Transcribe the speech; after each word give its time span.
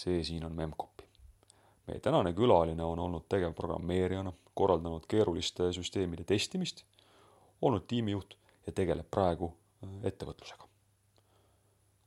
see 0.00 0.24
siin 0.24 0.44
on 0.44 0.56
Memcpy. 0.56 1.04
meie 1.86 2.00
tänane 2.00 2.32
külaline 2.32 2.84
on 2.84 2.98
olnud 2.98 3.26
tegevprogrammeerijana, 3.28 4.32
korraldanud 4.54 5.06
keeruliste 5.08 5.72
süsteemide 5.72 6.24
testimist, 6.24 6.84
olnud 7.62 7.84
tiimijuht 7.88 8.36
ja 8.66 8.72
tegeleb 8.72 9.08
praegu 9.10 9.50
äh, 9.50 9.90
ettevõtlusega. 10.12 10.68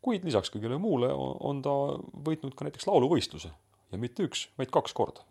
kuid 0.02 0.26
lisaks 0.26 0.52
kõigele 0.54 0.78
muule 0.78 1.12
on 1.14 1.62
ta 1.62 1.76
võitnud 2.30 2.56
ka 2.56 2.66
näiteks 2.68 2.88
lauluvõistluse 2.88 3.52
ja 3.92 3.98
mitte 3.98 4.26
üks, 4.28 4.48
vaid 4.58 4.74
kaks 4.74 4.94
korda. 4.94 5.26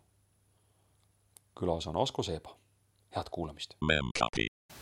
külas 1.59 1.87
on 1.87 1.98
Asko 2.03 2.23
Seeba. 2.23 2.56
head 3.17 3.31
kuulamist. 3.31 3.75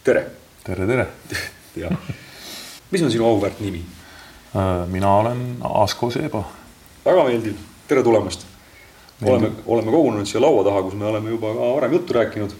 tere. 0.04 0.30
tere, 0.64 0.86
tere. 0.86 1.08
jah. 1.84 2.12
mis 2.90 3.02
on 3.02 3.10
sinu 3.10 3.26
auväärt 3.26 3.60
nimi? 3.60 3.84
Äh, 4.56 4.88
mina 4.88 5.16
olen 5.16 5.56
Asko 5.62 6.10
Seeba. 6.10 6.59
Väga 7.10 7.26
meeldiv, 7.28 7.60
tere 7.88 8.02
tulemast. 8.06 8.46
oleme, 9.26 9.50
oleme 9.66 9.92
kogunenud 9.92 10.28
siia 10.28 10.40
laua 10.40 10.64
taha, 10.64 10.82
kus 10.86 10.96
me 10.96 11.06
oleme 11.10 11.30
juba 11.30 11.52
ka 11.54 11.70
varem 11.76 11.92
juttu 11.98 12.16
rääkinud. 12.16 12.56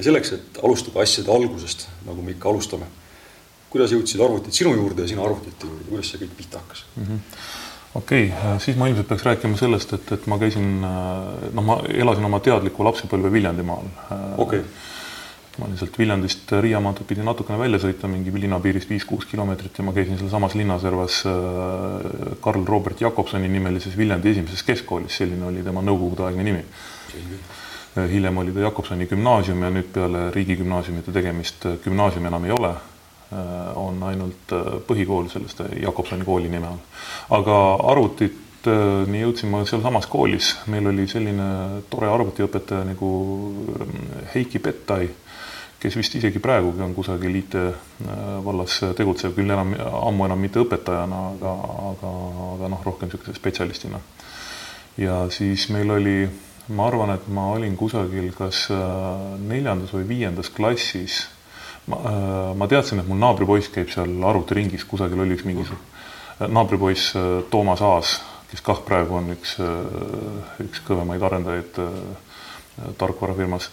selleks, 0.00 0.32
et 0.32 0.58
alustada 0.62 1.00
asjade 1.02 1.32
algusest, 1.32 1.88
nagu 2.06 2.22
me 2.22 2.36
ikka 2.36 2.48
alustame. 2.48 2.86
kuidas 3.70 3.92
jõudsid 3.92 4.20
arvutid 4.24 4.54
sinu 4.54 4.74
juurde 4.74 5.02
ja 5.02 5.08
sina 5.08 5.24
arvutite 5.24 5.66
juurde, 5.66 5.84
kuidas 5.88 6.10
see 6.10 6.20
kõik 6.22 6.36
pihta 6.36 6.58
hakkas 6.58 6.84
mm? 6.96 7.04
-hmm 7.04 7.54
okei 7.96 8.26
okay,, 8.28 8.58
siis 8.60 8.76
ma 8.76 8.88
ilmselt 8.88 9.08
peaks 9.08 9.24
rääkima 9.24 9.56
sellest, 9.56 9.92
et, 9.92 10.12
et 10.12 10.26
ma 10.26 10.38
käisin, 10.38 10.80
noh, 10.80 11.64
ma 11.64 11.78
elasin 11.88 12.24
oma 12.24 12.40
teadliku 12.40 12.84
lapsepõlve 12.84 13.32
Viljandimaal. 13.32 13.88
okei 14.36 14.60
okay 14.60 14.64
ma 15.58 15.66
olin 15.66 15.78
sealt 15.80 15.98
Viljandist 15.98 16.52
Riiamaalt 16.60 17.00
pidi 17.08 17.24
natukene 17.24 17.58
välja 17.58 17.78
sõita, 17.80 18.08
mingi 18.10 18.32
linnapiirist 18.34 18.90
viis-kuus 18.92 19.24
kilomeetrit 19.30 19.78
ja 19.78 19.84
ma 19.86 19.94
käisin 19.96 20.18
sealsamas 20.20 20.56
linnaservas 20.58 21.22
äh, 21.30 22.34
Karl 22.44 22.66
Robert 22.68 23.00
Jakobsoni 23.00 23.48
nimelises 23.48 23.96
Viljandi 23.96 24.34
esimeses 24.34 24.64
keskkoolis, 24.66 25.16
selline 25.22 25.48
oli 25.48 25.64
tema 25.64 25.84
nõukogudeaegne 25.86 26.44
nimi. 26.44 26.64
Äh, 27.96 28.04
hiljem 28.12 28.42
oli 28.42 28.52
ta 28.52 28.66
Jakobsoni 28.66 29.08
gümnaasium 29.08 29.64
ja 29.64 29.72
nüüd 29.72 29.88
peale 29.94 30.28
riigigümnaasiumite 30.36 31.14
tegemist 31.16 31.64
äh, 31.70 31.78
gümnaasium 31.84 32.28
enam 32.32 32.44
ei 32.48 32.54
ole. 32.58 32.74
on 33.74 33.96
ainult 34.06 34.52
põhikool 34.86 35.24
sellest 35.26 35.58
Jakobsoni 35.82 36.22
kooli 36.24 36.46
nime 36.48 36.68
all. 36.68 36.76
aga 37.34 37.56
arvutit 37.90 38.68
nii 39.10 39.22
jõudsin 39.24 39.50
ma 39.50 39.64
sealsamas 39.66 40.06
koolis, 40.06 40.52
meil 40.70 40.86
oli 40.86 41.08
selline 41.10 41.48
tore 41.90 42.06
arvutiõpetaja 42.06 42.86
nagu 42.86 43.10
Heiki 44.30 44.62
Pettai 44.62 45.08
kes 45.80 45.96
vist 45.98 46.14
isegi 46.16 46.40
praegugi 46.42 46.82
on 46.84 46.94
kusagil 46.96 47.34
IT 47.36 47.54
äh, 47.60 47.76
vallas 48.44 48.78
tegutsev, 48.96 49.34
küll 49.36 49.50
enam, 49.50 49.74
ammu 49.76 50.26
enam 50.28 50.40
mitte 50.40 50.62
õpetajana, 50.62 51.22
aga, 51.34 51.54
aga, 51.92 52.12
aga 52.54 52.70
noh, 52.72 52.82
rohkem 52.86 53.10
niisuguse 53.10 53.36
spetsialistina. 53.36 54.00
ja 54.96 55.26
siis 55.30 55.68
meil 55.74 55.90
oli, 55.92 56.18
ma 56.72 56.86
arvan, 56.88 57.12
et 57.16 57.26
ma 57.28 57.50
olin 57.54 57.76
kusagil 57.76 58.30
kas 58.36 58.66
äh, 58.72 58.86
neljandas 59.48 59.92
või 59.94 60.08
viiendas 60.08 60.50
klassis, 60.50 61.26
ma, 61.86 62.00
äh, 62.00 62.54
ma 62.56 62.68
teadsin, 62.70 63.02
et 63.02 63.10
mul 63.10 63.20
naabripoiss 63.20 63.72
käib 63.74 63.92
seal 63.92 64.16
arvutiringis, 64.24 64.86
kusagil 64.88 65.20
oli 65.20 65.36
üks 65.36 65.44
mingisugune 65.48 65.94
naabripoiss 66.52 67.14
Toomas 67.48 67.80
Aas, 67.80 68.18
kes 68.50 68.60
kah 68.60 68.82
praegu 68.84 69.16
on 69.16 69.30
üks, 69.32 69.54
üks 70.60 70.82
kõvemaid 70.84 71.22
arendajaid 71.24 71.78
tarkvarafirmas 73.00 73.70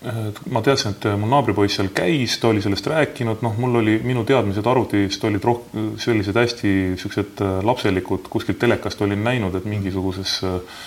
ma 0.00 0.62
teadsin, 0.64 0.94
et 0.94 1.06
mu 1.20 1.28
naabripoiss 1.28 1.76
seal 1.76 1.90
käis, 1.92 2.38
ta 2.40 2.48
oli 2.48 2.62
sellest 2.64 2.86
rääkinud, 2.88 3.42
noh, 3.44 3.56
mul 3.60 3.82
oli, 3.82 3.98
minu 4.04 4.22
teadmised 4.28 4.66
arvutist 4.66 5.24
olid 5.28 5.44
roh-, 5.44 5.66
sellised 6.00 6.36
hästi 6.40 6.70
niisugused 6.94 7.42
äh, 7.44 7.58
lapselikud, 7.68 8.30
kuskilt 8.32 8.58
telekast 8.62 9.02
olin 9.04 9.20
näinud, 9.24 9.58
et 9.58 9.66
mingisuguses 9.68 10.38
äh, 10.48 10.78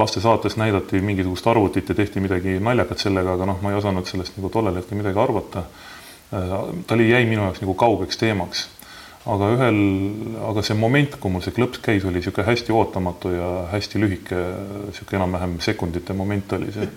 lastesaates 0.00 0.56
näidati 0.56 1.02
mingisugust 1.04 1.46
arvutit 1.46 1.92
ja 1.92 1.94
tehti 1.98 2.22
midagi 2.24 2.56
naljakat 2.60 3.04
sellega, 3.04 3.34
aga 3.36 3.50
noh, 3.52 3.60
ma 3.62 3.74
ei 3.74 3.78
osanud 3.78 4.08
sellest 4.08 4.38
nagu 4.38 4.48
tollel 4.54 4.80
hetkel 4.80 4.98
midagi 5.02 5.20
arvata. 5.20 5.66
Äh, 6.32 6.56
ta 6.88 6.96
oli, 6.96 7.10
jäi 7.12 7.28
minu 7.28 7.44
jaoks 7.44 7.60
nagu 7.64 7.76
kaugeks 7.84 8.20
teemaks. 8.22 8.70
aga 9.24 9.46
ühel, 9.54 9.78
aga 10.44 10.62
see 10.64 10.74
moment, 10.76 11.14
kui 11.20 11.32
mul 11.32 11.40
see 11.44 11.54
klõps 11.56 11.80
käis, 11.84 12.04
oli 12.04 12.20
niisugune 12.20 12.44
hästi 12.44 12.72
ootamatu 12.76 13.30
ja 13.32 13.52
hästi 13.70 14.00
lühike, 14.00 14.40
niisugune 14.88 15.20
enam-vähem 15.20 15.54
sekundite 15.64 16.16
moment 16.16 16.52
oli 16.52 16.72
see 16.72 16.88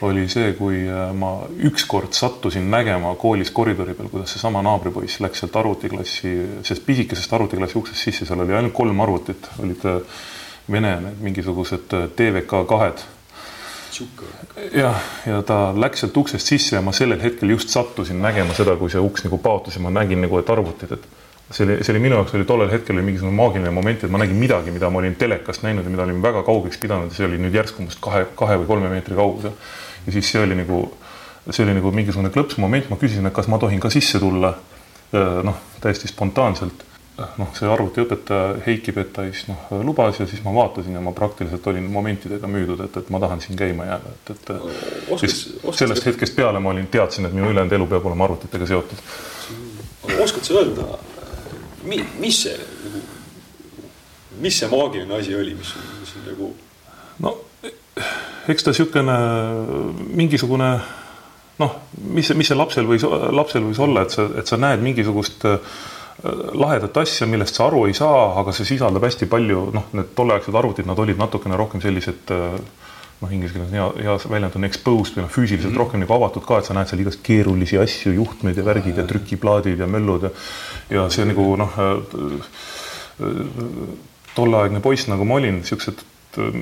oli 0.00 0.28
see, 0.30 0.52
kui 0.58 0.84
äh, 0.86 1.10
ma 1.16 1.32
ükskord 1.68 2.14
sattusin 2.14 2.70
nägema 2.70 3.14
koolis 3.18 3.50
koridori 3.50 3.96
peal, 3.98 4.10
kuidas 4.12 4.34
seesama 4.34 4.62
naabripoiss 4.62 5.20
läks 5.24 5.42
sealt 5.42 5.56
arvutiklassi, 5.58 6.34
sellest 6.62 6.86
pisikesest 6.86 7.32
arvutiklassi 7.34 7.78
uksest 7.80 8.06
sisse, 8.06 8.28
seal 8.28 8.44
oli 8.44 8.54
ainult 8.54 8.76
kolm 8.76 9.00
arvutit, 9.06 9.50
olid 9.62 9.86
äh, 9.88 10.18
Vene 10.68 10.98
need 11.00 11.22
mingisugused 11.24 11.94
äh, 11.96 12.10
TVK 12.16 12.66
kahed. 12.68 13.06
jah, 14.72 14.98
ja 15.26 15.40
ta 15.42 15.72
läks 15.74 16.04
sealt 16.04 16.16
uksest 16.20 16.46
sisse 16.46 16.76
ja 16.76 16.82
ma 16.84 16.92
sellel 16.92 17.22
hetkel 17.22 17.50
just 17.50 17.72
sattusin 17.72 18.20
nägema 18.22 18.54
seda, 18.54 18.76
kui 18.76 18.92
see 18.92 19.00
uks 19.02 19.24
nagu 19.24 19.38
paotus 19.42 19.78
ja 19.78 19.82
ma 19.82 19.90
nägin 19.90 20.20
nagu, 20.22 20.38
et 20.38 20.50
arvutid, 20.52 20.92
et 20.94 21.08
see 21.50 21.64
oli, 21.64 21.78
see 21.80 21.94
oli 21.94 22.04
minu 22.04 22.20
jaoks 22.20 22.36
oli 22.36 22.46
tollel 22.46 22.70
hetkel 22.70 22.94
oli 22.94 23.06
mingisugune 23.08 23.34
maagiline 23.34 23.72
moment, 23.74 24.04
et 24.04 24.12
ma 24.12 24.20
nägin 24.20 24.38
midagi, 24.38 24.70
mida 24.70 24.90
ma 24.92 25.00
olin 25.00 25.16
telekast 25.18 25.64
näinud 25.64 25.88
ja 25.88 25.90
mida 25.90 26.04
olin 26.04 26.22
väga 26.22 26.44
kaugeks 26.46 26.78
pidanud 26.78 27.10
ja 27.10 27.16
see 27.16 27.26
oli 27.26 27.40
nüüd 27.42 27.56
järsku 27.56 27.82
must 27.82 27.98
kahe, 28.04 28.26
kahe 28.38 28.60
või 28.60 28.68
kolme 28.68 28.92
meetri 28.92 29.16
kaugusel 29.16 29.56
ja 30.08 30.12
siis 30.12 30.32
see 30.32 30.42
oli 30.42 30.56
nagu, 30.56 30.82
see 31.50 31.64
oli 31.66 31.76
nagu 31.76 31.92
mingisugune 31.92 32.32
klõpsmoment, 32.32 32.88
ma 32.88 32.96
küsisin, 33.00 33.28
et 33.28 33.36
kas 33.36 33.48
ma 33.52 33.60
tohin 33.60 33.80
ka 33.80 33.92
sisse 33.92 34.20
tulla. 34.22 34.54
noh, 35.44 35.56
täiesti 35.80 36.08
spontaanselt. 36.08 36.84
noh, 37.40 37.48
see 37.56 37.66
arvutiõpetaja 37.66 38.60
Heiki 38.66 38.92
Petais 38.94 39.40
noh 39.48 39.70
lubas 39.82 40.20
ja 40.20 40.26
siis 40.30 40.42
ma 40.44 40.52
vaatasin 40.54 40.94
ja 40.94 41.00
ma 41.02 41.10
praktiliselt 41.12 41.66
olin 41.66 41.88
momentidega 41.90 42.46
müüdud, 42.46 42.84
et, 42.84 42.96
et 42.96 43.10
ma 43.10 43.18
tahan 43.18 43.40
siin 43.42 43.58
käima 43.58 43.88
jääda, 43.88 44.12
et, 44.14 44.30
et 44.36 44.52
oskas, 45.10 45.40
oskas 45.64 45.82
sellest 45.82 46.04
see... 46.04 46.12
hetkest 46.12 46.36
peale 46.36 46.60
ma 46.62 46.70
olin, 46.70 46.86
teadsin, 46.86 47.26
et 47.26 47.34
minu 47.34 47.50
ülejäänud 47.50 47.74
elu 47.74 47.88
peab 47.90 48.06
olema 48.06 48.28
arvutitega 48.28 48.70
seotud. 48.70 49.02
oskad 50.22 50.46
sa 50.46 50.60
öelda, 50.60 50.86
mi-, 51.90 52.06
mis 52.22 52.42
see 52.44 52.54
nagu, 52.84 53.02
mis 54.46 54.62
see 54.62 54.70
maagiline 54.70 55.18
asi 55.18 55.34
oli, 55.34 55.58
mis, 55.58 55.74
mis 55.98 56.16
nagu 56.28 56.54
no 57.26 57.34
eks 58.48 58.64
ta 58.64 58.72
niisugune 58.72 59.18
mingisugune 60.16 60.70
noh, 61.58 61.76
mis, 62.14 62.30
mis 62.38 62.48
see 62.50 62.56
lapsel 62.58 62.88
võis, 62.88 63.04
lapsel 63.34 63.64
võis 63.66 63.78
olla, 63.82 64.04
et 64.06 64.14
sa, 64.14 64.26
et 64.38 64.50
sa 64.50 64.58
näed 64.60 64.82
mingisugust 64.84 65.46
äh, 65.48 65.78
lahedat 66.58 66.96
asja, 67.02 67.26
millest 67.30 67.58
sa 67.58 67.66
aru 67.68 67.86
ei 67.88 67.96
saa, 67.98 68.40
aga 68.40 68.54
see 68.54 68.66
sisaldab 68.72 69.06
hästi 69.06 69.28
palju, 69.30 69.68
noh, 69.74 69.88
need 69.98 70.12
tolleaegsed 70.18 70.58
arvutid, 70.58 70.88
nad 70.88 70.98
olid 71.02 71.18
natukene 71.20 71.58
rohkem 71.58 71.82
sellised 71.82 72.30
äh, 72.34 72.58
noh, 73.18 73.32
inglise 73.34 73.56
keeles 73.56 73.74
hea, 73.74 73.88
hea 74.06 74.16
väljend 74.30 74.58
on 74.58 74.68
exposed 74.68 75.18
või 75.18 75.26
noh, 75.26 75.32
füüsiliselt 75.34 75.72
mm 75.72 75.74
-hmm. 75.74 75.82
rohkem 75.82 76.04
nagu 76.04 76.18
avatud 76.18 76.46
ka, 76.46 76.60
et 76.60 76.70
sa 76.70 76.76
näed 76.78 76.90
seal 76.90 77.02
igast 77.02 77.24
keerulisi 77.26 77.80
asju, 77.82 78.14
juhtmeid 78.20 78.58
ja 78.58 78.66
värgid 78.66 79.02
ja 79.02 79.06
trükiplaadid 79.06 79.82
ja 79.82 79.90
möllud 79.90 80.28
ja 80.28 80.34
ja 80.90 81.08
see 81.10 81.26
nagu 81.26 81.56
noh, 81.58 81.74
äh, 81.78 81.98
tolleaegne 84.38 84.80
poiss, 84.80 85.08
nagu 85.10 85.26
ma 85.26 85.34
olin, 85.40 85.58
niisugused 85.58 86.06
Äh, 86.06 86.17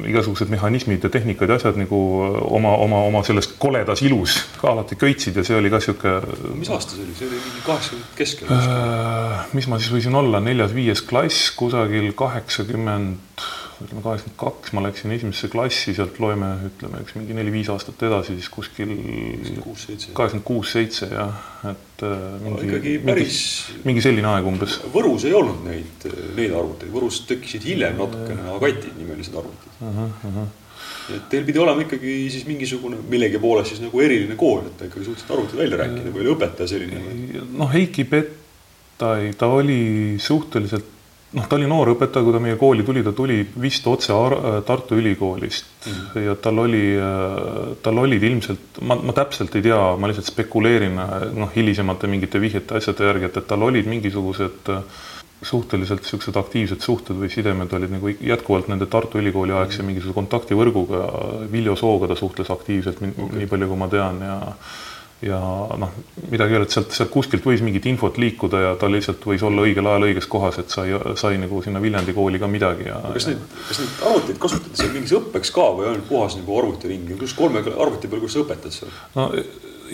igasugused 0.07 0.51
mehhanismid 0.53 1.05
ja 1.05 1.11
tehnikad 1.11 1.51
ja 1.51 1.59
asjad 1.59 1.79
nagu 1.81 1.99
äh, 2.27 2.39
oma, 2.55 2.77
oma, 2.77 3.03
oma 3.09 3.23
selles 3.27 3.49
koledas 3.59 4.03
ilus 4.07 4.39
ka 4.61 4.71
alati 4.73 4.99
köitsid 5.01 5.37
ja 5.37 5.45
see 5.45 5.59
oli 5.59 5.71
ka 5.73 5.81
sihuke. 5.83 6.15
mis 6.55 6.71
aasta 6.71 6.97
see 6.97 7.05
oli, 7.05 7.17
see 7.19 7.29
oli 7.29 7.41
mingi 7.43 7.65
kaheksakümnendate 7.67 8.19
keskel 8.21 8.55
äh,? 8.55 9.47
mis 9.59 9.69
ma 9.69 9.81
siis 9.83 9.93
võisin 9.93 10.17
olla, 10.19 10.41
neljas-viies 10.41 11.03
klass, 11.09 11.51
kusagil 11.59 12.13
kaheksakümmend 12.17 13.47
ütleme 13.85 14.03
kaheksakümmend 14.05 14.39
kaks 14.41 14.73
ma 14.77 14.83
läksin 14.87 15.13
esimesse 15.17 15.51
klassi, 15.53 15.95
sealt 15.97 16.19
loeme, 16.23 16.49
ütleme 16.71 17.03
üks 17.05 17.17
mingi 17.19 17.37
neli-viis 17.37 17.69
aastat 17.73 18.03
edasi, 18.09 18.37
siis 18.39 18.49
kuskil 18.53 18.93
kaheksakümmend 18.97 20.45
kuus, 20.47 20.73
seitse 20.73 21.11
jah, 21.11 21.41
et 21.69 22.05
äh, 22.07 22.29
mingi 22.45 22.71
no, 22.71 23.09
päris... 23.11 23.41
mingi, 23.69 23.89
mingi 23.91 24.05
selline 24.07 24.31
aeg 24.33 24.49
umbes. 24.49 24.79
Võrus 24.95 25.27
ei 25.29 25.35
olnud 25.37 25.65
neid, 25.69 26.07
neid 26.39 26.55
arvuteid, 26.57 26.93
Võrus 26.95 27.23
tekkisid 27.29 27.67
hiljem 27.69 27.99
natukene 28.01 28.49
Agatid 28.57 28.97
nimelised 28.97 29.37
arvutid 29.37 29.83
uh. 29.83 29.91
-huh, 29.91 30.15
uh 30.31 30.39
-huh 30.39 30.55
et 31.15 31.29
teil 31.31 31.45
pidi 31.47 31.61
olema 31.63 31.85
ikkagi 31.85 32.17
siis 32.35 32.47
mingisugune 32.49 32.99
millegi 33.11 33.39
poolest 33.39 33.71
siis 33.71 33.83
nagu 33.85 34.01
eriline 34.03 34.35
kool, 34.39 34.65
et 34.67 34.75
te 34.79 34.89
ikkagi 34.89 35.07
suutsite 35.07 35.35
arvuti 35.37 35.59
välja 35.59 35.79
rääkida 35.83 36.11
või 36.11 36.25
oli 36.25 36.33
õpetaja 36.35 36.71
selline? 36.73 37.45
noh, 37.61 37.71
Heiki 37.71 38.05
Pettai, 38.11 39.31
ta 39.39 39.47
oli 39.55 40.17
suhteliselt 40.23 40.96
noh, 41.35 41.49
ta 41.49 41.57
oli 41.59 41.67
noor 41.67 41.91
õpetaja, 41.95 42.25
kui 42.25 42.35
ta 42.37 42.41
meie 42.43 42.59
kooli 42.61 42.85
tuli, 42.87 43.03
ta 43.03 43.13
tuli 43.17 43.41
vist 43.63 43.87
otse 43.91 44.15
äh, 44.15 44.47
Tartu 44.67 44.99
Ülikoolist 45.01 45.67
mm 45.87 45.93
-hmm. 45.93 46.21
ja 46.27 46.37
tal 46.37 46.59
oli, 46.59 46.85
äh, 46.97 47.77
tal 47.83 47.99
olid 47.99 48.23
ilmselt, 48.23 48.81
ma, 48.81 48.95
ma 48.95 49.13
täpselt 49.13 49.57
ei 49.57 49.63
tea, 49.63 49.97
ma 49.97 50.07
lihtsalt 50.07 50.31
spekuleerin 50.33 50.97
noh, 51.35 51.51
hilisemate 51.57 52.07
mingite 52.07 52.41
vihjete 52.41 52.77
asjade 52.77 53.05
järgi, 53.05 53.25
et, 53.25 53.37
et 53.37 53.47
tal 53.47 53.63
olid 53.63 53.87
mingisugused 53.87 54.71
äh, 54.71 54.83
suhteliselt 55.43 56.01
niisugused 56.01 56.37
aktiivsed 56.37 56.81
suhted 56.81 57.17
või 57.21 57.29
sidemed 57.31 57.73
olid 57.73 57.93
nagu 57.93 58.09
jätkuvalt 58.09 58.69
nende 58.69 58.87
Tartu 58.87 59.19
Ülikooli 59.19 59.53
aegse 59.53 59.83
mingisuguse 59.83 60.15
kontaktivõrguga, 60.17 61.03
Viljo 61.53 61.77
Sooga 61.77 62.09
ta 62.09 62.17
suhtles 62.17 62.51
aktiivselt 62.51 63.03
okay., 63.03 63.27
nii 63.41 63.51
palju 63.51 63.69
kui 63.69 63.77
ma 63.77 63.89
tean 63.93 64.23
ja 64.25 64.39
ja 65.25 65.39
noh, 65.81 65.93
midagi 66.31 66.53
ei 66.53 66.59
ole, 66.59 66.67
et 66.69 66.75
sealt, 66.75 66.91
sealt 66.93 67.11
kuskilt 67.13 67.47
võis 67.47 67.63
mingit 67.65 67.87
infot 67.89 68.19
liikuda 68.21 68.61
ja 68.61 68.73
ta 68.81 68.91
lihtsalt 68.93 69.23
võis 69.25 69.45
olla 69.47 69.65
õigel 69.65 69.89
ajal 69.89 70.09
õiges 70.11 70.29
kohas, 70.29 70.59
et 70.61 70.73
sai, 70.73 70.91
sai 71.17 71.39
nagu 71.41 71.63
sinna 71.65 71.81
Viljandi 71.81 72.13
kooli 72.17 72.41
ka 72.43 72.51
midagi 72.51 72.91
ja. 72.91 72.99
kas 73.15 73.31
neid, 73.31 73.41
kas 73.69 73.81
neid 73.81 74.03
arvuteid 74.11 74.43
kasutati 74.43 74.83
seal 74.83 74.93
mingiks 74.93 75.17
õppeks 75.17 75.55
ka 75.57 75.71
või 75.79 75.89
ainult 75.89 76.09
puhas 76.11 76.37
nagu 76.37 76.59
arvutiring, 76.61 77.15
kus 77.23 77.37
kolme 77.39 77.65
arvuti 77.65 78.13
peal, 78.13 78.23
kus 78.27 78.37
sa 78.37 78.45
õpetad 78.45 78.77
seal? 78.77 78.93
no 79.17 79.31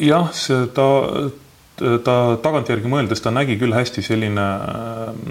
jah, 0.02 0.32
see 0.34 0.66
ta, 0.74 0.88
ta 1.78 2.16
tagantjärgi 2.42 2.90
mõeldes 2.90 3.22
ta 3.22 3.34
nägi 3.34 3.60
küll 3.62 3.78
hästi 3.78 4.02
selline 4.02 4.48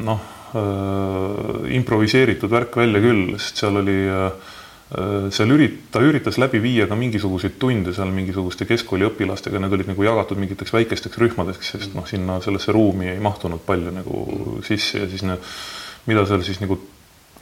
noh 0.07 0.23
äh,, 0.55 1.75
improviseeritud 1.81 2.51
värk 2.51 2.79
välja 2.79 3.03
küll, 3.03 3.35
sest 3.35 3.65
seal 3.65 3.83
oli 3.83 3.99
Äh, 4.07 4.31
seal 5.31 5.53
ürit-, 5.55 5.77
ta 5.91 6.01
üritas 6.03 6.35
läbi 6.41 6.59
viia 6.63 6.87
ka 6.89 6.97
mingisuguseid 6.99 7.55
tunde 7.59 7.93
seal 7.95 8.11
mingisuguste 8.11 8.67
keskkooli 8.67 9.07
õpilastega, 9.07 9.61
need 9.63 9.75
olid 9.77 9.91
nagu 9.93 10.03
jagatud 10.03 10.41
mingiteks 10.41 10.73
väikesteks 10.75 11.21
rühmadeks, 11.21 11.73
sest 11.77 11.95
noh, 11.95 12.07
sinna 12.09 12.41
sellesse 12.43 12.75
ruumi 12.75 13.13
ei 13.13 13.21
mahtunud 13.23 13.63
palju 13.67 13.93
nagu 13.95 14.25
sisse 14.67 15.05
ja 15.05 15.07
siis 15.11 15.23
ne, 15.27 15.37
mida 16.11 16.25
seal 16.27 16.43
siis 16.43 16.59
nagu 16.63 16.79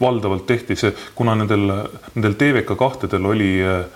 valdavalt 0.01 0.45
tehti 0.47 0.75
see, 0.79 0.93
kuna 1.15 1.35
nendel, 1.35 1.65
nendel 2.15 2.35
TVK 2.39 2.75
kahtedel 2.79 3.25
oli, 3.25 3.51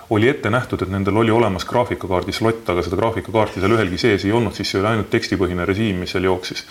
oli 0.09 0.29
ette 0.29 0.51
nähtud, 0.53 0.83
et 0.83 0.91
nendel 0.91 1.17
oli 1.21 1.31
olemas 1.31 1.65
graafikakaardi 1.69 2.35
slott, 2.35 2.69
aga 2.69 2.83
seda 2.85 2.99
graafikakaarti 2.99 3.63
seal 3.63 3.75
ühelgi 3.77 3.99
sees 4.01 4.25
ei 4.27 4.33
olnud, 4.35 4.55
siis 4.57 4.73
see 4.73 4.81
oli 4.81 4.91
ainult 4.91 5.09
tekstipõhine 5.13 5.65
režiim, 5.69 6.01
mis 6.03 6.13
seal 6.15 6.27
jooksis. 6.27 6.65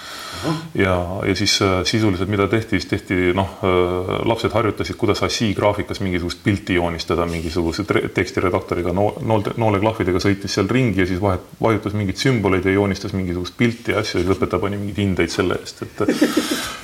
ja, 0.79 0.95
ja 1.29 1.37
siis 1.39 1.57
äh, 1.63 1.81
sisuliselt, 1.89 2.31
mida 2.33 2.49
tehti, 2.51 2.81
siis 2.81 2.91
tehti 2.91 3.33
noh, 3.37 3.57
äh, 3.65 4.13
lapsed 4.29 4.53
harjutasid, 4.55 4.99
kuidas 5.01 5.23
ASCII 5.23 5.55
graafikas 5.55 6.03
mingisugust 6.05 6.43
pilti 6.45 6.77
joonistada 6.79 7.27
mingisuguse 7.31 7.87
tekstiredaktoriga 8.15 8.95
no,, 8.97 9.13
noole, 9.21 9.57
nooleklahvidega 9.57 10.23
sõitis 10.23 10.59
seal 10.59 10.71
ringi 10.71 11.05
ja 11.05 11.09
siis 11.09 11.23
vahet, 11.23 11.47
vajutas 11.63 11.97
mingeid 11.97 12.21
sümboleid 12.21 12.67
ja 12.69 12.77
joonistas 12.77 13.17
mingisugust 13.17 13.57
pilti 13.57 13.95
ja 13.95 14.03
asju 14.03 14.21
ja 14.21 14.27
siis 14.27 14.37
õpetaja 14.37 14.63
pani 14.63 14.81
mingeid 14.81 15.03
hindeid 15.05 15.35
selle 15.35 15.61
eest, 15.63 15.85
et 15.87 16.03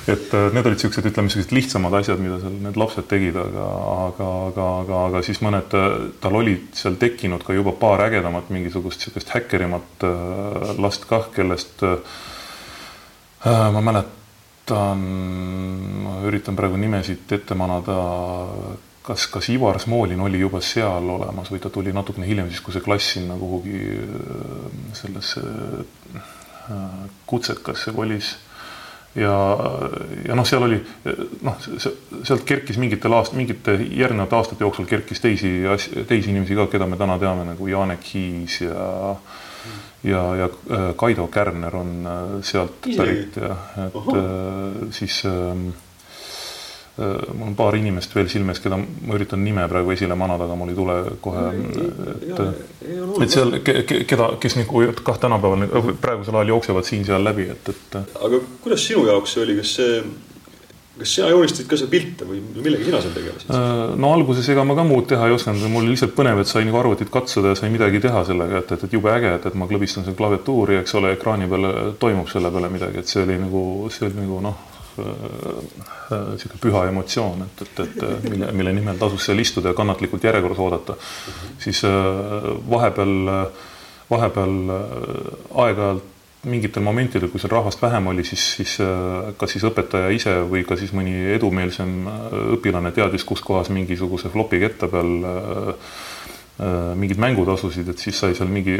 et 0.09 0.33
äh, 0.33 0.49
need 0.53 0.65
olid 0.65 0.77
niisugused, 0.79 1.05
ütleme, 1.05 1.31
sellised 1.31 1.53
lihtsamad 1.55 1.95
asjad, 1.99 2.21
mida 2.21 2.39
seal 2.41 2.55
need 2.63 2.77
lapsed 2.79 3.07
tegid, 3.09 3.37
aga, 3.39 3.65
aga, 4.07 4.29
aga, 4.49 4.67
aga, 4.83 5.01
aga 5.09 5.21
siis 5.25 5.41
mõned, 5.45 5.75
tal 6.23 6.37
olid 6.39 6.71
seal 6.77 6.97
tekkinud 7.01 7.43
ka 7.45 7.55
juba 7.57 7.73
paar 7.77 8.03
ägedamat 8.07 8.51
mingisugust 8.53 9.05
niisugust 9.05 9.33
häkkerimat 9.35 10.05
äh, 10.07 10.73
last 10.81 11.05
kah, 11.09 11.29
kellest 11.35 11.83
äh, 11.83 11.97
ma 13.45 13.81
mäletan, 13.81 15.05
ma 16.03 16.19
üritan 16.27 16.57
praegu 16.57 16.77
nimesid 16.79 17.29
ette 17.37 17.55
manada, 17.57 17.99
kas, 19.05 19.29
kas 19.31 19.49
Ivar 19.53 19.79
Smolin 19.79 20.19
oli 20.25 20.41
juba 20.41 20.61
seal 20.61 21.09
olemas 21.09 21.51
või 21.53 21.61
ta 21.63 21.71
tuli 21.73 21.93
natukene 21.95 22.27
hiljem, 22.27 22.49
siis 22.49 22.65
kui 22.65 22.75
see 22.75 22.83
klass 22.85 23.15
sinna 23.15 23.37
kuhugi 23.39 23.79
äh, 24.03 24.69
sellesse 24.97 25.47
kutsekasse 27.25 27.95
kolis 27.95 28.35
ja, 29.19 29.35
ja 30.27 30.37
noh, 30.37 30.47
seal 30.47 30.65
oli 30.67 30.79
noh, 31.45 31.59
sealt 31.79 32.45
kerkis 32.47 32.79
mingitel 32.81 33.13
aast-, 33.17 33.35
mingite 33.37 33.75
järgnevate 33.79 34.39
aastate 34.39 34.65
jooksul 34.65 34.87
kerkis 34.89 35.21
teisi 35.23 35.51
teisi 36.07 36.33
inimesi 36.33 36.57
ka, 36.57 36.69
keda 36.71 36.87
me 36.89 36.99
täna 36.99 37.19
teame 37.21 37.45
nagu 37.51 37.67
Janek 37.67 38.09
Hiis 38.13 38.61
ja 38.65 39.15
ja, 40.03 40.23
ja 40.35 40.45
äh, 40.47 40.89
Kaido 40.95 41.27
Kärner 41.27 41.75
on 41.75 42.07
äh, 42.07 42.41
sealt 42.41 42.81
pärit 42.95 43.35
ja 43.35 43.55
et 43.85 43.95
Oho. 43.95 44.15
Äh, 44.15 44.91
siis 44.95 45.23
Äh, 45.25 45.88
mul 46.99 47.47
on 47.47 47.55
paar 47.55 47.77
inimest 47.79 48.15
veel 48.15 48.29
silme 48.31 48.53
ees, 48.53 48.61
keda 48.63 48.79
ma 48.79 49.17
üritan 49.17 49.43
nime 49.43 49.63
praegu 49.71 49.93
esile 49.95 50.17
manada, 50.19 50.47
aga 50.49 50.55
mul 50.59 50.71
ei 50.73 50.77
tule 50.77 50.95
kohe, 51.23 51.43
et, 51.55 52.39
et 53.23 53.35
seal, 53.35 53.59
keda, 53.63 54.31
kes 54.41 54.57
nagu 54.59 54.81
kah 55.05 55.19
tänapäeval 55.21 55.93
praegusel 56.01 56.39
ajal 56.39 56.55
jooksevad 56.55 56.87
siin-seal 56.89 57.23
läbi, 57.23 57.47
et, 57.53 57.71
et. 57.71 58.01
aga 58.19 58.41
kuidas 58.63 58.83
sinu 58.89 59.05
jaoks 59.07 59.35
see 59.35 59.45
oli, 59.45 59.55
kas 59.61 59.75
see, 59.79 59.99
kas 60.99 61.13
sina 61.15 61.29
joonistasid 61.31 61.69
ka 61.71 61.79
seal 61.79 61.91
pilte 61.93 62.27
või 62.27 62.41
millega 62.57 62.87
sina 62.89 63.03
seal 63.05 63.15
tegelesid? 63.15 63.53
Äh, 63.55 63.83
no 64.03 64.11
alguses 64.17 64.49
ega 64.51 64.65
ma 64.67 64.75
ka 64.75 64.87
muud 64.87 65.07
teha 65.11 65.29
ei 65.29 65.35
osanud, 65.37 65.63
mul 65.71 65.85
oli 65.85 65.95
lihtsalt 65.95 66.17
põnev, 66.17 66.41
et 66.43 66.51
sai 66.51 66.65
nagu 66.67 66.81
arvutit 66.81 67.11
katsuda 67.13 67.53
ja 67.53 67.59
sai 67.59 67.71
midagi 67.73 68.03
teha 68.03 68.25
sellega, 68.27 68.63
et, 68.63 68.73
et, 68.75 68.87
et 68.89 68.97
jube 68.97 69.13
äge, 69.13 69.37
et, 69.39 69.47
et 69.47 69.55
ma 69.59 69.69
klõbistan 69.69 70.07
seal 70.07 70.19
klaviatuuri, 70.19 70.81
eks 70.81 70.99
ole, 70.99 71.13
ekraani 71.15 71.47
peal 71.51 71.69
toimub 72.01 72.27
selle 72.31 72.51
peale 72.51 72.73
midagi, 72.75 73.03
et 73.03 73.13
see 73.13 73.23
oli 73.23 73.39
nagu, 73.39 73.63
see 73.93 74.09
oli 74.09 74.19
nagu 74.25 74.43
noh 74.49 74.68
niisugune 74.97 76.57
äh, 76.57 76.61
püha 76.61 76.85
emotsioon, 76.89 77.43
et, 77.45 77.65
et, 77.65 77.81
et 77.85 78.29
mille, 78.29 78.51
mille 78.55 78.73
nimel 78.75 78.99
tasus 79.01 79.27
seal 79.27 79.39
istuda 79.41 79.73
ja 79.73 79.77
kannatlikult 79.77 80.23
järjekorras 80.23 80.61
oodata, 80.63 80.95
siis 81.61 81.81
äh, 81.87 82.47
vahepeal, 82.69 83.15
vahepeal 84.09 84.55
äh, 84.75 84.87
aeg-ajalt 85.65 86.15
mingitel 86.49 86.83
momentidel, 86.85 87.27
kui 87.27 87.41
seal 87.41 87.51
rahvast 87.51 87.81
vähem 87.83 88.05
oli, 88.07 88.23
siis, 88.23 88.43
siis 88.55 88.77
kas 89.37 89.51
siis 89.51 89.65
õpetaja 89.67 90.07
ise 90.15 90.37
või 90.47 90.61
ka 90.63 90.77
siis 90.79 90.93
mõni 90.95 91.11
edumeelsem 91.33 92.05
õpilane 92.55 92.93
teadis, 92.95 93.25
kus 93.27 93.43
kohas 93.43 93.67
mingisuguse 93.75 94.31
flopi 94.31 94.61
ketta 94.61 94.87
peal 94.87 95.11
mingid 96.95 97.19
mängud 97.19 97.51
asusid, 97.51 97.91
et 97.91 97.99
siis 97.99 98.15
sai 98.23 98.39
seal 98.39 98.47
mingi, 98.55 98.77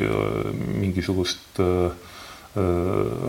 mingisugust 0.79 1.59
äh, 1.59 1.91
Äh, 1.91 2.08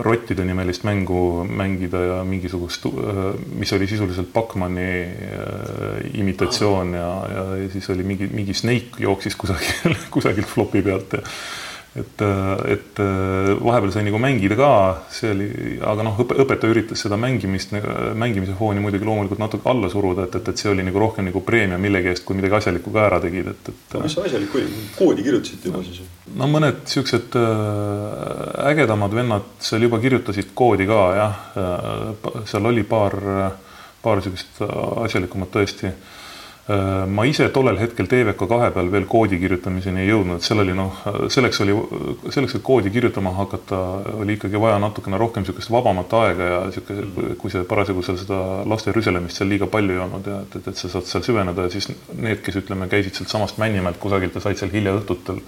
rottide 0.01 0.45
nimelist 0.45 0.83
mängu 0.83 1.43
mängida 1.45 1.99
ja 2.01 2.23
mingisugust, 2.25 2.85
äh, 2.85 3.19
mis 3.53 3.73
oli 3.73 3.87
sisuliselt 3.87 4.33
Bachmanni 4.33 5.03
äh, 5.03 6.19
imitatsioon 6.19 6.93
ja, 6.93 7.09
ja, 7.29 7.43
ja 7.57 7.69
siis 7.69 7.89
oli 7.89 8.03
mingi, 8.03 8.29
mingi 8.33 8.53
Snake 8.53 8.97
jooksis 8.99 9.35
kusagil, 9.35 9.95
kusagilt 10.15 10.47
flopi 10.47 10.81
pealt 10.81 11.13
ja 11.13 11.21
et, 11.95 12.21
et 12.71 12.99
vahepeal 13.59 13.91
sai 13.91 14.05
nagu 14.07 14.19
mängida 14.21 14.55
ka, 14.55 14.69
see 15.11 15.31
oli, 15.33 15.47
aga 15.83 16.05
noh, 16.07 16.21
õpetaja 16.23 16.71
üritas 16.71 17.03
seda 17.03 17.17
mängimist, 17.19 17.73
mängimise 18.15 18.55
fooni 18.55 18.83
muidugi 18.83 19.07
loomulikult 19.07 19.41
natuke 19.41 19.67
alla 19.71 19.89
suruda, 19.91 20.29
et, 20.29 20.37
et, 20.39 20.51
et 20.53 20.63
see 20.63 20.71
oli 20.71 20.85
nagu 20.87 21.01
rohkem 21.03 21.27
nagu 21.27 21.41
preemia 21.43 21.79
millegi 21.81 22.13
eest, 22.13 22.23
kui 22.27 22.39
midagi 22.39 22.61
asjalikku 22.61 22.93
ka 22.95 23.03
ära 23.09 23.19
tegid, 23.23 23.51
et, 23.51 23.73
et. 23.73 23.97
no 23.97 24.05
mis 24.05 24.15
asjalik 24.23 24.55
oli, 24.55 24.85
koodi 24.95 25.27
kirjutasid 25.27 25.67
juba 25.67 25.83
siis? 25.87 25.99
no 26.39 26.47
mõned 26.53 26.79
siuksed 26.93 27.35
ägedamad 28.71 29.19
vennad 29.19 29.51
seal 29.59 29.83
juba 29.89 29.99
kirjutasid 30.03 30.55
koodi 30.55 30.87
ka 30.87 31.03
jah, 31.19 31.43
seal 32.47 32.71
oli 32.71 32.87
paar, 32.87 33.19
paar 34.01 34.23
siukest 34.23 34.63
asjalikumat 34.63 35.51
tõesti 35.59 35.91
Äh, 35.91 36.20
ma 37.07 37.25
ise 37.27 37.47
tollel 37.53 37.79
hetkel 37.81 38.07
TVK 38.09 38.47
kahe 38.49 38.69
peal 38.75 38.91
veel 38.93 39.07
koodi 39.09 39.39
kirjutamiseni 39.41 40.03
ei 40.03 40.09
jõudnud, 40.11 40.43
seal 40.45 40.61
oli 40.63 40.75
noh, 40.77 41.01
selleks 41.33 41.61
oli, 41.65 41.75
selleks, 42.33 42.55
et 42.57 42.65
koodi 42.65 42.91
kirjutama 42.93 43.33
hakata, 43.39 43.79
oli 44.21 44.37
ikkagi 44.37 44.61
vaja 44.61 44.79
natukene 44.83 45.19
rohkem 45.21 45.45
niisugust 45.45 45.71
vabamat 45.73 46.15
aega 46.21 46.49
ja 46.49 46.61
niisugune, 46.69 47.35
kui 47.41 47.53
see 47.53 47.65
parasjagu 47.67 48.05
seal 48.05 48.19
seda 48.21 48.41
laste 48.69 48.93
rüselemist 48.95 49.41
seal 49.41 49.51
liiga 49.51 49.69
palju 49.71 49.97
ei 49.97 50.03
olnud 50.05 50.31
ja 50.31 50.41
et, 50.45 50.57
et, 50.61 50.71
et 50.73 50.81
sa 50.83 50.91
saad 50.95 51.09
seal 51.09 51.27
süveneda 51.27 51.67
ja 51.67 51.73
siis 51.73 51.89
need, 51.91 52.41
kes 52.45 52.61
ütleme, 52.63 52.89
käisid 52.91 53.17
sealtsamast 53.17 53.61
Männimäelt 53.61 53.99
kusagilt 54.01 54.37
ja 54.37 54.43
said 54.43 54.61
seal 54.61 54.73
hilja 54.73 54.95
õhtutel 54.99 55.41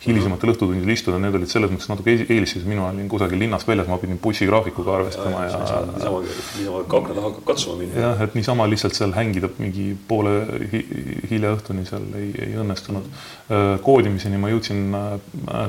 hilisematel 0.00 0.54
õhtutundidel 0.54 0.94
istuda, 0.94 1.18
need 1.20 1.34
olid 1.36 1.50
selles 1.52 1.68
mõttes 1.72 1.90
natuke 1.90 2.14
eelised, 2.22 2.64
mina 2.68 2.86
olin 2.88 3.08
kusagil 3.10 3.40
linnast 3.42 3.68
väljas, 3.68 3.88
ma 3.90 3.98
pidin 4.00 4.16
bussigraafikuga 4.22 4.94
arvestama 4.96 5.42
ja, 5.44 5.58
ja. 5.60 5.80
niisama, 5.90 6.22
niisama 6.56 6.82
kakla 6.88 7.16
taha 7.18 7.32
katsuma 7.50 7.76
minna. 7.82 8.04
jah, 8.06 8.22
et 8.24 8.36
niisama 8.38 8.64
lihtsalt 8.70 8.96
seal 8.96 9.12
hängida 9.12 9.50
mingi 9.60 9.90
poole 10.08 10.32
hi, 10.72 10.80
hilja 11.28 11.52
õhtuni 11.58 11.84
seal 11.88 12.06
ei, 12.16 12.30
ei 12.46 12.56
õnnestunud. 12.62 13.10
Äh, 13.52 13.74
koodimiseni 13.84 14.40
ma 14.40 14.52
jõudsin 14.52 14.96
äh, 14.96 15.66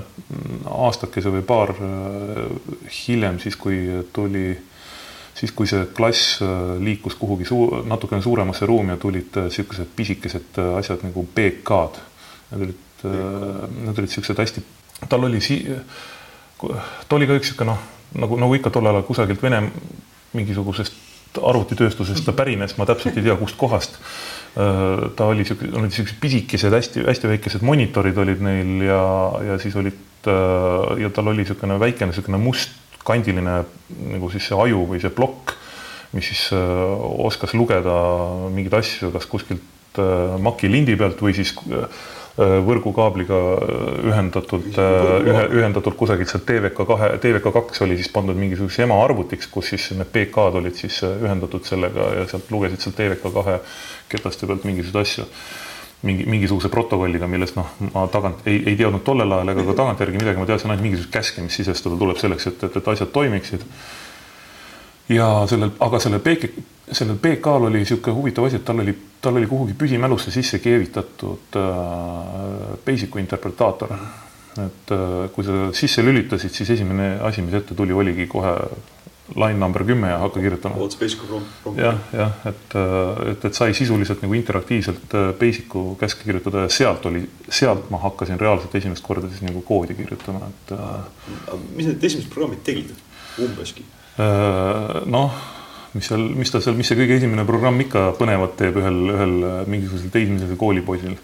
aastakese 0.88 1.33
või 1.33 1.43
paar 1.47 1.73
äh, 1.75 2.45
hiljem, 3.01 3.41
siis 3.43 3.59
kui 3.59 3.81
tuli 4.15 4.45
siis, 5.35 5.51
kui 5.57 5.67
see 5.67 5.89
klass 5.97 6.39
liikus 6.79 7.17
kuhugi 7.19 7.47
suu-, 7.50 7.81
natukene 7.89 8.23
suuremasse 8.23 8.67
ruumi 8.69 8.95
ja 8.95 9.01
tulid 9.01 9.41
niisugused 9.50 9.91
pisikesed 9.97 10.61
asjad 10.77 11.03
nagu 11.03 11.25
BK-d. 11.35 12.07
Need 12.51 12.65
olid 12.67 12.88
Äh, 13.05 13.70
need 13.86 13.98
olid 13.98 14.12
siuksed 14.13 14.38
hästi, 14.38 14.63
tal 15.10 15.25
oli 15.25 15.41
si-, 15.41 15.63
ta 16.62 17.17
oli 17.17 17.27
ka 17.29 17.38
üks 17.39 17.51
sihuke 17.51 17.65
noh, 17.65 17.79
nagu, 18.22 18.38
nagu 18.38 18.58
ikka 18.58 18.74
tollel 18.74 19.00
ajal 19.00 19.08
kusagilt 19.08 19.41
Vene 19.41 19.63
mingisugusest 20.38 21.39
arvutitööstusest 21.41 22.25
ta 22.27 22.36
pärines, 22.36 22.75
ma 22.77 22.86
täpselt 22.86 23.15
ei 23.17 23.24
tea, 23.25 23.38
kust 23.39 23.58
kohast. 23.60 23.98
Äh, 24.53 25.08
ta 25.17 25.31
oli 25.31 25.48
siuke, 25.48 25.72
olid 25.79 25.96
siuksed 25.96 26.20
pisikesed, 26.22 26.75
hästi-hästi 26.77 27.31
väikesed 27.31 27.65
monitorid 27.65 28.22
olid 28.22 28.43
neil 28.46 28.86
ja, 28.86 29.01
ja 29.48 29.58
siis 29.63 29.77
olid 29.79 30.29
äh, 30.29 31.01
ja 31.01 31.10
tal 31.15 31.31
oli 31.31 31.41
niisugune 31.41 31.79
väikene 31.81 32.12
niisugune 32.12 32.41
must 32.41 32.77
kandiline 33.08 33.63
nagu 34.12 34.29
siis 34.29 34.46
see 34.46 34.58
aju 34.62 34.86
või 34.91 35.01
see 35.01 35.10
plokk, 35.15 35.55
mis 36.13 36.27
siis 36.27 36.51
oskas 36.53 37.55
lugeda 37.58 37.96
mingeid 38.51 38.75
asju, 38.77 39.10
kas 39.15 39.25
kuskilt 39.31 39.70
Maci 40.39 40.70
lindi 40.72 40.93
pealt 40.96 41.20
või 41.20 41.34
siis 41.36 41.50
Äh, 41.67 41.88
võrgukaabliga 42.39 43.38
äh, 43.38 44.05
ühendatud, 44.07 44.67
äh, 44.79 45.15
ühe, 45.27 45.43
ühendatud 45.59 45.97
kusagilt 46.00 46.31
sealt 46.31 46.45
TVK 46.47 46.85
kahe, 46.88 47.09
TVK 47.21 47.51
kaks 47.57 47.83
oli 47.83 47.97
siis 48.00 48.11
pandud 48.13 48.39
mingisuguseks 48.39 48.85
emaarvutiks, 48.85 49.50
kus 49.51 49.73
siis 49.73 49.89
need 49.97 50.07
PK-d 50.13 50.61
olid 50.61 50.79
siis 50.79 51.01
ühendatud 51.09 51.67
sellega 51.67 52.07
ja 52.21 52.29
sealt 52.31 52.47
lugesid 52.53 52.85
sealt 52.85 52.95
TVK 53.00 53.33
kahe 53.35 53.57
ketaste 54.11 54.47
pealt 54.47 54.63
mingisuguseid 54.67 55.01
asju. 55.03 55.27
mingi, 56.01 56.23
mingisuguse 56.25 56.69
protokolliga, 56.73 57.27
millest 57.29 57.53
noh, 57.59 57.67
ma 57.93 58.07
tagant 58.09 58.47
ei, 58.50 58.63
ei 58.71 58.77
teadnud 58.79 59.03
tollel 59.05 59.35
ajal 59.35 59.51
ega 59.53 59.65
ka 59.67 59.75
tagantjärgi 59.83 60.17
midagi, 60.17 60.39
ma 60.39 60.47
teadsin 60.50 60.71
ainult 60.71 60.88
mingisuguseid 60.88 61.13
käske, 61.13 61.43
mis 61.45 61.59
sisestada 61.59 62.00
tuleb 62.00 62.17
selleks, 62.17 62.47
et, 62.50 62.63
et, 62.63 62.79
et 62.79 62.88
asjad 62.95 63.11
toimiksid. 63.13 63.67
Ja 65.10 65.27
sellel, 65.50 65.72
aga 65.79 66.00
sellel 66.00 66.20
PK, 66.20 66.51
sellel 66.91 67.17
PK-l 67.22 67.67
oli 67.70 67.81
niisugune 67.81 68.15
huvitav 68.15 68.48
asi, 68.48 68.60
et 68.60 68.65
tal 68.65 68.84
oli, 68.84 68.96
tal 69.22 69.39
oli 69.39 69.48
kuhugi 69.48 69.75
püsimälusse 69.77 70.31
sisse 70.31 70.60
keevitatud 70.60 71.60
äh, 71.60 72.77
Basicu 72.86 73.20
interpretaator. 73.20 73.96
et 74.60 74.91
äh, 74.91 75.29
kui 75.31 75.43
sa 75.48 75.70
sisse 75.74 76.03
lülitasid, 76.03 76.51
siis 76.51 76.70
esimene 76.70 77.17
asi, 77.24 77.41
mis 77.41 77.53
ette 77.55 77.75
tuli, 77.75 77.93
oligi 77.93 78.27
kohe 78.27 78.55
line 79.36 79.60
number 79.60 79.84
kümme 79.84 80.10
ja 80.10 80.17
hakka 80.20 80.39
kirjutama. 80.39 80.75
jah, 81.77 82.00
jah, 82.13 82.34
et, 82.46 82.75
et, 83.31 83.46
et 83.46 83.55
sai 83.55 83.74
sisuliselt 83.74 84.24
nagu 84.25 84.36
interaktiivselt 84.36 85.15
äh, 85.15 85.31
Basicu 85.39 85.96
käske 86.00 86.27
kirjutada 86.27 86.65
ja 86.65 86.74
sealt 86.74 87.05
oli, 87.05 87.24
sealt 87.50 87.89
ma 87.93 88.01
hakkasin 88.03 88.39
reaalselt 88.39 88.75
esimest 88.75 89.05
korda 89.05 89.29
siis 89.31 89.46
nagu 89.46 89.63
koodi 89.67 89.96
kirjutama, 89.96 90.51
et. 90.51 90.75
Äh, 90.75 91.55
mis 91.75 91.88
need 91.88 92.03
esimesed 92.03 92.31
programmid 92.34 92.63
tegid 92.67 92.91
umbeski? 93.39 93.86
Äh, 94.20 94.98
noh, 95.12 95.38
mis 95.96 96.10
seal, 96.12 96.25
mis 96.36 96.51
ta 96.51 96.63
seal, 96.63 96.75
mis 96.80 96.91
see 96.91 97.00
kõige 97.00 97.20
esimene 97.20 97.46
programm 97.48 97.80
ikka 97.84 98.12
põnevat 98.20 98.58
teeb 98.60 98.82
ühel, 98.82 99.00
ühel 99.15 99.38
mingisugusel 99.72 100.12
teismelisel 100.13 100.60
koolipoisil 100.60 101.15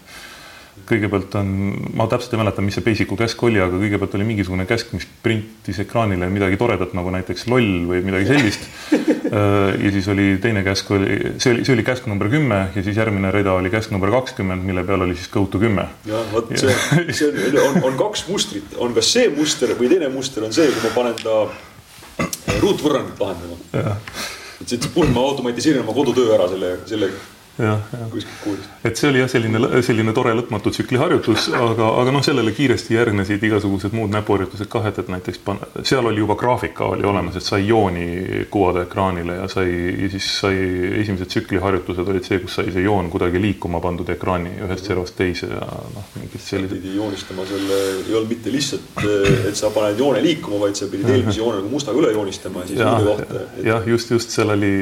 kõigepealt 0.88 1.34
on, 1.38 1.50
ma 1.98 2.06
täpselt 2.10 2.34
ei 2.34 2.40
mäleta, 2.40 2.62
mis 2.64 2.76
see 2.78 2.84
Basicu 2.86 3.16
käsk 3.18 3.42
oli, 3.44 3.60
aga 3.62 3.76
kõigepealt 3.80 4.14
oli 4.16 4.26
mingisugune 4.28 4.66
käsk, 4.68 4.92
mis 4.96 5.06
printis 5.24 5.80
ekraanile 5.82 6.28
midagi 6.32 6.58
toredat 6.60 6.94
nagu 6.96 7.12
näiteks 7.14 7.46
loll 7.50 7.84
või 7.90 8.02
midagi 8.06 8.32
sellist. 8.32 8.68
Äh, 9.28 9.74
ja 9.84 9.90
siis 9.92 10.06
oli 10.08 10.38
teine 10.40 10.62
käsk 10.64 10.88
oli, 10.96 11.18
see 11.36 11.50
oli, 11.52 11.64
see 11.66 11.74
oli 11.74 11.82
käsk 11.84 12.06
number 12.08 12.30
kümme 12.32 12.62
ja 12.72 12.80
siis 12.80 12.96
järgmine 12.96 13.28
rida 13.34 13.52
oli 13.58 13.68
käsk 13.68 13.92
number 13.92 14.08
kakskümmend, 14.14 14.64
mille 14.64 14.86
peal 14.88 15.04
oli 15.04 15.18
siis 15.18 15.28
go 15.28 15.42
to 15.52 15.60
kümme. 15.60 15.84
jah, 16.08 16.22
vot 16.32 16.48
see, 16.56 16.72
see 17.12 17.28
on, 17.28 17.58
on, 17.66 17.76
on 17.90 17.98
kaks 18.00 18.24
mustrit, 18.30 18.72
on 18.80 18.96
kas 18.96 19.10
see 19.12 19.28
muster 19.36 19.74
või 19.76 19.90
teine 19.92 20.08
muster 20.14 20.46
on 20.48 20.56
see, 20.56 20.70
kui 20.72 20.80
ma 20.86 20.94
panen 20.96 21.20
ta 21.20 21.36
ruutvõrrandit 22.62 23.20
lahendama. 23.20 23.96
et 24.60 24.68
see 24.68 24.90
puhul 24.94 25.10
ma 25.14 25.26
automatiseerin 25.30 25.84
oma 25.84 25.94
kodutöö 25.96 26.34
ära 26.34 26.48
selle, 26.50 26.76
sellega 26.86 27.37
jah, 27.58 27.80
jah. 27.92 28.08
et 28.84 28.96
see 28.96 29.08
oli 29.10 29.18
jah, 29.18 29.28
selline, 29.30 29.60
selline 29.82 30.12
tore 30.14 30.32
lõpmatu 30.38 30.70
tsükli 30.74 30.98
harjutus, 31.00 31.48
aga, 31.58 31.88
aga 32.02 32.12
noh, 32.14 32.22
sellele 32.24 32.52
kiiresti 32.54 32.94
järgnesid 32.94 33.42
igasugused 33.48 33.94
muud 33.96 34.12
näpuharjutused 34.14 34.70
kah, 34.70 34.86
et, 34.90 35.00
et 35.02 35.10
näiteks 35.10 35.40
pan-, 35.44 35.62
seal 35.82 36.06
oli 36.06 36.22
juba 36.22 36.36
graafika 36.38 36.86
oli 36.94 37.06
olemas, 37.08 37.38
et 37.38 37.46
sai 37.46 37.66
jooni 37.66 38.44
kuvada 38.52 38.84
ekraanile 38.86 39.40
ja 39.40 39.48
sai, 39.50 39.72
siis 40.12 40.28
sai 40.44 40.60
esimesed 41.00 41.32
tsükli 41.32 41.62
harjutused 41.62 42.12
olid 42.12 42.28
see, 42.28 42.38
kus 42.44 42.60
sai 42.60 42.70
see 42.74 42.84
joon 42.86 43.10
kuidagi 43.10 43.42
liikuma 43.42 43.82
pandud 43.82 44.08
ekraani 44.14 44.54
ühest 44.68 44.86
servast 44.90 45.18
teise 45.18 45.50
ja 45.50 45.64
noh, 45.96 46.08
mingid 46.20 46.44
sellised. 46.44 46.78
pidi 46.78 46.94
joonistama 46.96 47.46
selle, 47.48 47.80
ei 48.04 48.14
olnud 48.14 48.30
mitte 48.36 48.54
lihtsalt, 48.54 49.02
et 49.50 49.58
sa 49.58 49.72
paned 49.74 49.98
joone 49.98 50.22
liikuma, 50.22 50.62
vaid 50.66 50.78
sa 50.78 50.86
pidid 50.90 51.10
eelmise 51.10 51.42
joone 51.42 51.62
nagu 51.62 51.74
mustaga 51.74 51.98
üle 52.04 52.14
joonistama 52.14 52.62
ja 52.62 52.70
siis 52.70 52.82
ja, 52.84 52.94
kohta 53.02 53.42
et.... 53.42 53.60
jah, 53.66 53.90
just, 53.96 54.14
just 54.14 54.38
seal 54.38 54.54
oli, 54.54 54.72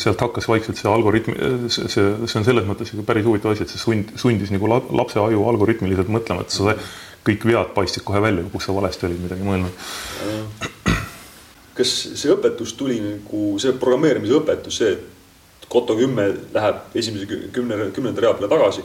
sealt 0.00 0.26
hakkas 0.26 0.50
vaikselt 0.50 0.80
see 0.80 0.90
algoritm, 0.90 1.38
see 1.70 2.07
see 2.26 2.40
on 2.40 2.46
selles 2.46 2.66
mõttes 2.68 2.92
nagu 2.94 3.04
päris 3.08 3.26
huvitav 3.26 3.52
asi, 3.52 3.64
et 3.66 3.72
see 3.72 3.82
sund, 3.82 4.14
sundis 4.20 4.52
nagu 4.54 4.70
lapse 4.70 5.20
aju 5.20 5.44
algoritmiliselt 5.52 6.10
mõtlema, 6.12 6.44
et 6.44 6.54
sa 6.54 6.74
kõik 7.26 7.44
vead 7.48 7.74
paistsid 7.76 8.04
kohe 8.06 8.22
välja, 8.24 8.44
kus 8.52 8.68
sa 8.68 8.74
valesti 8.76 9.08
olid 9.08 9.22
midagi 9.24 9.46
mõelnud. 9.46 9.72
kas 11.78 11.94
see 12.18 12.32
õpetus 12.34 12.74
tuli 12.78 12.98
nagu 13.02 13.42
see 13.62 13.74
programmeerimise 13.78 14.38
õpetus, 14.40 14.80
see, 14.82 14.96
et 14.96 15.14
Koto 15.68 15.92
kümme 15.98 16.30
läheb 16.54 16.96
esimese 16.96 17.26
kümne, 17.52 17.90
kümnenda 17.92 18.22
rea 18.24 18.32
peale 18.32 18.48
tagasi. 18.48 18.82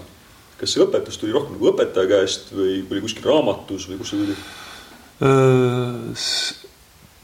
kas 0.60 0.74
see 0.74 0.84
õpetus 0.84 1.16
tuli 1.20 1.32
rohkem 1.36 1.56
nagu 1.56 1.72
õpetaja 1.72 2.10
käest 2.12 2.52
või 2.56 2.82
oli 2.92 3.02
kuskil 3.06 3.26
raamatus 3.30 3.88
või 3.90 4.02
kust 4.02 4.16
see 4.16 4.26
tuli? 4.26 4.36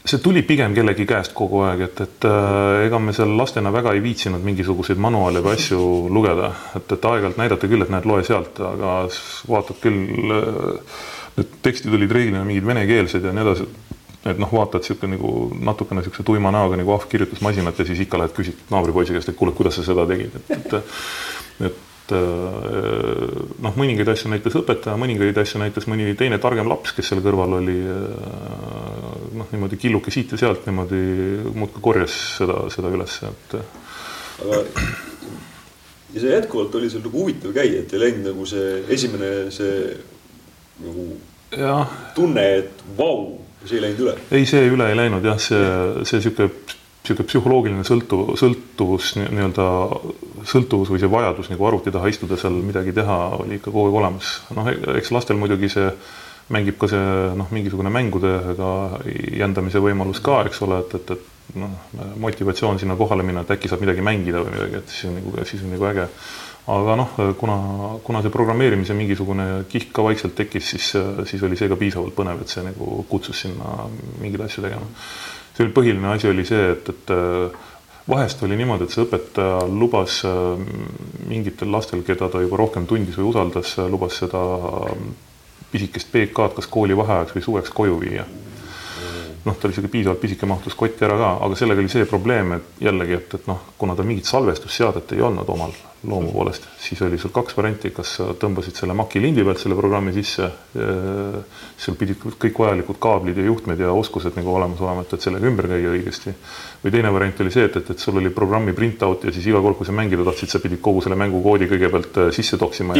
See 0.04 0.18
tuli 0.22 0.42
pigem 0.46 0.74
kellegi 0.74 1.04
käest 1.08 1.34
kogu 1.36 1.60
aeg, 1.66 1.84
et, 1.84 2.00
et 2.06 2.26
äh, 2.28 2.86
ega 2.86 2.98
me 3.02 3.12
seal 3.16 3.34
lastena 3.36 3.72
väga 3.72 3.92
ei 3.96 4.02
viitsinud 4.04 4.44
mingisuguseid 4.44 5.00
manuaale 5.00 5.42
või 5.44 5.58
asju 5.58 5.80
lugeda, 6.12 6.52
et, 6.78 6.86
et 6.96 7.08
aeg-ajalt 7.10 7.40
näidati 7.40 7.68
küll, 7.70 7.84
et 7.84 7.92
näed, 7.92 8.08
loe 8.08 8.24
sealt, 8.26 8.60
aga 8.64 8.94
vaatad 9.50 9.80
küll 9.82 10.36
äh,, 10.36 10.96
need 11.36 11.60
tekstid 11.64 11.94
olid 11.96 12.12
reeglina 12.16 12.46
mingid 12.48 12.66
venekeelsed 12.66 13.28
ja 13.28 13.34
nii 13.36 13.44
edasi. 13.44 13.68
et 14.30 14.40
noh, 14.40 14.50
vaatad 14.52 14.84
sihuke 14.84 15.08
nagu 15.08 15.30
natukene 15.64 16.02
siukse 16.04 16.24
tuima 16.28 16.50
näoga 16.52 16.76
nagu 16.76 16.92
ahvkirjutusmasinat 16.96 17.78
ja 17.78 17.86
siis 17.88 18.02
ikka 18.04 18.18
lähed 18.20 18.34
küsid 18.36 18.66
naabripoisi 18.72 19.16
käest, 19.16 19.32
et 19.32 19.36
kuule, 19.36 19.54
kuidas 19.56 19.78
sa 19.80 19.84
seda 19.84 20.04
tegid, 20.08 20.34
et, 20.36 20.50
et, 20.58 20.74
et 21.68 21.78
noh, 22.14 23.76
mõningaid 23.76 24.08
asju 24.12 24.30
näitas 24.32 24.56
õpetaja, 24.60 24.96
mõningaid 25.00 25.38
asju 25.42 25.60
näitas 25.62 25.86
mõni 25.90 26.14
teine 26.18 26.38
targem 26.42 26.68
laps, 26.70 26.94
kes 26.96 27.10
seal 27.10 27.22
kõrval 27.24 27.58
oli. 27.60 27.76
Äh, 27.84 29.28
noh, 29.40 29.52
niimoodi 29.52 29.78
killuke 29.80 30.12
siit 30.14 30.34
ja 30.34 30.40
sealt 30.40 30.66
niimoodi 30.68 31.02
muudkui 31.54 31.84
korjas 31.84 32.16
seda, 32.40 32.64
seda 32.72 32.92
üles, 32.92 33.20
et. 33.30 33.56
aga 34.40 34.64
ja 36.14 36.20
see 36.20 36.32
jätkuvalt 36.32 36.74
oli 36.74 36.90
seal 36.90 37.04
nagu 37.04 37.22
huvitav 37.22 37.54
käia, 37.54 37.84
et 37.84 37.94
ei 37.94 38.02
läinud 38.02 38.30
nagu 38.32 38.46
see 38.48 38.80
esimene 38.96 39.30
see 39.54 39.94
nagu 40.84 41.06
ja. 41.56 41.76
tunne, 42.16 42.46
et 42.62 42.84
vau, 42.98 43.38
see 43.64 43.78
ei 43.78 43.86
läinud 43.86 44.04
üle. 44.06 44.16
ei, 44.30 44.46
see 44.48 44.66
üle 44.72 44.90
ei 44.90 44.98
läinud 44.98 45.26
jah, 45.26 45.38
see, 45.42 45.64
see 46.08 46.22
sihuke 46.24 46.50
niisugune 47.00 47.28
psühholoogiline 47.30 47.84
sõltuv, 47.86 48.34
sõltuvus 48.38 49.14
nii-öelda, 49.16 49.66
sõltuvus 50.48 50.90
või 50.92 51.00
see 51.02 51.10
vajadus 51.10 51.50
nagu 51.52 51.66
arvuti 51.68 51.92
taha 51.94 52.10
istuda 52.10 52.38
seal 52.40 52.58
midagi 52.64 52.94
teha 52.96 53.18
oli 53.40 53.58
ikka 53.58 53.70
kogu 53.70 53.88
aeg 53.88 53.98
olemas. 54.02 54.32
noh, 54.56 54.68
eks 54.96 55.12
lastel 55.14 55.40
muidugi 55.40 55.70
see 55.72 55.88
mängib 56.50 56.78
ka 56.80 56.88
see 56.90 57.00
noh, 57.38 57.50
mingisugune 57.54 57.92
mängudega 57.94 58.70
jändamise 59.38 59.82
võimalus 59.82 60.22
ka, 60.24 60.42
eks 60.48 60.62
ole, 60.66 60.80
et, 60.82 60.94
et, 60.98 61.12
et 61.16 61.58
noh, 61.62 61.74
motivatsioon 62.22 62.80
sinna 62.82 62.98
kohale 62.98 63.26
minna, 63.26 63.44
et 63.44 63.54
äkki 63.54 63.70
saab 63.70 63.84
midagi 63.84 64.04
mängida 64.04 64.42
või 64.42 64.56
midagi, 64.56 64.80
et 64.82 64.94
siis 64.94 65.10
on 65.10 65.18
nagu, 65.20 65.34
siis 65.46 65.66
on 65.66 65.74
nagu 65.76 65.90
äge. 65.90 66.06
aga 66.70 66.96
noh, 66.98 67.18
kuna, 67.38 67.58
kuna 68.04 68.22
see 68.22 68.34
programmeerimise 68.34 68.94
mingisugune 68.94 69.46
kihk 69.70 69.92
ka 69.94 70.04
vaikselt 70.06 70.34
tekkis, 70.38 70.74
siis, 70.74 70.90
siis 71.30 71.42
oli 71.46 71.58
see 71.58 71.70
ka 71.70 71.78
piisavalt 71.78 72.14
põnev, 72.18 72.42
et 72.42 72.52
see 72.52 72.66
nagu 72.66 73.04
kutsus 73.10 73.46
sinna 73.46 73.86
mingeid 74.20 74.46
asju 74.46 74.66
tegema 74.66 74.90
see 75.60 75.66
oli 75.66 75.74
põhiline 75.76 76.14
asi 76.14 76.30
oli 76.30 76.44
see, 76.48 76.70
et, 76.72 76.88
et 76.88 77.12
vahest 78.10 78.42
oli 78.42 78.58
niimoodi, 78.58 78.86
et 78.86 78.94
see 78.94 79.04
õpetaja 79.06 79.64
lubas 79.70 80.20
äh, 80.28 80.60
mingitel 81.30 81.72
lastel, 81.72 82.04
keda 82.06 82.30
ta 82.32 82.42
juba 82.42 82.60
rohkem 82.60 82.86
tundis 82.90 83.18
või 83.18 83.30
usaldas, 83.32 83.76
äh, 83.78 83.90
lubas 83.90 84.18
seda 84.22 84.42
pisikest 85.70 86.10
PK-d 86.12 86.56
kas 86.58 86.70
koolivaheajaks 86.70 87.36
või 87.36 87.46
suveks 87.46 87.74
koju 87.74 88.00
viia. 88.00 88.24
Noh, 89.40 89.56
ta 89.56 89.68
oli 89.68 89.76
sihuke 89.76 89.88
piisavalt 89.92 90.20
pisike, 90.20 90.44
mahtus 90.46 90.74
kotti 90.76 91.06
ära 91.06 91.16
ka, 91.16 91.30
aga 91.46 91.56
sellega 91.56 91.80
oli 91.80 91.92
see 91.92 92.08
probleem, 92.08 92.58
et 92.58 92.82
jällegi, 92.84 93.16
et, 93.16 93.38
et 93.38 93.46
noh, 93.48 93.62
kuna 93.80 93.96
tal 93.96 94.08
mingit 94.08 94.28
salvestusseadet 94.28 95.14
ei 95.16 95.22
olnud 95.24 95.48
omal 95.48 95.72
loomu 96.08 96.32
poolest, 96.32 96.64
siis 96.80 97.00
oli 97.04 97.18
sul 97.20 97.32
kaks 97.34 97.56
varianti, 97.58 97.90
kas 97.92 98.14
sa 98.16 98.30
tõmbasid 98.40 98.78
selle 98.78 98.94
Maci 98.96 99.20
lindi 99.20 99.42
pealt 99.44 99.60
selle 99.60 99.76
programmi 99.76 100.14
sisse, 100.16 100.46
sul 101.76 101.96
pidid 102.00 102.22
kõik 102.40 102.56
vajalikud 102.62 102.96
kaablid 103.02 103.36
ja 103.36 103.44
juhtmed 103.44 103.80
ja 103.80 103.92
oskused 103.92 104.36
nagu 104.38 104.54
olemas 104.54 104.80
olema, 104.80 105.04
et, 105.04 105.12
et 105.12 105.26
sellega 105.26 105.50
ümber 105.50 105.68
käia 105.68 105.92
õigesti. 105.92 106.32
või 106.80 106.94
teine 106.94 107.12
variant 107.12 107.42
oli 107.44 107.52
see, 107.52 107.66
et, 107.68 107.76
et, 107.76 107.90
et 107.92 108.00
sul 108.00 108.16
oli 108.16 108.30
programmi 108.32 108.72
print 108.72 109.02
out 109.04 109.26
ja 109.28 109.32
siis 109.34 109.50
iga 109.50 109.60
kord, 109.60 109.76
kui 109.76 109.88
sa 109.88 109.92
mängida 109.92 110.24
tahtsid, 110.24 110.48
sa 110.54 110.62
pidid 110.62 110.80
kogu 110.80 111.02
selle 111.04 111.18
mängukoodi 111.20 111.68
kõigepealt 111.68 112.16
äh, 112.22 112.30
sisse 112.32 112.56
toksima. 112.56 112.96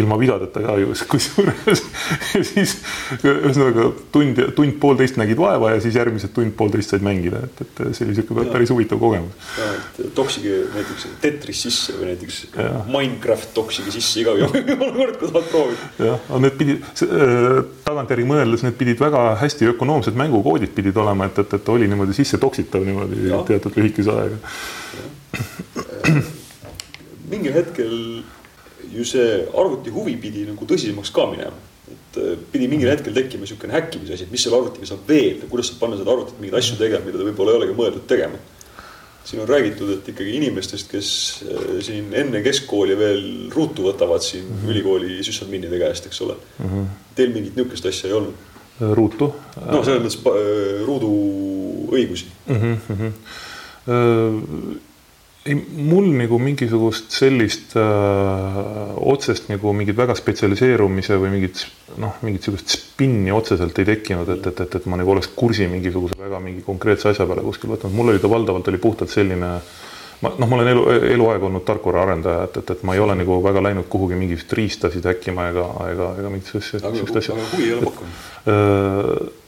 ilma 0.00 0.16
vigadeta 0.16 0.62
ka 0.64 0.78
ju, 0.80 0.96
kusjuures 1.12 1.84
ja 2.32 2.42
siis 2.52 2.78
ühesõnaga 3.20 3.90
tund, 4.12 4.40
tund-poolteist 4.56 5.20
nägid 5.20 5.36
vaeva 5.40 5.74
ja 5.74 5.84
siis 5.84 6.00
järgmised 6.00 6.32
tund-poolteist 6.32 6.96
said 6.96 7.04
mängida, 7.04 7.44
et, 7.44 7.60
et 7.66 7.84
see 7.92 8.06
oli 8.06 8.14
niisugune 8.14 8.48
päris 8.52 8.72
huvitav 8.72 9.00
kogemus. 9.02 9.52
toksige 10.16 10.64
näiteks 10.72 11.08
Tetris 11.20 11.66
sisse 11.68 11.92
või 12.00 12.05
näiteks 12.06 12.38
ja. 12.54 12.68
Minecraft 12.90 13.52
toksige 13.56 13.92
sisse 13.94 14.22
iga 14.22 14.34
kord, 14.38 15.16
kui 15.20 15.30
tahad 15.30 15.50
proovida. 15.50 15.90
jah, 16.08 16.22
aga 16.28 16.40
need 16.44 16.56
pidid, 16.60 16.86
tagantjärgi 17.86 18.28
mõeldes, 18.30 18.64
need 18.66 18.78
pidid 18.80 19.02
väga 19.02 19.26
hästi 19.42 19.70
ökonoomsed 19.74 20.18
mängukoodid 20.18 20.74
pidid 20.76 20.96
olema, 21.02 21.28
et, 21.30 21.42
et, 21.44 21.58
et 21.58 21.70
oli 21.74 21.90
niimoodi 21.90 22.16
sisse 22.16 22.40
toksitav 22.42 22.86
niimoodi 22.86 23.28
ja. 23.30 23.42
teatud 23.48 23.78
lühikese 23.78 24.14
ajaga. 24.14 24.36
mingil 27.30 27.54
hetkel 27.56 27.94
ju 28.96 29.04
see 29.04 29.40
arvuti 29.50 29.92
huvi 29.92 30.14
pidi 30.20 30.46
nagu 30.48 30.68
tõsisemaks 30.68 31.10
ka 31.14 31.26
minema 31.32 31.64
et 31.86 32.18
pidi 32.50 32.66
mingil 32.70 32.90
hetkel 32.90 33.14
tekkima 33.14 33.44
niisugune 33.44 33.74
häkkimise 33.76 34.16
asi, 34.16 34.26
et 34.26 34.32
mis 34.32 34.42
selle 34.42 34.58
arvutiga 34.58 34.88
saab 34.88 35.06
veel, 35.08 35.42
kuidas 35.50 35.70
saab 35.70 35.82
panna 35.82 35.98
seda 36.00 36.12
arvutit 36.14 36.38
mingeid 36.40 36.58
asju 36.58 36.78
tegema, 36.80 37.04
mida 37.06 37.20
ta 37.20 37.26
võib-olla 37.28 37.52
ei 37.52 37.60
olegi 37.60 37.76
mõeldud 37.78 38.06
tegema 38.10 38.40
siin 39.26 39.42
on 39.42 39.48
räägitud, 39.48 39.90
et 39.90 40.08
ikkagi 40.08 40.36
inimestest, 40.38 40.90
kes 40.90 41.08
äh, 41.46 41.64
siin 41.84 42.12
enne 42.14 42.42
keskkooli 42.44 42.96
veel 42.98 43.24
ruutu 43.54 43.88
võtavad 43.88 44.22
siin 44.22 44.44
mm 44.44 44.58
-hmm. 44.58 44.70
ülikooli 44.74 45.22
süssadminnide 45.26 45.78
käest, 45.82 46.06
eks 46.06 46.20
ole 46.22 46.36
mm. 46.58 46.66
-hmm. 46.66 46.84
Teil 47.14 47.32
mingit 47.34 47.56
niisugust 47.56 47.86
asja 47.86 48.08
ei 48.08 48.14
olnud? 48.14 48.34
Äh, 48.82 48.92
ruutu? 48.92 49.34
noh, 49.66 49.84
selles 49.84 50.02
mõttes 50.02 50.18
äh, 50.30 50.86
ruudu 50.86 51.10
õigusi 51.92 52.30
mm. 52.46 52.78
-hmm. 52.88 53.12
Ei, 55.46 55.56
mul 55.56 56.08
nagu 56.18 56.38
mingisugust 56.42 57.14
sellist 57.14 57.76
äh, 57.78 58.60
otsest 59.12 59.50
nagu 59.50 59.72
mingit 59.76 59.96
väga 59.98 60.16
spetsialiseerumise 60.18 61.18
või 61.22 61.32
mingit 61.36 61.64
noh, 62.02 62.18
mingit 62.26 62.46
sihukest 62.46 62.74
spinni 62.76 63.32
otseselt 63.34 63.78
ei 63.80 63.88
tekkinud, 63.88 64.30
et, 64.36 64.46
et, 64.50 64.62
et, 64.66 64.78
et 64.80 64.88
ma 64.90 64.98
nagu 65.00 65.14
oleks 65.14 65.30
kursi 65.36 65.68
mingisuguse 65.70 66.18
väga 66.20 66.40
mingi 66.42 66.64
konkreetse 66.66 67.10
asja 67.12 67.28
peale 67.28 67.44
kuskil 67.46 67.72
võtnud, 67.74 67.94
mul 67.96 68.14
oli 68.14 68.22
ta 68.22 68.30
valdavalt 68.32 68.72
oli 68.72 68.82
puhtalt 68.82 69.12
selline 69.12 69.52
ma 70.20 70.32
noh, 70.32 70.48
ma 70.48 70.58
olen 70.58 70.70
elu, 70.72 70.84
eluaeg 71.14 71.42
olnud 71.48 71.64
tarkvaraarendaja, 71.68 72.46
et, 72.48 72.60
et, 72.62 72.70
et 72.76 72.84
ma 72.88 72.96
ei 72.96 73.02
ole 73.04 73.16
nagu 73.20 73.40
väga 73.44 73.62
läinud 73.68 73.88
kuhugi 73.92 74.18
mingisuguseid 74.18 74.60
riistasid 74.60 75.08
häkkima 75.12 75.50
ega, 75.52 75.66
ega, 75.92 76.12
ega 76.20 76.30
mingit 76.32 76.52
sihukest 76.52 77.20
asja. 77.20 77.36
aga 77.36 77.50
huvi 77.52 77.66
ei 77.68 77.74
ole 77.76 77.90
pakkunud? 77.90 79.42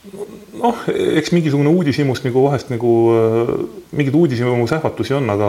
Noh, 0.00 0.78
eks 0.88 1.28
mingisugune 1.34 1.68
uudishimust 1.76 2.24
nagu 2.24 2.40
vahest 2.46 2.70
nagu 2.72 2.90
äh, 3.12 3.50
mingeid 3.92 4.14
uudishimus 4.16 4.72
ähvatusi 4.72 5.12
on, 5.18 5.28
aga, 5.28 5.48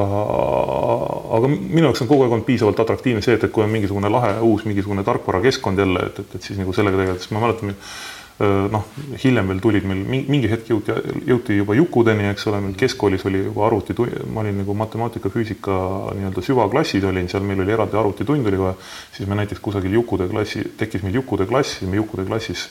aga 1.38 1.52
minu 1.52 1.86
jaoks 1.86 2.04
on 2.04 2.10
kogu 2.10 2.26
aeg 2.26 2.36
olnud 2.36 2.48
piisavalt 2.50 2.82
atraktiivne 2.84 3.24
see, 3.24 3.38
et, 3.40 3.46
et 3.48 3.54
kui 3.56 3.64
on 3.64 3.72
mingisugune 3.72 4.12
lahe 4.12 4.34
uus 4.44 4.66
mingisugune 4.68 5.08
tarkvarakeskkond 5.08 5.80
jälle, 5.80 6.04
et, 6.12 6.20
et, 6.20 6.36
et 6.36 6.50
siis 6.50 6.60
nagu 6.60 6.76
sellega 6.76 7.00
tegeledes 7.00 7.32
ma 7.32 7.46
mäletan, 7.46 7.72
äh, 7.72 8.68
noh, 8.76 8.92
hiljem 9.24 9.54
veel 9.54 9.64
tulid 9.64 9.88
meil 9.88 10.04
mingi 10.36 10.52
hetk 10.52 10.74
jõuti, 10.74 11.00
jõuti 11.32 11.62
juba 11.62 11.80
Jukudeni, 11.80 12.28
eks 12.34 12.52
ole, 12.52 12.60
meil 12.68 12.76
keskkoolis 12.84 13.24
oli 13.32 13.46
juba 13.48 13.70
arvuti, 13.72 13.96
ma 14.36 14.44
olin 14.44 14.60
nagu 14.66 14.76
matemaatika, 14.84 15.32
füüsika 15.32 15.82
nii-öelda 16.20 16.44
süvaklassis 16.52 17.08
olin, 17.08 17.32
seal 17.32 17.48
meil 17.48 17.64
oli 17.64 17.80
eraldi 17.80 18.04
arvutitund 18.04 18.52
oli 18.52 18.60
kohe, 18.66 18.76
siis 19.16 19.32
me 19.32 19.40
näiteks 19.40 19.64
kusagil 19.64 19.96
Jukude 20.02 20.28
klassi, 20.28 20.68
tekkis 20.76 21.08
meil 21.08 21.22
Jukude 21.24 21.48
klass, 21.48 21.80
siis 21.80 21.88
me 21.88 22.04
Jukude 22.04 22.28
klassis 22.28 22.68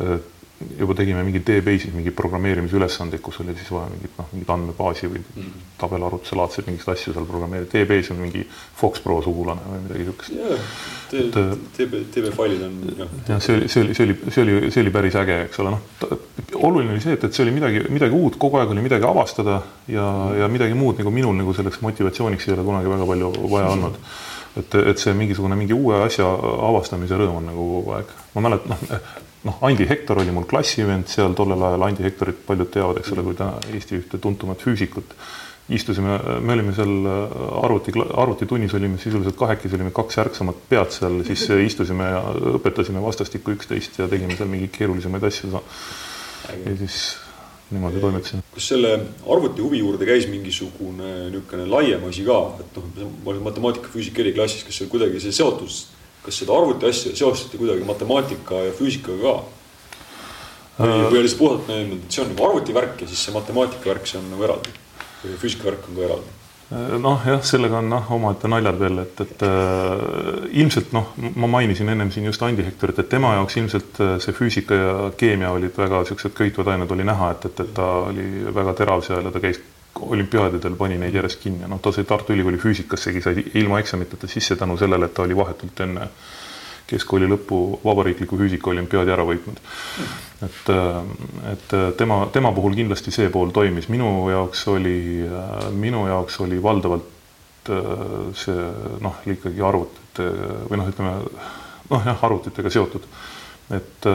äh, 0.00 0.16
juba 0.60 0.94
tegime 0.94 1.22
mingi 1.24 1.40
DBase'is 1.40 1.94
mingi 1.96 2.12
programmeerimise 2.12 2.76
ülesandeid, 2.76 3.22
kus 3.24 3.38
oli 3.40 3.54
siis 3.56 3.70
vaja 3.72 3.88
mingit 3.94 4.16
noh, 4.18 4.26
mingit 4.34 4.50
andmebaasi 4.52 5.08
või 5.08 5.22
mm. 5.22 5.62
tabelarvutuse 5.80 6.36
laadseid 6.36 6.68
mingeid 6.68 6.90
asju 6.92 7.14
seal 7.14 7.28
programmeerida. 7.28 7.70
DBase 7.72 8.12
on 8.12 8.20
mingi 8.20 8.42
Fox 8.76 9.00
Pro 9.04 9.20
sugulane 9.24 9.64
või 9.64 9.80
midagi 9.86 10.08
siukest. 10.10 10.34
DB, 11.10 12.02
DB 12.12 12.32
failid 12.36 12.66
on 12.66 12.76
jah. 12.98 13.40
see 13.40 13.56
oli, 13.56 13.70
see 13.72 13.86
oli, 13.86 13.96
see 13.96 14.06
oli, 14.06 14.18
see 14.28 14.44
oli, 14.44 14.58
see 14.68 14.84
oli 14.84 14.92
päris 14.94 15.16
äge, 15.22 15.38
eks 15.48 15.62
ole, 15.64 15.72
noh. 15.76 16.18
oluline 16.60 16.92
oli 16.92 17.04
see, 17.04 17.16
et, 17.16 17.24
et 17.24 17.36
see 17.36 17.46
oli 17.46 17.56
midagi, 17.56 17.86
midagi 17.88 18.20
uut, 18.20 18.36
kogu 18.40 18.60
aeg 18.60 18.74
oli 18.74 18.84
midagi 18.84 19.08
avastada 19.08 19.62
ja 19.88 20.04
mm., 20.04 20.42
ja 20.42 20.50
midagi 20.52 20.76
muud 20.76 21.00
nagu 21.00 21.12
minul 21.14 21.34
nagu 21.40 21.56
selleks 21.56 21.80
motivatsiooniks 21.84 22.46
ei 22.48 22.54
ole 22.54 22.66
kunagi 22.68 22.92
väga 22.92 23.08
palju 23.08 23.32
vaja 23.48 23.72
olnud 23.76 23.96
et, 24.60 24.78
et 24.92 25.02
see 25.02 25.16
mingisugune 25.16 25.58
mingi 25.58 25.76
uue 25.76 25.98
asja 26.04 26.28
avastamise 26.70 27.18
rõõm 27.20 27.40
on 27.40 27.50
nagu 27.50 27.66
kogu 27.74 27.98
aeg. 27.98 28.14
ma 28.34 28.46
mäletan, 28.46 28.74
noh, 28.74 29.12
noh, 29.48 29.60
Andi 29.66 29.86
Hektor 29.88 30.20
oli 30.22 30.34
mul 30.34 30.48
klassivend 30.50 31.08
seal 31.12 31.36
tollel 31.38 31.62
ajal, 31.70 31.86
Andi 31.88 32.06
Hektorit 32.06 32.42
paljud 32.46 32.72
teavad, 32.72 33.00
eks 33.00 33.14
ole, 33.16 33.24
kui 33.28 33.38
ta 33.38 33.52
Eesti 33.72 34.00
ühte 34.00 34.20
tuntumat 34.22 34.62
füüsikut. 34.66 35.16
istusime, 35.70 36.16
me 36.42 36.52
olime 36.56 36.72
seal 36.74 37.06
arvuti, 37.62 37.92
arvutitunnis 37.94 38.72
olime 38.74 38.98
sisuliselt 38.98 39.36
kahekesi, 39.38 39.76
olime 39.78 39.92
kaks 39.94 40.18
ärksamat 40.18 40.64
pead 40.68 40.90
seal, 40.90 41.20
siis 41.28 41.44
istusime 41.70 42.08
ja 42.10 42.24
õpetasime 42.58 43.02
vastastikku 43.04 43.54
üksteist 43.54 44.00
ja 44.02 44.08
tegime 44.10 44.34
seal 44.36 44.50
mingeid 44.50 44.74
keerulisemaid 44.74 45.28
asju. 45.30 45.62
ja 46.50 46.76
siis 46.80 46.96
niimoodi 47.70 48.02
toimetasin. 48.02 48.42
kas 48.54 48.68
selle 48.72 48.96
arvuti 49.26 49.62
huvi 49.62 49.80
juurde 49.84 50.08
käis 50.08 50.26
mingisugune 50.30 51.30
niisugune 51.30 51.68
laiem 51.70 52.04
asi 52.08 52.26
ka, 52.26 52.40
et 52.60 52.76
noh, 52.76 53.14
ma 53.24 53.32
olin 53.34 53.46
matemaatika, 53.46 53.92
füüsika 53.92 54.24
eriklassis, 54.24 54.66
kas 54.66 54.82
see 54.82 54.90
kuidagi 54.90 55.22
see 55.22 55.34
seotus 55.38 55.86
kas 56.24 56.42
seda 56.42 56.56
arvuti 56.56 56.88
asja 56.88 57.14
seostati 57.16 57.58
kuidagi 57.60 57.86
matemaatika 57.88 58.66
ja 58.66 58.74
füüsikaga 58.76 59.22
ka? 59.22 59.36
või, 60.80 60.90
äh. 60.90 61.06
või 61.12 61.22
oli 61.22 61.30
see 61.30 61.40
puhtalt 61.40 61.70
näinud, 61.70 62.04
et 62.04 62.14
see 62.16 62.24
on 62.24 62.30
nagu 62.34 62.46
arvuti 62.48 62.76
värk 62.76 63.02
ja 63.04 63.08
siis 63.08 63.24
see 63.26 63.34
matemaatika 63.36 63.92
värk, 63.92 64.06
see 64.08 64.20
on 64.20 64.28
nagu 64.32 64.46
eraldi 64.48 64.74
või 65.22 65.40
füüsika 65.40 65.70
värk 65.70 65.88
on 65.88 65.96
ka 65.96 66.06
eraldi? 66.08 66.36
Äh, 66.70 66.98
noh, 67.02 67.18
jah, 67.26 67.40
sellega 67.42 67.80
on 67.80 67.88
noh, 67.90 68.10
omaette 68.14 68.48
naljad 68.50 68.76
veel, 68.78 69.00
et, 69.02 69.20
et 69.24 69.42
äh, 69.42 70.44
ilmselt 70.62 70.92
noh, 70.94 71.08
ma 71.42 71.48
mainisin 71.50 71.90
ennem 71.90 72.12
siin 72.14 72.28
just 72.28 72.44
Andi 72.46 72.62
Hektorit, 72.62 73.00
et 73.02 73.08
tema 73.10 73.32
jaoks 73.34 73.56
ilmselt 73.58 73.98
äh, 74.04 74.12
see 74.22 74.36
füüsika 74.36 74.78
ja 74.78 74.92
keemia 75.18 75.50
olid 75.56 75.74
väga 75.74 76.04
siuksed 76.06 76.36
köitvad 76.38 76.70
ained, 76.70 76.94
oli 76.94 77.06
näha, 77.08 77.32
et, 77.34 77.48
et, 77.50 77.64
et 77.64 77.72
ta 77.74 77.88
oli 78.12 78.26
väga 78.54 78.76
terav 78.78 79.02
seal 79.02 79.26
ja 79.26 79.34
ta 79.34 79.42
käis 79.42 79.58
olümpiaadidel 80.00 80.76
pani 80.78 81.00
neid 81.00 81.18
järjest 81.18 81.42
kinni, 81.42 81.66
noh, 81.66 81.82
ta 81.82 81.90
sai 81.92 82.06
Tartu 82.06 82.36
Ülikooli 82.36 82.62
füüsikassegi 82.62 83.24
sai 83.24 83.42
ilma 83.58 83.82
eksamiteta 83.82 84.30
sisse 84.30 84.54
tänu 84.56 84.78
sellele, 84.78 85.10
et 85.10 85.16
ta 85.18 85.26
oli 85.26 85.36
vahetult 85.36 85.82
enne 85.88 86.06
keskkooli 86.90 87.28
lõppu 87.30 87.60
vabariikliku 87.84 88.38
füüsikaolümpiaadi 88.40 89.14
ära 89.14 89.24
võitnud. 89.28 89.60
et, 90.46 90.70
et 91.52 91.74
tema, 91.98 92.24
tema 92.32 92.52
puhul 92.56 92.76
kindlasti 92.78 93.14
see 93.14 93.30
pool 93.32 93.54
toimis, 93.54 93.88
minu 93.92 94.28
jaoks 94.32 94.66
oli, 94.72 94.98
minu 95.78 96.06
jaoks 96.08 96.40
oli 96.46 96.60
valdavalt 96.62 97.16
see 98.40 98.68
noh, 99.04 99.20
ikkagi 99.28 99.62
arvutite 99.62 100.26
või 100.70 100.80
noh, 100.80 100.88
ütleme 100.90 101.16
noh, 101.90 102.06
jah, 102.06 102.24
arvutitega 102.26 102.72
seotud, 102.72 103.04
et 103.76 104.08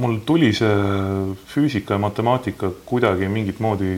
mul 0.00 0.20
tuli 0.26 0.50
see 0.56 0.70
füüsika 1.50 1.96
ja 1.96 2.02
matemaatika 2.02 2.70
kuidagi 2.88 3.28
mingit 3.28 3.60
moodi 3.60 3.90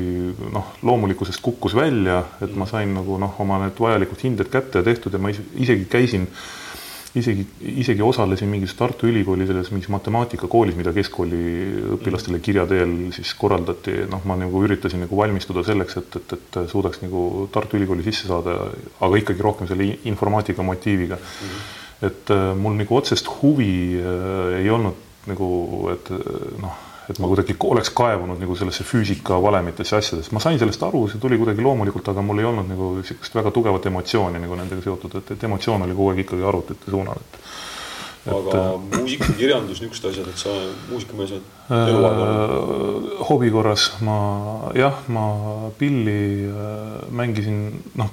noh, 0.53 0.73
loomulikkusest 0.83 1.43
kukkus 1.45 1.77
välja, 1.79 2.23
et 2.43 2.55
ma 2.59 2.67
sain 2.71 2.95
nagu 2.97 3.19
noh, 3.23 3.37
oma 3.43 3.61
need 3.63 3.79
vajalikud 3.79 4.25
hinded 4.27 4.51
kätte 4.53 4.83
ja 4.83 4.89
tehtud 4.89 5.15
ja 5.15 5.23
ma 5.23 5.31
isegi 5.33 5.87
käisin, 5.91 6.27
isegi, 7.19 7.45
isegi 7.83 8.03
osalesin 8.03 8.49
mingis 8.49 8.75
Tartu 8.79 9.09
Ülikooli 9.11 9.47
selles 9.49 9.71
mingis 9.73 9.91
matemaatikakoolis, 9.93 10.77
mida 10.79 10.95
keskkooli 10.97 11.41
õpilastele 11.97 12.41
kirja 12.45 12.65
teel 12.71 12.95
siis 13.17 13.35
korraldati, 13.39 13.99
noh, 14.11 14.25
ma 14.29 14.39
nagu 14.41 14.63
üritasin 14.65 15.05
nagu 15.05 15.19
valmistuda 15.19 15.65
selleks, 15.67 15.99
et, 16.01 16.21
et, 16.21 16.37
et 16.39 16.61
suudaks 16.73 17.03
nagu 17.05 17.49
Tartu 17.53 17.79
Ülikooli 17.81 18.07
sisse 18.07 18.31
saada, 18.31 18.57
aga 19.01 19.21
ikkagi 19.21 19.45
rohkem 19.45 19.71
selle 19.71 19.91
informaatika 20.09 20.65
motiiviga 20.67 21.19
mm. 21.21 21.49
-hmm. 21.49 22.07
et 22.09 22.31
äh, 22.37 22.47
mul 22.57 22.79
nagu 22.81 22.97
otsest 22.97 23.29
huvi 23.41 24.01
äh, 24.01 24.63
ei 24.63 24.71
olnud 24.71 25.09
nagu, 25.27 25.49
et 25.93 26.09
noh, 26.63 26.81
et 27.11 27.19
ma 27.19 27.29
kuidagi 27.31 27.57
oleks 27.67 27.91
kaevunud 27.97 28.41
nagu 28.41 28.57
sellesse 28.57 28.85
füüsika 28.87 29.41
valemitesse 29.43 29.97
asjadesse, 29.99 30.33
ma 30.35 30.43
sain 30.43 30.59
sellest 30.61 30.83
aru, 30.87 31.07
see 31.11 31.21
tuli 31.23 31.39
kuidagi 31.41 31.65
loomulikult, 31.65 32.13
aga 32.13 32.23
mul 32.23 32.43
ei 32.43 32.49
olnud 32.51 32.69
nagu 32.71 32.93
niisugust 33.01 33.35
väga 33.35 33.51
tugevat 33.55 33.89
emotsiooni 33.91 34.43
nagu 34.43 34.59
nendega 34.59 34.85
seotud, 34.85 35.19
et, 35.19 35.35
et 35.37 35.47
emotsioon 35.49 35.87
oli 35.89 35.97
kogu 35.99 36.13
aeg 36.13 36.25
ikkagi 36.25 36.49
arvutite 36.53 36.95
suunal, 36.95 37.23
et 37.23 37.41
aga 38.23 38.61
et, 38.77 38.97
muusika, 39.01 39.27
kirjandus, 39.35 39.81
niisugused 39.83 40.05
asjad, 40.13 40.29
et 40.31 40.39
sa 40.39 40.53
muusikamees 40.93 41.33
oled 41.35 41.49
eluaeg 41.75 42.21
olnud? 42.23 43.09
Äh, 43.09 43.25
hobi 43.27 43.51
korras 43.55 43.89
ma 44.07 44.17
jah, 44.79 45.01
ma 45.11 45.25
pilli 45.79 46.47
äh, 46.47 47.03
mängisin, 47.11 47.59
noh, 47.99 48.13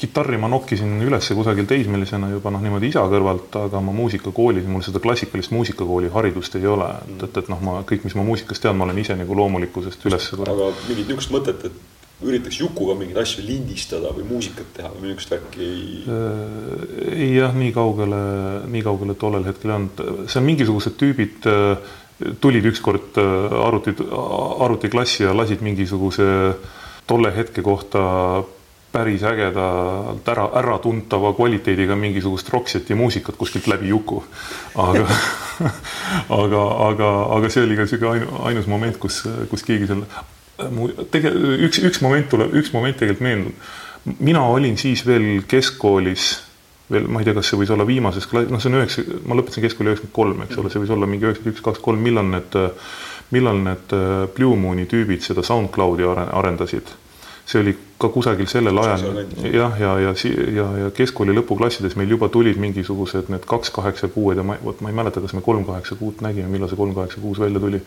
kitarri 0.00 0.40
ma 0.40 0.48
nokkisin 0.52 0.96
üles 1.04 1.28
kusagil 1.36 1.68
teismelisena 1.68 2.32
juba 2.32 2.54
noh, 2.54 2.64
niimoodi 2.64 2.88
isa 2.94 3.04
kõrvalt, 3.12 3.60
aga 3.66 3.84
ma 3.84 3.94
muusikakoolis, 4.00 4.68
mul 4.70 4.84
seda 4.86 5.02
klassikalist 5.04 5.52
muusikakooli 5.56 6.12
haridust 6.14 6.56
ei 6.56 6.68
ole, 6.70 6.88
et, 7.04 7.28
et, 7.28 7.40
et 7.44 7.52
noh, 7.52 7.60
ma 7.64 7.80
kõik, 7.88 8.08
mis 8.08 8.16
ma 8.16 8.24
muusikast 8.26 8.64
tean, 8.64 8.80
ma 8.80 8.88
olen 8.88 9.04
ise 9.04 9.18
nagu 9.20 9.36
loomulikkusest 9.42 10.08
üles. 10.08 10.32
aga 10.40 10.72
mingit 10.88 11.04
niisugust 11.04 11.36
mõtet, 11.36 11.68
et 11.68 11.99
üritaks 12.26 12.60
Jukuga 12.60 12.94
mingeid 12.98 13.20
asju 13.22 13.44
lindistada 13.46 14.12
või 14.16 14.26
muusikat 14.28 14.74
teha 14.76 14.90
või 14.92 15.08
niisugust 15.08 15.32
värki 15.32 15.64
ei? 15.64 15.86
Äh, 16.04 17.16
ei 17.16 17.30
jah, 17.38 17.56
nii 17.56 17.72
kaugele, 17.76 18.20
nii 18.68 18.84
kaugele 18.84 19.16
tollel 19.20 19.46
hetkel 19.48 19.72
ei 19.72 19.78
olnud, 19.78 20.04
on 20.28 20.46
mingisugused 20.46 20.98
tüübid 21.00 21.48
äh, 21.48 21.90
tulid 22.40 22.68
ükskord 22.68 23.18
äh, 23.20 23.58
arvuti, 23.64 23.96
arvutiklassi 24.66 25.24
ja 25.24 25.36
lasid 25.36 25.64
mingisuguse 25.64 26.26
tolle 27.08 27.32
hetke 27.34 27.64
kohta 27.66 28.02
päris 28.90 29.22
ägedalt 29.22 30.28
ära, 30.28 30.48
äratuntava 30.60 31.30
kvaliteediga 31.38 31.96
mingisugust 31.96 32.50
rokseti 32.50 32.94
muusikat 32.98 33.38
kuskilt 33.38 33.70
läbi 33.70 33.88
Juku. 33.88 34.22
aga 34.74 35.06
aga, 36.42 36.62
aga, 36.88 37.10
aga 37.36 37.50
see 37.50 37.64
oli 37.64 37.78
ka 37.78 37.86
niisugune 37.86 38.28
ainus 38.50 38.68
moment, 38.68 38.98
kus, 38.98 39.22
kus 39.50 39.64
keegi 39.64 39.88
seal 39.88 40.04
mu 40.74 40.90
tege-, 41.12 41.32
üks, 41.66 41.80
üks 41.88 42.00
moment 42.04 42.28
tuleb, 42.32 42.54
üks 42.60 42.72
moment 42.74 42.98
tegelikult 43.00 43.24
meenub. 43.24 43.72
mina 44.18 44.44
olin 44.48 44.78
siis 44.80 45.02
veel 45.06 45.42
keskkoolis, 45.48 46.30
veel 46.90 47.08
ma 47.08 47.20
ei 47.20 47.28
tea, 47.28 47.36
kas 47.36 47.50
see 47.50 47.60
võis 47.60 47.72
olla 47.74 47.86
viimases 47.88 48.26
klassis, 48.30 48.52
noh, 48.52 48.62
see 48.62 48.72
on 48.72 48.80
üheksa, 48.80 49.04
ma 49.28 49.36
lõpetasin 49.38 49.66
keskkooli 49.66 49.92
üheksakümmend 49.92 50.16
kolm, 50.16 50.42
eks 50.46 50.60
ole, 50.60 50.72
see 50.72 50.82
võis 50.82 50.94
olla 50.96 51.08
mingi 51.10 51.28
üheksakümmend 51.28 51.58
üks, 51.58 51.66
kaks, 51.66 51.82
kolm, 51.84 52.00
millal 52.04 52.30
need, 52.32 52.56
millal 53.36 53.60
need 53.66 53.94
äh, 53.96 54.24
Blue 54.36 54.56
Mooni 54.58 54.88
tüübid 54.90 55.24
seda 55.26 55.44
SoundCloudi 55.46 56.08
arendasid. 56.08 56.96
See 57.50 57.60
oli 57.60 57.74
ka 58.00 58.08
kusagil 58.14 58.48
sellel 58.48 58.78
ajal 58.80 59.04
jah, 59.44 59.44
ja, 59.52 59.68
ja, 59.80 59.92
ja, 60.06 60.14
ja, 60.54 60.66
ja 60.84 60.90
keskkooli 60.96 61.34
lõpuklassides 61.36 61.96
meil 61.98 62.14
juba 62.14 62.30
tulid 62.32 62.60
mingisugused 62.62 63.28
need 63.32 63.44
kaks 63.48 63.72
kaheksa 63.74 64.08
kuued 64.14 64.40
ja 64.40 64.44
ma, 64.46 64.56
vot 64.64 64.80
ma 64.80 64.92
ei 64.92 64.96
mäleta, 64.96 65.20
kas 65.20 65.34
me 65.36 65.42
kolm 65.44 65.66
kaheksa 65.68 65.98
kuut 66.00 66.22
nägime, 66.24 66.48
millal 66.52 66.70
see 66.70 66.78
kolm 66.80 66.94
kaheksa 66.96 67.20
kuus 67.20 67.42
välja 67.42 67.60
tuli 67.60 67.82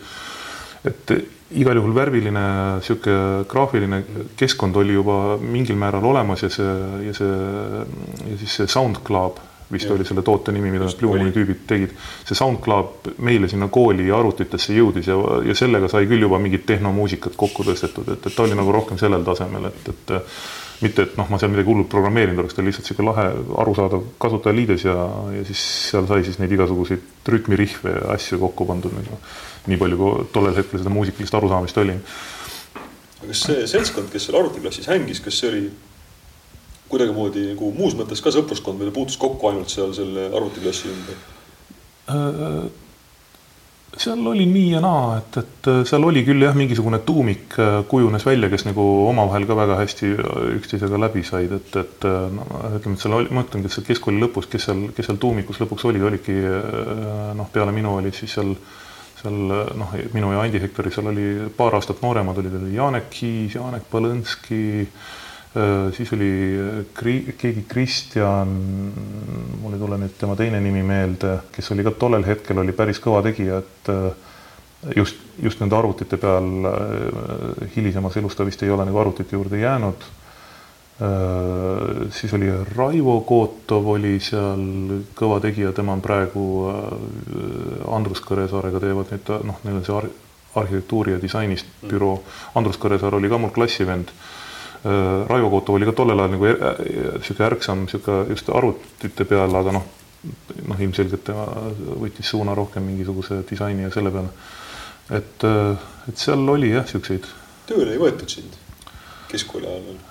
et 0.84 1.14
igal 1.54 1.78
juhul 1.78 1.94
värviline 1.96 2.44
sihuke 2.84 3.16
graafiline 3.48 4.02
keskkond 4.36 4.76
oli 4.80 4.96
juba 4.96 5.36
mingil 5.40 5.78
määral 5.80 6.04
olemas 6.10 6.44
ja 6.44 6.50
see, 6.52 6.76
ja 7.06 7.14
see, 7.16 7.34
ja 8.30 8.38
siis 8.40 8.56
see 8.60 8.70
SoundCloud 8.74 9.42
vist 9.72 9.88
ja. 9.88 9.94
oli 9.94 10.04
selle 10.04 10.22
toote 10.22 10.52
nimi, 10.52 10.70
mida 10.70 10.84
need 10.84 10.98
Blue 11.00 11.14
Mooni 11.14 11.32
tüübid 11.34 11.62
tegid. 11.68 11.94
see 12.26 12.36
SoundCloud 12.38 13.14
meile 13.24 13.48
sinna 13.50 13.68
kooli 13.72 14.10
arvutitesse 14.12 14.76
jõudis 14.76 15.08
ja, 15.08 15.16
ja 15.46 15.56
sellega 15.56 15.88
sai 15.92 16.08
küll 16.10 16.26
juba 16.26 16.40
mingit 16.42 16.66
tehnomuusikat 16.68 17.38
kokku 17.40 17.66
tõstetud, 17.66 18.12
et, 18.16 18.26
et 18.26 18.36
ta 18.36 18.44
oli 18.44 18.58
nagu 18.58 18.74
rohkem 18.74 19.00
sellel 19.00 19.24
tasemel, 19.26 19.70
et, 19.70 19.90
et 19.94 20.14
mitte, 20.82 21.06
et 21.06 21.16
noh, 21.18 21.28
ma 21.30 21.38
seal 21.38 21.52
midagi 21.52 21.70
hullult 21.70 21.88
programmeerinud 21.92 22.42
oleks, 22.42 22.56
ta 22.56 22.62
oli 22.62 22.72
lihtsalt 22.72 22.88
niisugune 22.88 23.10
lahe, 23.10 23.26
arusaadav 23.62 24.04
kasutajaliides 24.22 24.86
ja, 24.88 24.96
ja 25.36 25.44
siis 25.48 25.62
seal 25.90 26.08
sai 26.10 26.24
siis 26.26 26.40
neid 26.40 26.52
igasuguseid 26.56 27.30
rütmirihve 27.30 27.94
ja 27.94 28.04
asju 28.16 28.40
kokku 28.42 28.66
pandud 28.68 28.94
nagu 28.96 29.18
nii 29.70 29.80
palju, 29.80 30.00
kui 30.00 30.28
tollel 30.34 30.56
hetkel 30.58 30.82
seda 30.82 30.92
muusikalist 30.92 31.38
arusaamist 31.38 31.80
oli. 31.84 31.96
aga 31.96 33.30
kas 33.30 33.44
see 33.48 33.66
seltskond, 33.70 34.10
kes 34.12 34.28
seal 34.28 34.38
arvutiklassis 34.40 34.90
hängis, 34.90 35.22
kas 35.24 35.40
see 35.40 35.52
oli 35.52 35.64
kuidagimoodi 36.90 37.48
nagu 37.54 37.70
muus 37.76 37.96
mõttes 37.98 38.22
ka 38.22 38.32
sõpruskond 38.34 38.80
või 38.80 38.90
ta 38.90 38.96
puutus 38.98 39.18
kokku 39.20 39.50
ainult 39.50 39.72
seal 39.72 39.94
selle 39.96 40.28
arvutiklassi 40.30 40.90
ümber? 40.92 41.22
Äh, 43.94 44.02
seal 44.04 44.26
oli 44.26 44.46
nii 44.50 44.74
ja 44.74 44.82
naa, 44.84 45.18
et, 45.20 45.40
et 45.40 45.70
seal 45.88 46.04
oli 46.04 46.24
küll 46.26 46.42
jah, 46.42 46.56
mingisugune 46.58 47.00
tuumik 47.06 47.58
äh, 47.62 47.80
kujunes 47.90 48.26
välja, 48.26 48.50
kes 48.52 48.66
nagu 48.68 48.84
omavahel 49.08 49.48
ka 49.48 49.58
väga 49.58 49.80
hästi 49.82 50.14
üksteisega 50.58 51.00
läbi 51.06 51.24
said, 51.26 51.52
et, 51.58 51.76
et 51.80 52.08
no, 52.34 52.46
ütleme, 52.74 52.98
et 52.98 53.04
seal 53.06 53.18
oli, 53.20 53.34
ma 53.34 53.46
ütlengi, 53.46 53.70
et 53.70 53.76
seal 53.76 53.88
keskkooli 53.88 54.22
lõpus, 54.22 54.50
kes 54.52 54.70
seal, 54.70 54.88
kes 54.96 55.10
seal 55.10 55.20
tuumikus 55.22 55.62
lõpuks 55.62 55.86
olid, 55.90 56.08
olidki 56.10 56.40
noh, 57.38 57.52
peale 57.54 57.74
minu 57.76 57.96
olid 58.00 58.16
siis 58.18 58.34
seal 58.38 58.54
äh, 58.54 58.80
seal 59.24 59.52
noh, 59.78 59.92
minu 60.12 60.32
ja 60.34 60.44
Andi 60.44 60.60
Hektori 60.62 60.92
seal 60.92 61.08
oli 61.12 61.26
paar 61.56 61.76
aastat 61.78 62.02
nooremad 62.04 62.38
olid, 62.40 62.56
oli 62.60 62.74
Janek 62.76 63.08
Kiis, 63.12 63.56
Janek 63.56 63.86
Põlõnski, 63.92 64.64
äh, 64.84 65.14
siis 65.94 66.10
oli 66.16 66.30
kri-, 66.98 67.34
keegi 67.38 67.64
Kristjan, 67.68 68.54
mul 69.62 69.76
ei 69.76 69.78
tule 69.78 69.98
nüüd 70.02 70.16
tema 70.18 70.34
teine 70.38 70.58
nimi 70.60 70.82
meelde, 70.82 71.36
kes 71.54 71.70
oli 71.70 71.84
ka 71.86 71.92
tollel 71.98 72.26
hetkel 72.26 72.58
oli 72.58 72.74
päris 72.74 72.98
kõva 73.02 73.20
tegija, 73.22 73.60
et 73.62 73.92
äh, 73.92 74.34
just, 74.98 75.22
just 75.42 75.62
nende 75.62 75.78
arvutite 75.78 76.18
peal 76.18 76.68
äh, 76.70 77.70
hilisemas 77.76 78.18
elus 78.18 78.34
ta 78.34 78.46
vist 78.48 78.66
ei 78.66 78.74
ole 78.74 78.86
nagu 78.88 78.98
arvutite 79.04 79.38
juurde 79.38 79.62
jäänud 79.62 80.10
Äh, 81.02 82.10
siis 82.10 82.34
oli 82.34 82.46
Raivo 82.76 83.20
Kootov 83.20 83.88
oli 83.96 84.20
seal 84.22 84.60
kõva 85.18 85.40
tegija, 85.42 85.72
tema 85.74 85.96
on 85.96 86.02
praegu 86.04 86.44
äh, 86.70 87.96
Andrus 87.96 88.22
Kõresaarega 88.22 88.78
teevad 88.78 89.10
nüüd, 89.10 89.32
noh, 89.42 89.58
neil 89.66 89.80
on 89.80 89.82
see 89.88 89.96
ar 89.96 90.06
arhitektuuri 90.62 91.16
ja 91.16 91.18
disainist 91.18 91.66
büroo. 91.90 92.20
Andrus 92.54 92.78
Kõresaar 92.78 93.18
oli 93.18 93.26
ka 93.32 93.40
mul 93.42 93.50
klassivend. 93.50 94.14
Äh, 94.84 95.28
Raivo 95.30 95.50
Kootov 95.50 95.78
oli 95.78 95.88
ka 95.88 95.94
tollel 95.96 96.20
ajal 96.20 96.34
nagu 96.34 96.50
niisugune 96.50 97.46
ärksam, 97.46 97.84
niisugune 97.86 98.34
just 98.34 98.50
arvutite 98.52 99.24
peal, 99.28 99.54
aga 99.60 99.78
noh, 99.78 99.86
noh, 100.68 100.82
ilmselgelt 100.86 101.24
tema 101.24 101.46
võttis 102.02 102.28
suuna 102.34 102.56
rohkem 102.56 102.84
mingisuguse 102.90 103.42
disaini 103.48 103.86
ja 103.86 103.94
selle 103.94 104.12
peale. 104.12 104.34
et, 105.10 105.48
et 106.08 106.20
seal 106.20 106.44
oli 106.48 106.74
jah, 106.74 106.84
niisuguseid. 106.84 107.30
tööle 107.70 107.96
ei 107.96 108.02
võetud 108.02 108.28
sind 108.28 108.60
keskkooli 109.34 109.70
ajal 109.70 109.86
veel? 109.88 110.02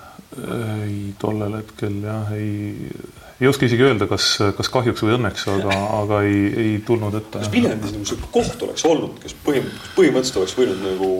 ei, 0.88 1.14
tollel 1.22 1.54
hetkel 1.60 2.00
jah, 2.02 2.34
ei, 2.34 2.90
ei 3.38 3.46
oska 3.46 3.68
isegi 3.68 3.86
öelda, 3.86 4.08
kas, 4.10 4.32
kas 4.58 4.70
kahjuks 4.74 5.04
või 5.06 5.14
õnneks, 5.20 5.46
aga, 5.52 5.76
aga 6.00 6.22
ei, 6.26 6.40
ei 6.64 6.76
tulnud 6.86 7.14
ette. 7.20 7.44
kas 7.44 7.52
Viljandis 7.54 7.94
nagu 7.94 8.10
sihuke 8.10 8.30
koht 8.34 8.66
oleks 8.66 8.90
olnud, 8.90 9.20
kes 9.22 9.36
põhimõtteliselt, 9.46 9.94
põhimõtteliselt 9.94 10.42
oleks 10.42 10.56
võinud 10.58 10.82
nagu 10.88 11.10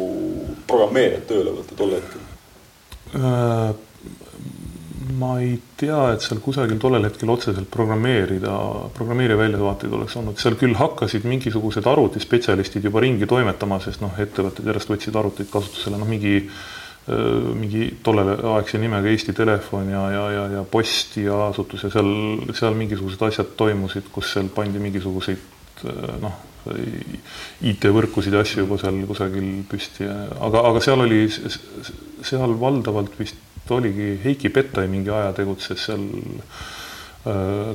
programmeerijat 0.67 1.29
tööle 1.31 1.55
võtta 1.61 1.79
tol 1.79 1.95
hetkel? 1.95 2.31
Äh, 3.15 3.75
ma 5.15 5.35
ei 5.39 5.59
tea, 5.79 5.99
et 6.15 6.25
seal 6.25 6.41
kusagil 6.43 6.79
tollel 6.83 7.05
hetkel 7.07 7.31
otseselt 7.31 7.69
programmeerida, 7.71 8.55
programmeerija 8.97 9.39
väljavaateid 9.39 9.93
oleks 9.95 10.17
olnud, 10.19 10.39
seal 10.41 10.57
küll 10.59 10.75
hakkasid 10.79 11.27
mingisugused 11.29 11.87
arvutispetsialistid 11.87 12.89
juba 12.89 13.03
ringi 13.05 13.29
toimetama, 13.31 13.79
sest 13.85 14.03
noh, 14.03 14.17
ettevõtted 14.19 14.67
järjest 14.67 14.91
võtsid 14.91 15.21
arvuteid 15.21 15.53
kasutusele, 15.53 16.01
noh 16.01 16.11
mingi 16.11 16.41
mingi 17.05 17.99
tolleaegse 18.01 18.79
nimega 18.81 19.11
Eesti 19.11 19.35
Telefon 19.37 19.91
ja, 19.93 20.07
ja, 20.09 20.23
ja, 20.33 20.45
ja 20.55 20.63
postiasutus 20.65 21.85
ja 21.85 21.91
seal, 21.93 22.09
seal 22.57 22.79
mingisugused 22.79 23.21
asjad 23.27 23.51
toimusid, 23.61 24.09
kus 24.13 24.31
seal 24.33 24.49
pandi 24.55 24.81
mingisuguseid 24.81 25.85
noh, 26.23 26.39
IT-võrkusid 27.71 28.37
ja 28.37 28.45
asju 28.45 28.65
juba 28.65 28.79
seal 28.81 29.03
kusagil 29.09 29.51
püsti, 29.71 30.07
aga, 30.09 30.65
aga 30.71 30.85
seal 30.85 31.05
oli, 31.05 31.27
seal 32.25 32.57
valdavalt 32.61 33.19
vist 33.21 33.41
oligi 33.75 34.15
Heiki 34.25 34.51
Pettai 34.53 34.89
mingi 34.93 35.13
aja 35.13 35.33
tegutses 35.37 35.87
seal 35.89 36.05
Äh, 36.05 36.84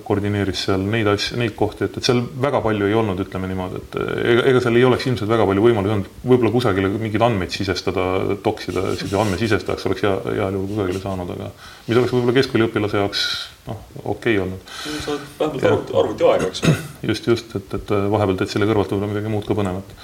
koordineeris 0.05 0.67
seal 0.67 0.83
neid 0.85 1.07
asju, 1.09 1.38
neid 1.41 1.55
kohti, 1.57 1.88
et, 1.88 1.95
et 1.97 2.05
seal 2.05 2.19
väga 2.41 2.59
palju 2.62 2.85
ei 2.85 2.93
olnud, 2.93 3.17
ütleme 3.23 3.47
niimoodi, 3.49 3.79
et 3.81 3.95
ega, 3.97 4.43
ega 4.51 4.62
seal 4.62 4.77
ei 4.77 4.85
oleks 4.85 5.07
ilmselt 5.09 5.31
väga 5.31 5.47
palju 5.49 5.63
võimalusi 5.63 5.95
olnud, 5.95 6.12
võib-olla 6.21 6.51
kusagile 6.53 6.91
mingeid 6.93 7.25
andmeid 7.25 7.55
sisestada, 7.55 8.05
toksida, 8.45 8.83
niisuguse 8.91 9.17
andmesisestajaks 9.23 9.89
oleks 9.89 10.05
hea, 10.05 10.13
heal 10.27 10.59
juhul 10.59 10.69
kusagile 10.75 11.01
saanud, 11.01 11.33
aga 11.33 11.49
mis 11.88 11.97
oleks 11.97 12.13
võib-olla 12.13 12.38
keskkooliõpilase 12.38 13.01
jaoks 13.01 13.25
noh, 13.71 13.81
okei 14.03 14.38
okay 14.38 14.39
olnud. 14.45 14.71
sa 14.85 15.15
oled 15.15 15.27
vähemalt 15.41 15.67
arvuti, 15.71 15.99
arvutiaega, 16.03 16.53
eks 16.53 16.63
ju. 16.67 16.77
just, 17.09 17.33
just, 17.33 17.57
et, 17.57 17.77
et 17.81 17.93
vahepeal 18.13 18.38
teed 18.43 18.53
selle 18.53 18.69
kõrvalt 18.69 18.93
võib-olla 18.93 19.13
midagi 19.15 19.33
muud 19.33 19.49
ka 19.49 19.57
põnevat. 19.57 19.97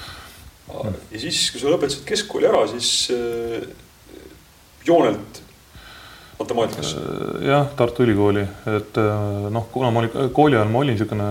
ja 0.73 1.21
siis, 1.21 1.45
kui 1.53 1.61
sa 1.61 1.69
lõpetasid 1.69 2.05
keskkooli 2.09 2.49
ära, 2.49 2.65
siis 2.73 2.91
äh, 3.13 3.69
joonelt 4.89 5.44
matemaatikasse? 6.39 6.97
Äh, 6.97 7.47
jah, 7.47 7.67
Tartu 7.77 8.03
Ülikooli, 8.03 8.43
et 8.71 8.97
äh, 8.97 9.49
noh, 9.53 9.67
kuna 9.71 9.91
ma 9.91 10.03
olin 10.03 10.31
kooli 10.35 10.57
ajal, 10.57 10.71
ma 10.71 10.81
olin 10.81 10.95
niisugune, 10.95 11.27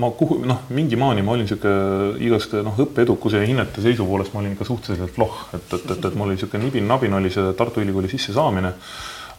ma 0.00 0.10
kuhu 0.18 0.40
noh, 0.48 0.64
mingi 0.74 0.98
maani 1.00 1.24
ma 1.26 1.34
olin 1.36 1.46
niisugune 1.46 2.18
igasuguste 2.22 2.64
noh, 2.66 2.78
õppeedukuse 2.86 3.42
ja 3.42 3.48
hinnete 3.48 3.84
seisu 3.84 4.06
poolest 4.08 4.34
ma 4.34 4.42
olin 4.42 4.56
ikka 4.56 4.68
suhteliselt 4.68 5.16
vloh, 5.18 5.44
et, 5.52 5.66
et, 5.68 5.88
et, 5.96 5.98
et 5.98 6.16
mul 6.16 6.30
oli 6.30 6.38
niisugune 6.38 6.66
nibin-nabin 6.66 7.18
oli 7.20 7.32
see 7.34 7.52
Tartu 7.58 7.84
Ülikooli 7.84 8.10
sissesaamine. 8.12 8.74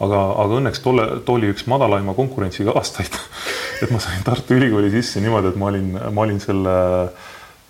aga, 0.04 0.22
aga 0.44 0.58
õnneks 0.58 0.82
tolle, 0.84 1.06
too 1.26 1.38
oli 1.38 1.52
üks 1.54 1.68
madalaima 1.70 2.16
konkurentsiga 2.18 2.74
aastaid 2.76 3.14
et 3.84 3.92
ma 3.94 4.02
sain 4.04 4.24
Tartu 4.26 4.58
Ülikooli 4.58 4.92
sisse 4.94 5.22
niimoodi, 5.24 5.54
et 5.54 5.60
ma 5.62 5.72
olin, 5.72 5.94
ma 6.12 6.28
olin 6.28 6.42
selle 6.44 6.78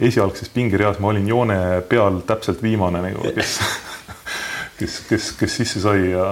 esialgses 0.04 0.50
pingereas, 0.50 1.00
ma 1.00 1.12
olin 1.12 1.28
joone 1.30 1.58
peal 1.90 2.24
täpselt 2.28 2.64
viimane 2.64 3.04
nagu, 3.04 3.28
kes 3.36 3.60
kes, 4.80 5.00
kes, 5.10 5.30
kes 5.40 5.56
sisse 5.62 5.82
sai 5.84 6.10
ja 6.12 6.26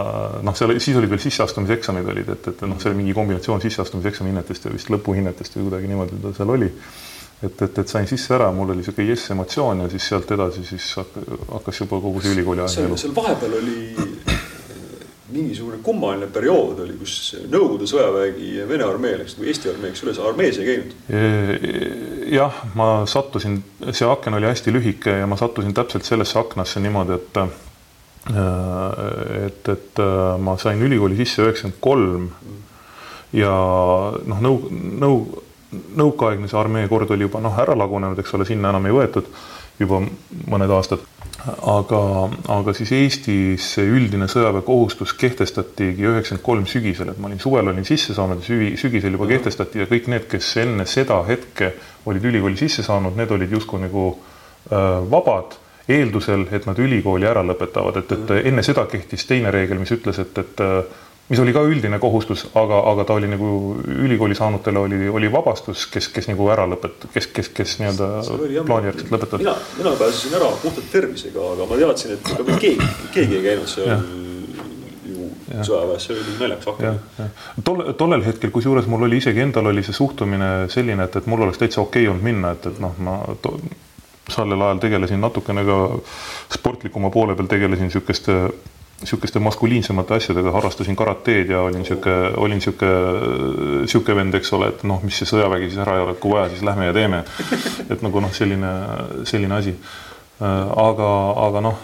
noh, 0.43 0.55
seal 0.57 0.73
siis 0.79 0.97
olid 0.97 1.11
veel 1.11 1.21
sisseastumiseksamid 1.21 2.11
olid, 2.13 2.33
et, 2.35 2.51
et 2.53 2.65
noh, 2.67 2.79
see 2.81 2.91
oli 2.91 3.01
mingi 3.03 3.15
kombinatsioon 3.17 3.63
sisseastumiseksami 3.63 4.31
hinnetest 4.33 4.67
ja 4.67 4.73
vist 4.73 4.91
lõpuhinnetest 4.93 5.57
või 5.57 5.69
kuidagi 5.69 5.91
niimoodi 5.91 6.21
ta 6.23 6.33
seal 6.37 6.53
oli. 6.57 6.69
et, 7.41 7.61
et, 7.67 7.81
et 7.83 7.95
sain 7.95 8.09
sisse 8.09 8.35
ära, 8.37 8.51
mul 8.55 8.73
oli 8.73 8.81
niisugune 8.81 9.09
jess 9.09 9.33
emotsioon 9.35 9.85
ja 9.85 9.89
siis 9.93 10.09
sealt 10.13 10.31
edasi 10.37 10.65
siis 10.67 10.93
hakkas 10.97 11.83
juba 11.83 12.01
kogu 12.01 12.21
see 12.21 12.35
ülikooli 12.35 12.65
aeg 12.65 12.85
elu. 12.85 12.99
seal 13.01 13.15
vahepeal 13.15 13.57
oli 13.61 13.79
mingisugune 15.31 15.77
kummaline 15.83 16.27
periood 16.27 16.81
oli, 16.83 16.97
kus 16.99 17.37
Nõukogude 17.47 17.87
sõjavägi 17.87 18.55
ja 18.57 18.65
Vene 18.67 18.83
armee 18.83 19.13
läks 19.21 19.37
nagu 19.37 19.47
Eesti 19.47 19.69
armeeks 19.71 20.03
üle, 20.03 20.15
sa 20.17 20.25
armees 20.27 20.59
ei 20.59 20.67
käinud? 20.67 20.95
jah, 22.31 22.61
ma 22.75 22.89
sattusin, 23.07 23.61
see 23.91 24.09
aken 24.09 24.39
oli 24.39 24.49
hästi 24.49 24.73
lühike 24.75 25.21
ja 25.21 25.29
ma 25.29 25.39
sattusin 25.39 25.75
täpselt 25.77 26.09
sellesse 26.09 26.39
aknasse 26.41 26.83
niimoodi, 26.83 27.15
et 27.15 27.39
Äh, 27.41 27.70
et, 28.29 29.69
et 29.69 29.99
äh, 29.99 30.37
ma 30.37 30.57
sain 30.61 30.81
ülikooli 30.81 31.17
sisse 31.17 31.41
üheksakümmend 31.41 31.79
kolm 31.81 32.27
ja 33.33 33.53
noh, 34.29 34.43
nõu-, 34.43 34.69
nõu-, 35.01 35.41
nõukaaegne 35.97 36.49
see 36.51 36.59
armee 36.59 36.89
kord 36.91 37.11
oli 37.15 37.25
juba 37.25 37.41
noh, 37.41 37.55
ära 37.63 37.73
lagunenud, 37.77 38.19
eks 38.21 38.35
ole, 38.37 38.45
sinna 38.45 38.69
enam 38.69 38.85
ei 38.85 38.93
võetud 38.95 39.31
juba 39.81 40.03
mõned 40.51 40.75
aastad. 40.75 41.07
aga, 41.65 41.99
aga 42.53 42.73
siis 42.77 42.91
Eestis 42.93 43.71
see 43.73 43.87
üldine 43.89 44.27
sõjaväekohustus 44.29 45.15
kehtestatigi 45.17 46.05
üheksakümmend 46.05 46.45
kolm 46.45 46.67
sügisel, 46.69 47.09
et 47.09 47.17
ma 47.17 47.31
olin 47.31 47.41
suvel 47.41 47.71
olin 47.71 47.87
sisse 47.87 48.13
saanud 48.13 48.43
ja 48.43 48.45
süvi, 48.45 48.75
sügisel 48.77 49.17
juba 49.17 49.25
kehtestati 49.31 49.81
ja 49.81 49.89
kõik 49.89 50.11
need, 50.13 50.27
kes 50.29 50.51
enne 50.61 50.85
seda 50.85 51.23
hetke 51.25 51.73
olid 52.05 52.29
ülikooli 52.29 52.59
sisse 52.61 52.85
saanud, 52.85 53.17
need 53.17 53.33
olid 53.33 53.57
justkui 53.57 53.81
nagu 53.81 54.05
äh, 54.13 55.01
vabad 55.09 55.57
eeldusel, 55.99 56.47
et 56.51 56.67
nad 56.69 56.79
ülikooli 56.79 57.27
ära 57.29 57.43
lõpetavad, 57.45 58.01
et, 58.01 58.11
et 58.17 58.35
enne 58.51 58.63
seda 58.65 58.85
kehtis 58.91 59.25
teine 59.29 59.51
reegel, 59.53 59.79
mis 59.81 59.91
ütles, 59.93 60.19
et, 60.23 60.37
et 60.37 60.63
mis 61.31 61.39
oli 61.39 61.53
ka 61.55 61.63
üldine 61.63 61.99
kohustus, 62.03 62.43
aga, 62.59 62.81
aga 62.91 63.05
ta 63.07 63.15
oli 63.19 63.29
nagu 63.31 63.51
ülikooli 63.79 64.35
saanutele 64.35 64.79
oli, 64.79 65.03
oli 65.09 65.29
vabastus, 65.31 65.85
kes, 65.91 66.09
kes 66.11 66.27
nagu 66.31 66.49
ära 66.51 66.65
lõpet-, 66.73 67.07
kes, 67.13 67.29
kes, 67.35 67.51
kes 67.55 67.77
nii-öelda 67.81 68.09
plaanijärgselt 68.67 69.13
lõpetavad. 69.15 69.45
mina, 69.45 69.55
mina 69.77 69.95
pääsesin 69.99 70.35
ära 70.41 70.49
puhtalt 70.63 70.91
tervisega, 70.91 71.53
aga 71.53 71.69
ma 71.69 71.79
teadsin, 71.83 72.17
et 72.17 72.33
ega 72.35 72.59
keegi, 72.65 72.91
keegi 73.15 73.39
ei 73.39 73.47
käinud 73.47 73.71
seal 73.71 73.95
ja 73.95 75.63
sõjaväes, 75.67 76.05
see 76.05 76.15
oli 76.15 76.35
naljakas 76.39 76.69
hakkama. 76.71 77.29
tol, 77.67 77.83
tollel 77.99 78.25
hetkel, 78.25 78.51
kusjuures 78.55 78.87
mul 78.91 79.07
oli 79.07 79.19
isegi 79.21 79.43
endal 79.43 79.71
oli 79.71 79.83
see 79.85 79.95
suhtumine 79.95 80.51
selline, 80.71 81.07
et, 81.07 81.17
et 81.19 81.29
mul 81.31 81.45
oleks 81.47 81.61
täitsa 81.61 81.81
okei 81.83 82.05
okay 82.05 82.11
olnud 82.11 82.27
minna, 82.27 82.53
et, 82.55 82.67
et 82.71 82.79
noh, 82.83 82.95
ma 83.03 83.17
to, 83.43 83.55
sellel 84.29 84.61
ajal 84.61 84.83
tegelesin 84.83 85.21
natukene 85.21 85.63
ka 85.65 85.79
sportlikuma 86.53 87.09
poole 87.09 87.35
peal, 87.35 87.49
tegelesin 87.51 87.89
niisuguste 87.89 88.37
niisuguste 89.01 89.39
maskuliinsemate 89.39 90.13
asjadega, 90.13 90.51
harrastasin 90.51 90.95
karateed 90.95 91.49
ja 91.49 91.61
olin 91.61 91.81
niisugune, 91.81 92.33
olin 92.37 92.59
niisugune, 92.59 92.91
niisugune 93.81 94.15
vend, 94.15 94.37
eks 94.37 94.53
ole, 94.53 94.69
et 94.75 94.83
noh, 94.85 95.01
mis 95.05 95.17
see 95.17 95.29
sõjavägi 95.29 95.71
siis 95.71 95.81
ära 95.81 95.97
ei 95.97 96.03
ole, 96.05 96.13
et 96.15 96.21
kui 96.21 96.35
vaja, 96.35 96.51
siis 96.51 96.61
lähme 96.65 96.85
ja 96.85 96.93
teeme. 96.93 97.23
et 97.89 98.05
nagu 98.05 98.21
noh, 98.21 98.33
selline, 98.33 98.71
selline 99.25 99.57
asi. 99.57 99.73
aga, 100.41 101.09
aga 101.47 101.61
noh, 101.65 101.81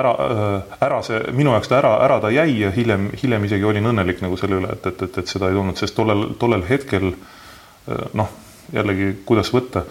ära, 0.00 0.12
ära 0.80 1.00
see, 1.04 1.22
minu 1.36 1.56
jaoks 1.56 1.72
ta 1.72 1.80
ära, 1.80 1.96
ära 2.04 2.20
ta 2.20 2.30
jäi 2.32 2.60
ja 2.60 2.70
hiljem, 2.76 3.10
hiljem 3.22 3.48
isegi 3.48 3.64
olin 3.64 3.90
õnnelik 3.94 4.20
nagu 4.24 4.36
selle 4.40 4.60
üle, 4.60 4.76
et, 4.76 4.86
et, 4.92 5.08
et, 5.08 5.18
et 5.24 5.34
seda 5.34 5.48
ei 5.48 5.56
tulnud, 5.56 5.80
sest 5.80 5.96
tollel, 5.96 6.28
tollel 6.40 6.68
hetkel 6.68 7.14
noh, 8.12 8.38
jällegi, 8.72 9.12
kuidas 9.28 9.52
võtta 9.54 9.84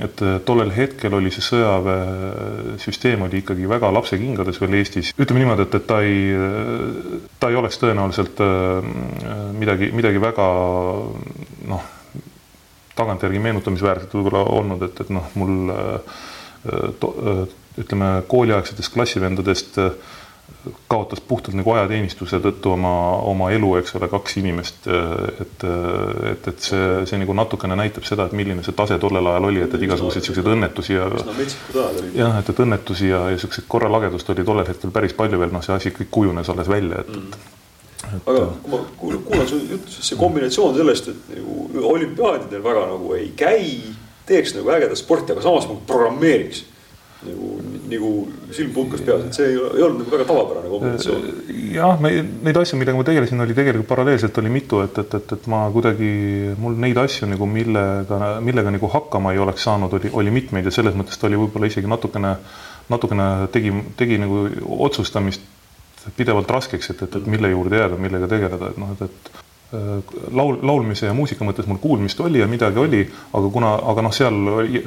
et 0.00 0.22
äh, 0.24 0.38
tollel 0.46 0.72
hetkel 0.72 1.14
oli 1.18 1.32
see 1.34 1.44
sõjaväesüsteem 1.44 3.26
oli 3.26 3.42
ikkagi 3.42 3.68
väga 3.68 3.90
lapsekingades 3.92 4.60
veel 4.62 4.78
Eestis. 4.80 5.12
ütleme 5.18 5.42
niimoodi, 5.42 5.66
et, 5.66 5.78
et 5.80 5.86
ta 5.86 6.00
ei, 6.06 6.20
ta 7.40 7.50
ei 7.50 7.58
oleks 7.60 7.80
tõenäoliselt 7.82 8.40
äh, 8.44 8.90
midagi, 9.58 9.90
midagi 9.96 10.22
väga 10.22 10.46
noh, 11.72 11.88
tagantjärgi 12.96 13.42
meenutamisväärset 13.42 14.14
võib-olla 14.16 14.44
olnud, 14.56 14.82
et, 14.88 15.04
et 15.04 15.12
noh, 15.14 15.28
mul 15.40 15.74
äh, 15.74 16.16
to, 17.00 17.12
ütleme, 17.80 18.10
kooliaegsetest 18.28 18.92
klassivendadest 18.92 19.78
äh, 19.80 19.92
kaotas 20.88 21.20
puhtalt 21.20 21.56
nagu 21.56 21.72
ajateenistuse 21.72 22.40
tõttu 22.44 22.74
oma, 22.74 22.92
oma 23.30 23.50
elu, 23.54 23.70
eks 23.80 23.94
ole, 23.96 24.08
kaks 24.12 24.36
inimest. 24.42 24.88
et, 25.40 25.64
et, 26.30 26.48
et 26.52 26.66
see, 26.66 26.88
see 27.08 27.20
nagu 27.22 27.36
natukene 27.36 27.78
näitab 27.80 28.04
seda, 28.08 28.26
et 28.28 28.36
milline 28.36 28.64
see 28.66 28.76
tase 28.76 28.98
tollel 29.00 29.30
ajal 29.32 29.48
oli, 29.50 29.62
et, 29.64 29.74
et 29.74 29.86
igasuguseid 29.88 30.26
siukseid 30.26 30.50
õnnetusi 30.54 30.98
ja. 30.98 31.06
jah, 32.16 32.36
et, 32.42 32.52
et 32.52 32.64
õnnetusi 32.66 33.08
ja, 33.12 33.22
ja 33.32 33.40
siukseid 33.40 33.68
korralagedust 33.70 34.34
oli 34.34 34.44
tollel 34.44 34.68
hetkel 34.68 34.92
päris 34.94 35.16
palju 35.16 35.40
veel, 35.40 35.54
noh, 35.54 35.64
see 35.64 35.76
asi 35.76 35.94
kõik 35.96 36.12
kujunes 36.20 36.52
alles 36.52 36.68
välja, 36.70 37.04
et, 37.04 37.16
et 37.16 37.58
et.... 38.08 38.26
aga 38.26 38.46
kui 38.62 38.72
ma 38.72 38.82
kuulan, 38.96 39.22
kuulan 39.26 39.48
su 39.48 39.60
juttu, 39.64 39.92
siis 39.92 40.12
see 40.12 40.20
kombinatsioon 40.20 40.76
sellest, 40.76 41.10
et 41.12 41.32
nagu 41.36 41.88
olümpiaadidel 41.94 42.64
väga 42.64 42.86
nagu 42.94 43.14
ei 43.16 43.30
käi, 43.36 43.78
teeks 44.28 44.54
nagu 44.56 44.72
ägedat 44.74 45.00
sporti, 45.00 45.34
aga 45.34 45.44
samas 45.44 45.68
nagu 45.68 45.80
programmeeriks 45.88 46.64
nagu, 47.26 47.48
nagu 47.90 48.10
silm 48.56 48.72
punkas 48.74 49.02
peas, 49.04 49.26
et 49.26 49.36
see 49.36 49.50
ei, 49.50 49.58
ei 49.58 49.84
olnud 49.84 50.02
nagu 50.02 50.14
väga 50.14 50.26
tavapärane 50.28 50.70
kombinatsioon. 50.72 51.26
jah, 51.74 52.00
me 52.00 52.12
neid 52.46 52.60
asju, 52.62 52.78
millega 52.80 52.98
ma 52.98 53.06
tegelesin, 53.08 53.44
oli 53.44 53.56
tegelikult 53.56 53.90
paralleelselt 53.90 54.40
oli 54.42 54.52
mitu, 54.54 54.80
et, 54.86 55.02
et, 55.02 55.18
et, 55.20 55.34
et 55.36 55.50
ma 55.52 55.62
kuidagi, 55.74 56.10
mul 56.60 56.78
neid 56.86 57.00
asju 57.02 57.28
nagu 57.30 57.48
millega, 57.50 58.32
millega 58.44 58.74
nagu 58.76 58.92
hakkama 58.96 59.34
ei 59.36 59.42
oleks 59.44 59.68
saanud, 59.68 59.98
oli, 60.00 60.12
oli 60.22 60.34
mitmeid 60.40 60.70
ja 60.70 60.74
selles 60.74 60.96
mõttes 60.98 61.20
ta 61.20 61.28
oli 61.28 61.40
võib-olla 61.40 61.70
isegi 61.70 61.90
natukene, 61.90 62.34
natukene 62.92 63.30
tegi, 63.52 63.74
tegi 64.00 64.20
nagu 64.22 64.46
otsustamist 64.88 65.44
pidevalt 66.16 66.48
raskeks, 66.50 66.94
et, 66.94 67.04
et, 67.04 67.20
et 67.20 67.30
mille 67.30 67.52
juurde 67.52 67.82
jääda, 67.82 68.00
millega 68.00 68.30
tegeleda, 68.30 68.72
et 68.72 68.80
noh, 68.80 68.96
et, 68.96 69.04
et 69.04 69.40
Äh, 69.40 69.49
laul, 69.72 70.56
laulmise 70.66 71.06
ja 71.06 71.14
muusika 71.14 71.46
mõttes 71.46 71.68
mul 71.70 71.78
kuulmist 71.78 72.20
oli 72.24 72.40
ja 72.40 72.46
midagi 72.50 72.78
oli, 72.82 73.04
aga 73.38 73.50
kuna, 73.54 73.74
aga 73.92 74.02
noh, 74.02 74.14
seal 74.14 74.38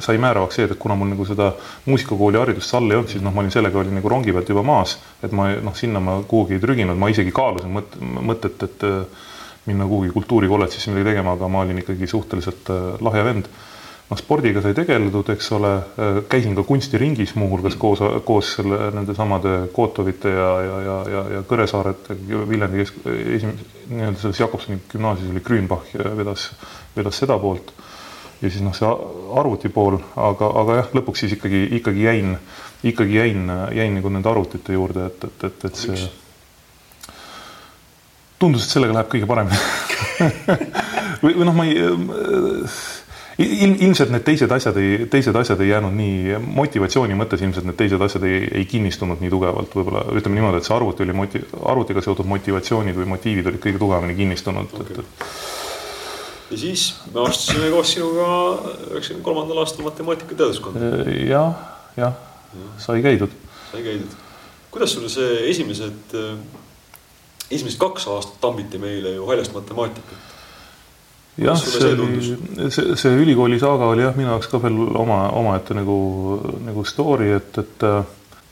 sai 0.04 0.18
määravaks 0.20 0.58
see, 0.60 0.66
et 0.68 0.76
kuna 0.80 0.96
mul 0.98 1.08
nagu 1.14 1.24
seda 1.28 1.52
muusikakooli 1.86 2.40
haridust 2.40 2.74
all 2.76 2.90
ei 2.90 2.98
olnud, 2.98 3.12
siis 3.12 3.24
noh, 3.24 3.32
ma 3.32 3.40
olin 3.40 3.54
sellega 3.54 3.80
olin 3.80 3.96
nagu 3.96 4.12
rongi 4.12 4.34
pealt 4.36 4.52
juba 4.52 4.64
maas, 4.66 4.98
et 5.24 5.32
ma 5.32 5.50
noh, 5.56 5.76
sinna 5.78 6.02
ma 6.04 6.18
kuhugi 6.28 6.58
ei 6.58 6.64
trüginud, 6.64 7.00
ma 7.00 7.08
isegi 7.12 7.32
kaalusin 7.34 7.72
mõt-, 7.72 7.96
mõtet, 8.00 8.66
et 8.68 8.84
äh, 8.88 9.24
minna 9.70 9.88
kuhugi 9.88 10.12
kultuurikolledžisse 10.12 10.92
midagi 10.92 11.14
tegema, 11.14 11.38
aga 11.38 11.48
ma 11.48 11.64
olin 11.64 11.80
ikkagi 11.80 12.10
suhteliselt 12.10 12.68
äh, 12.74 12.90
lahja 13.00 13.24
vend 13.24 13.48
noh, 14.14 14.20
spordiga 14.20 14.62
sai 14.62 14.74
tegeldud, 14.76 15.28
eks 15.34 15.50
ole, 15.56 15.72
äh, 15.98 16.18
käisin 16.30 16.54
ka 16.56 16.64
kunstiringis 16.66 17.34
muuhulgas 17.38 17.76
koos, 17.80 18.02
koos 18.24 18.54
selle, 18.58 18.90
nendesamade 18.94 19.54
Kotovite 19.74 20.32
ja, 20.32 20.50
ja, 20.62 20.80
ja, 20.86 20.98
ja, 21.10 21.22
ja 21.36 21.42
Kõresaarete, 21.48 22.16
Viljandi 22.48 22.82
kesk, 22.82 23.00
esimese, 23.36 23.70
nii-öelda 23.90 24.22
selles 24.22 24.40
Jakobsoni 24.40 24.80
gümnaasiumis 24.92 25.34
oli 25.34 25.44
Grünbach 25.44 25.94
vedas, 26.18 26.50
vedas 26.96 27.20
seda 27.20 27.38
poolt. 27.42 27.74
ja 28.40 28.50
siis 28.50 28.62
noh, 28.64 28.74
see 28.76 28.88
arvuti 29.40 29.70
pool, 29.72 29.98
aga, 30.20 30.50
aga 30.62 30.80
jah, 30.82 30.92
lõpuks 30.98 31.24
siis 31.24 31.36
ikkagi, 31.38 31.66
ikkagi 31.80 32.04
jäin, 32.04 32.36
ikkagi 32.84 33.16
jäin, 33.16 33.48
jäin 33.72 33.96
nagu 33.98 34.12
nende 34.12 34.30
arvutite 34.30 34.76
juurde, 34.76 35.08
et, 35.10 35.24
et, 35.24 35.48
et, 35.48 35.64
et 35.70 35.80
see 35.80 36.10
tundus, 38.38 38.66
et 38.66 38.74
sellega 38.74 38.98
läheb 38.98 39.10
kõige 39.12 39.28
paremini. 39.30 39.60
Või, 41.24 41.32
või 41.38 41.46
noh, 41.46 41.54
ma 41.56 41.64
ei 41.64 41.78
ilm, 43.38 43.74
ilmselt 43.80 44.12
need 44.14 44.24
teised 44.26 44.52
asjad 44.54 44.76
ei, 44.78 45.06
teised 45.10 45.36
asjad 45.36 45.60
ei 45.64 45.72
jäänud 45.72 45.94
nii, 45.96 46.38
motivatsiooni 46.60 47.16
mõttes 47.18 47.42
ilmselt 47.42 47.66
need 47.68 47.78
teised 47.78 48.02
asjad 48.06 48.26
ei, 48.28 48.44
ei 48.60 48.68
kinnistunud 48.70 49.22
nii 49.22 49.32
tugevalt, 49.32 49.74
võib-olla 49.74 50.04
ütleme 50.14 50.38
niimoodi, 50.38 50.60
et 50.62 50.68
see 50.68 50.76
arvuti 50.76 51.06
oli 51.06 51.16
moti-, 51.16 51.42
arvutiga 51.72 52.04
seotud 52.04 52.28
motivatsioonid 52.30 52.98
või 53.00 53.10
motiivid 53.16 53.50
olid 53.50 53.62
kõige 53.62 53.82
tugevamini 53.82 54.18
kinnistunud 54.18 54.74
okay., 54.78 55.02
et 55.02 56.50
ja 56.50 56.58
siis 56.60 56.84
me 57.14 57.24
astusime 57.24 57.70
koos 57.72 57.94
sinuga 57.96 58.26
üheksakümne 58.92 59.24
kolmandal 59.26 59.62
aastal 59.64 59.86
matemaatikateaduskonda 59.88 60.84
ja,. 60.84 61.00
Äh, 61.00 61.16
jah, 61.30 61.56
jah, 61.96 62.20
sai 62.78 63.02
käidud. 63.02 63.32
sai 63.72 63.82
käidud. 63.82 64.14
kuidas 64.70 64.94
sul 64.94 65.08
see 65.10 65.48
esimesed, 65.50 66.14
esimesed 67.50 67.80
kaks 67.80 68.06
aastat 68.12 68.38
tambiti 68.44 68.78
meile 68.78 69.16
ju 69.16 69.26
haljast 69.26 69.56
matemaatikat? 69.56 70.33
Jah, 71.36 71.56
see, 71.58 72.70
see, 72.70 72.96
see 72.98 73.14
ülikooli 73.22 73.58
saaga 73.62 73.90
oli 73.92 74.04
jah, 74.04 74.14
minu 74.16 74.30
jaoks 74.30 74.50
ka 74.52 74.60
veel 74.62 74.76
oma, 74.94 75.24
omaette 75.34 75.76
nagu, 75.76 75.96
nagu 76.64 76.84
story, 76.86 77.32
et, 77.38 77.58
et 77.58 77.86
äh, 77.88 78.04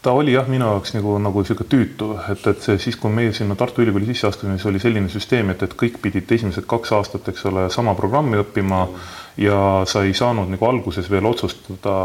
ta 0.02 0.14
oli 0.18 0.34
jah, 0.34 0.48
minu 0.50 0.66
jaoks 0.66 0.96
nagu, 0.96 1.14
nagu 1.22 1.44
niisugune 1.44 1.70
tüütu, 1.70 2.10
et, 2.32 2.44
et 2.50 2.66
see 2.66 2.80
siis, 2.82 2.98
kui 2.98 3.14
meie 3.14 3.32
sinna 3.36 3.54
Tartu 3.58 3.84
Ülikooli 3.84 4.10
sisse 4.10 4.26
astusime, 4.32 4.58
siis 4.58 4.70
oli 4.72 4.82
selline 4.82 5.12
süsteem, 5.12 5.54
et, 5.54 5.62
et 5.62 5.78
kõik 5.78 6.00
pidid 6.02 6.36
esimesed 6.38 6.66
kaks 6.70 6.94
aastat, 6.98 7.30
eks 7.30 7.46
ole, 7.52 7.68
sama 7.70 7.94
programmi 7.98 8.40
õppima 8.42 8.84
mm. 8.88 9.08
ja 9.46 9.62
sa 9.86 10.02
ei 10.02 10.14
saanud 10.18 10.50
nagu 10.50 10.68
alguses 10.68 11.10
veel 11.12 11.30
otsustada, 11.30 11.96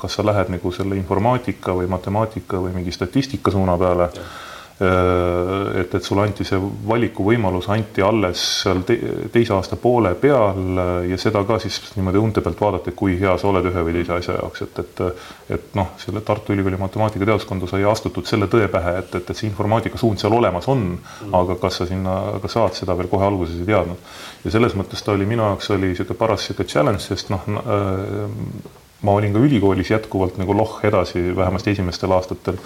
kas 0.00 0.18
sa 0.18 0.26
lähed 0.26 0.50
nagu 0.56 0.74
selle 0.74 0.98
informaatika 0.98 1.78
või 1.78 1.90
matemaatika 1.90 2.62
või 2.66 2.74
mingi 2.80 2.94
statistika 2.98 3.54
suuna 3.54 3.78
peale 3.78 4.10
Äh, 4.10 4.49
et, 4.80 5.94
et 5.94 6.04
sulle 6.04 6.22
anti 6.24 6.44
see 6.48 6.58
valikuvõimalus, 6.88 7.68
anti 7.72 8.04
alles 8.04 8.42
seal 8.62 8.80
te, 8.88 8.96
teise 9.32 9.52
aasta 9.52 9.76
poole 9.80 10.14
peal 10.20 10.80
ja 11.10 11.18
seda 11.20 11.42
ka 11.48 11.58
siis 11.60 11.76
niimoodi 11.98 12.22
unte 12.22 12.44
pealt 12.44 12.60
vaadata, 12.60 12.94
kui 12.96 13.18
hea 13.20 13.34
sa 13.38 13.50
oled 13.50 13.68
ühe 13.68 13.84
või 13.86 13.98
teise 13.98 14.16
asja 14.16 14.38
jaoks, 14.38 14.64
et, 14.64 14.80
et 14.84 15.04
et 15.50 15.74
noh, 15.74 15.88
selle 15.98 16.20
Tartu 16.22 16.54
Ülikooli 16.54 16.78
matemaatikateaduskonda 16.78 17.66
sai 17.70 17.82
astutud 17.88 18.28
selle 18.28 18.46
tõe 18.50 18.68
pähe, 18.70 18.96
et, 19.02 19.14
et, 19.18 19.30
et 19.30 19.36
see 19.36 19.48
informaatika 19.50 19.98
suund 19.98 20.22
seal 20.22 20.34
olemas 20.36 20.68
on 20.70 20.84
mm., 20.94 21.34
aga 21.34 21.56
kas 21.60 21.80
sa 21.80 21.88
sinna 21.90 22.16
ka 22.42 22.50
saad, 22.50 22.76
seda 22.78 22.94
veel 22.98 23.10
kohe 23.10 23.26
alguses 23.26 23.58
ei 23.58 23.66
teadnud. 23.68 24.12
ja 24.44 24.52
selles 24.54 24.76
mõttes 24.78 25.02
ta 25.04 25.12
oli 25.12 25.26
minu 25.26 25.42
jaoks 25.44 25.72
oli 25.74 25.90
niisugune 25.90 26.18
paras 26.18 26.46
niisugune 26.46 26.70
challenge, 26.70 27.02
sest 27.04 27.34
noh 27.34 27.48
äh,, 27.50 28.78
ma 29.02 29.16
olin 29.16 29.32
ka 29.32 29.42
ülikoolis 29.42 29.90
jätkuvalt 29.90 30.38
nagu 30.40 30.54
loh 30.56 30.78
edasi, 30.84 31.22
vähemasti 31.36 31.74
esimestel 31.74 32.12
aastatel 32.12 32.60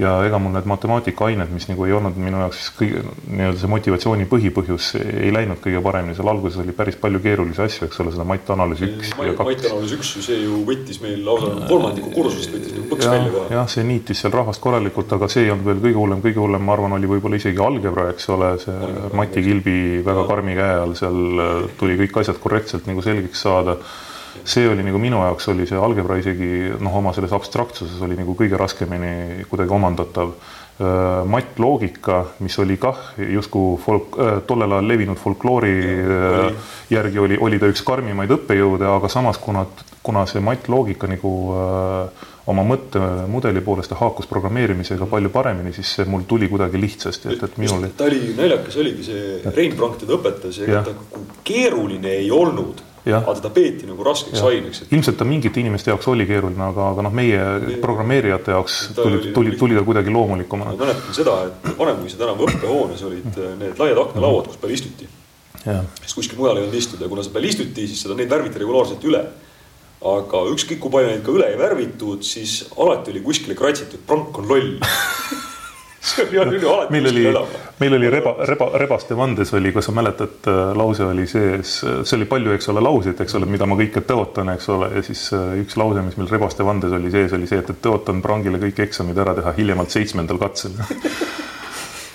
ja 0.00 0.14
ega 0.24 0.38
mul 0.40 0.54
need 0.54 0.68
matemaatikained, 0.70 1.50
mis 1.52 1.66
nagu 1.68 1.84
ei 1.86 1.92
olnud 1.96 2.16
minu 2.20 2.40
jaoks 2.42 2.60
siis 2.60 2.72
kõige 2.78 3.02
nii-öelda 3.28 3.60
see 3.60 3.70
motivatsiooni 3.70 4.26
põhipõhjus 4.30 4.88
ei 5.00 5.32
läinud 5.34 5.60
kõige 5.62 5.82
paremini, 5.84 6.16
seal 6.16 6.30
alguses 6.32 6.60
oli 6.62 6.74
päris 6.76 6.96
palju 7.00 7.20
keerulisi 7.24 7.62
asju, 7.66 7.88
eks 7.88 8.02
ole, 8.04 8.14
seda 8.14 8.26
matanalüüs 8.28 8.82
üks 8.86 9.12
ja 9.12 9.34
kaks. 9.38 9.50
matanalüüs 9.50 9.94
üks 9.98 10.12
ju, 10.16 10.24
see 10.24 10.40
ju 10.44 10.60
võttis 10.68 11.00
meil 11.04 11.24
lausa 11.26 11.52
kolmandiku 11.68 12.12
kursusest 12.16 12.54
võttis 12.56 12.76
nagu 12.76 12.90
põks 12.94 13.10
välja 13.10 13.32
kohe. 13.36 13.54
jah, 13.56 13.70
see 13.74 13.86
niitis 13.90 14.24
seal 14.24 14.34
rahvast 14.36 14.64
korralikult, 14.64 15.16
aga 15.18 15.30
see 15.32 15.46
ei 15.46 15.54
olnud 15.54 15.68
veel 15.68 15.82
kõige 15.86 16.02
hullem, 16.02 16.22
kõige 16.24 16.44
hullem, 16.44 16.64
ma 16.66 16.76
arvan, 16.76 16.96
oli 16.98 17.10
võib-olla 17.10 17.40
isegi 17.40 17.64
algebra, 17.64 18.08
eks 18.14 18.30
ole, 18.36 18.54
see 18.62 18.94
Mati 19.20 19.44
Kilbi 19.44 19.78
väga 20.06 20.28
karmi 20.30 20.56
käe 20.58 20.78
all 20.84 20.96
seal 20.98 21.44
tuli 21.80 21.98
kõik 22.00 22.22
asjad 22.22 22.40
korrektselt 22.40 22.88
nagu 22.88 23.04
selgeks 23.04 23.44
saada 23.48 23.76
see 24.44 24.68
oli 24.68 24.84
nagu 24.86 25.00
minu 25.02 25.20
jaoks 25.24 25.50
oli 25.52 25.66
see 25.68 25.78
algebra 25.78 26.18
isegi 26.20 26.70
noh, 26.80 26.96
oma 27.02 27.12
selles 27.16 27.34
abstraktsuses 27.36 28.00
oli 28.06 28.18
nagu 28.18 28.36
kõige 28.38 28.58
raskemini 28.60 29.46
kuidagi 29.50 29.78
omandatav. 29.78 30.34
mattloogika, 31.28 32.22
mis 32.40 32.54
oli 32.58 32.78
kah 32.80 32.96
justkui 33.20 33.74
folk, 33.82 34.14
tollel 34.48 34.72
ajal 34.72 34.86
levinud 34.88 35.18
folkloori 35.20 35.74
järgi 36.88 37.20
oli, 37.20 37.36
oli 37.36 37.58
ta 37.60 37.68
üks 37.68 37.82
karmimaid 37.84 38.32
õppejõude, 38.32 38.88
aga 38.88 39.10
samas 39.12 39.36
kuna, 39.38 39.66
kuna 40.02 40.24
see 40.24 40.40
mattloogika 40.40 41.10
nagu 41.10 41.34
oma 42.50 42.64
mõttemudeli 42.66 43.62
poolest 43.64 43.92
haakus 43.98 44.28
programmeerimisega 44.30 45.06
palju 45.10 45.30
paremini, 45.34 45.72
siis 45.76 45.94
see 45.98 46.06
mul 46.08 46.24
tuli 46.28 46.48
kuidagi 46.50 46.80
lihtsasti, 46.80 47.34
et, 47.34 47.44
et 47.46 47.58
minul. 47.60 47.86
ta 47.96 48.08
oli 48.08 48.34
naljakas, 48.38 48.78
oligi 48.80 49.06
see 49.10 49.52
Rein 49.54 49.76
Prank 49.78 50.00
teda 50.02 50.16
õpetas 50.16 50.60
ja 50.62 50.68
ega 50.68 50.82
ta 50.88 51.24
keeruline 51.46 52.16
ei 52.22 52.30
olnud 52.34 52.80
aga 53.18 53.34
teda 53.38 53.50
peeti 53.54 53.88
nagu 53.88 54.04
raskeks 54.06 54.42
aineks 54.48 54.82
et.... 54.84 54.92
ilmselt 54.94 55.18
ta 55.20 55.26
mingite 55.28 55.60
inimeste 55.62 55.92
jaoks 55.92 56.08
oli 56.12 56.26
keeruline, 56.28 56.62
aga, 56.70 56.90
aga 56.94 57.04
noh, 57.06 57.14
meie 57.16 57.36
ja, 57.38 57.76
programmeerijate 57.82 58.54
jaoks 58.54 58.78
tuli, 58.96 59.20
tuli, 59.34 59.56
tuli 59.60 59.78
ta 59.78 59.84
kuidagi 59.86 60.14
loomulikumana. 60.14 60.76
ma 60.76 60.86
mäletan 60.86 61.16
seda, 61.16 61.36
et 61.48 61.70
Vanemuise 61.78 62.20
tänava 62.20 62.46
õppehoones 62.48 63.04
olid 63.08 63.30
äh, 63.36 63.52
need 63.60 63.82
laiad 63.82 64.00
aknalauad, 64.04 64.50
kus 64.50 64.62
peal 64.62 64.74
istuti. 64.76 65.10
sest 65.64 66.16
kuskil 66.16 66.40
mujal 66.40 66.58
ei 66.58 66.66
olnud 66.66 66.80
istuda 66.80 67.06
ja 67.06 67.12
kuna 67.12 67.26
seal 67.26 67.36
peal 67.36 67.50
istuti, 67.50 67.86
siis 67.90 68.06
seda, 68.06 68.16
neid 68.18 68.32
värviti 68.32 68.62
regulaarselt 68.62 69.04
üle. 69.10 69.24
aga 70.00 70.46
ükskõik 70.54 70.80
kui 70.80 70.92
palju 70.96 71.12
neid 71.12 71.22
ka 71.26 71.34
üle 71.36 71.50
ei 71.52 71.60
värvitud, 71.60 72.24
siis 72.24 72.62
alati 72.76 73.12
oli 73.12 73.20
kuskile 73.24 73.58
kratsitud, 73.58 74.06
prank 74.08 74.38
on 74.40 74.48
loll 74.48 74.76
see 76.00 76.40
oli 76.40 76.60
alati 76.64 76.92
meil 76.92 77.06
oli, 77.10 77.24
meil 77.78 77.96
oli 77.98 78.10
reba, 78.10 78.34
reba, 78.48 78.70
rebaste 78.80 79.16
vandes 79.16 79.52
oli, 79.52 79.72
kas 79.72 79.90
sa 79.90 79.92
mäletad, 79.92 80.48
lause 80.76 81.04
oli 81.04 81.26
sees, 81.28 81.74
see 81.84 82.16
oli 82.16 82.28
palju, 82.30 82.54
eks 82.56 82.70
ole, 82.72 82.82
lauseid, 82.84 83.20
eks 83.20 83.36
ole, 83.36 83.48
mida 83.50 83.68
ma 83.68 83.76
kõike 83.80 84.04
tõotan, 84.08 84.54
eks 84.54 84.70
ole, 84.72 84.90
ja 84.96 85.04
siis 85.04 85.26
üks 85.60 85.76
lause, 85.80 86.04
mis 86.06 86.16
meil 86.20 86.32
rebaste 86.32 86.64
vandes 86.66 86.96
oli 86.96 87.12
sees, 87.12 87.36
oli 87.36 87.50
see, 87.50 87.60
et, 87.60 87.74
et 87.74 87.84
tõotan 87.84 88.24
prangile 88.24 88.62
kõik 88.62 88.80
eksamid 88.88 89.20
ära 89.20 89.36
teha 89.36 89.54
hiljemalt 89.60 89.92
seitsmendal 89.92 90.40
katsel 90.40 90.76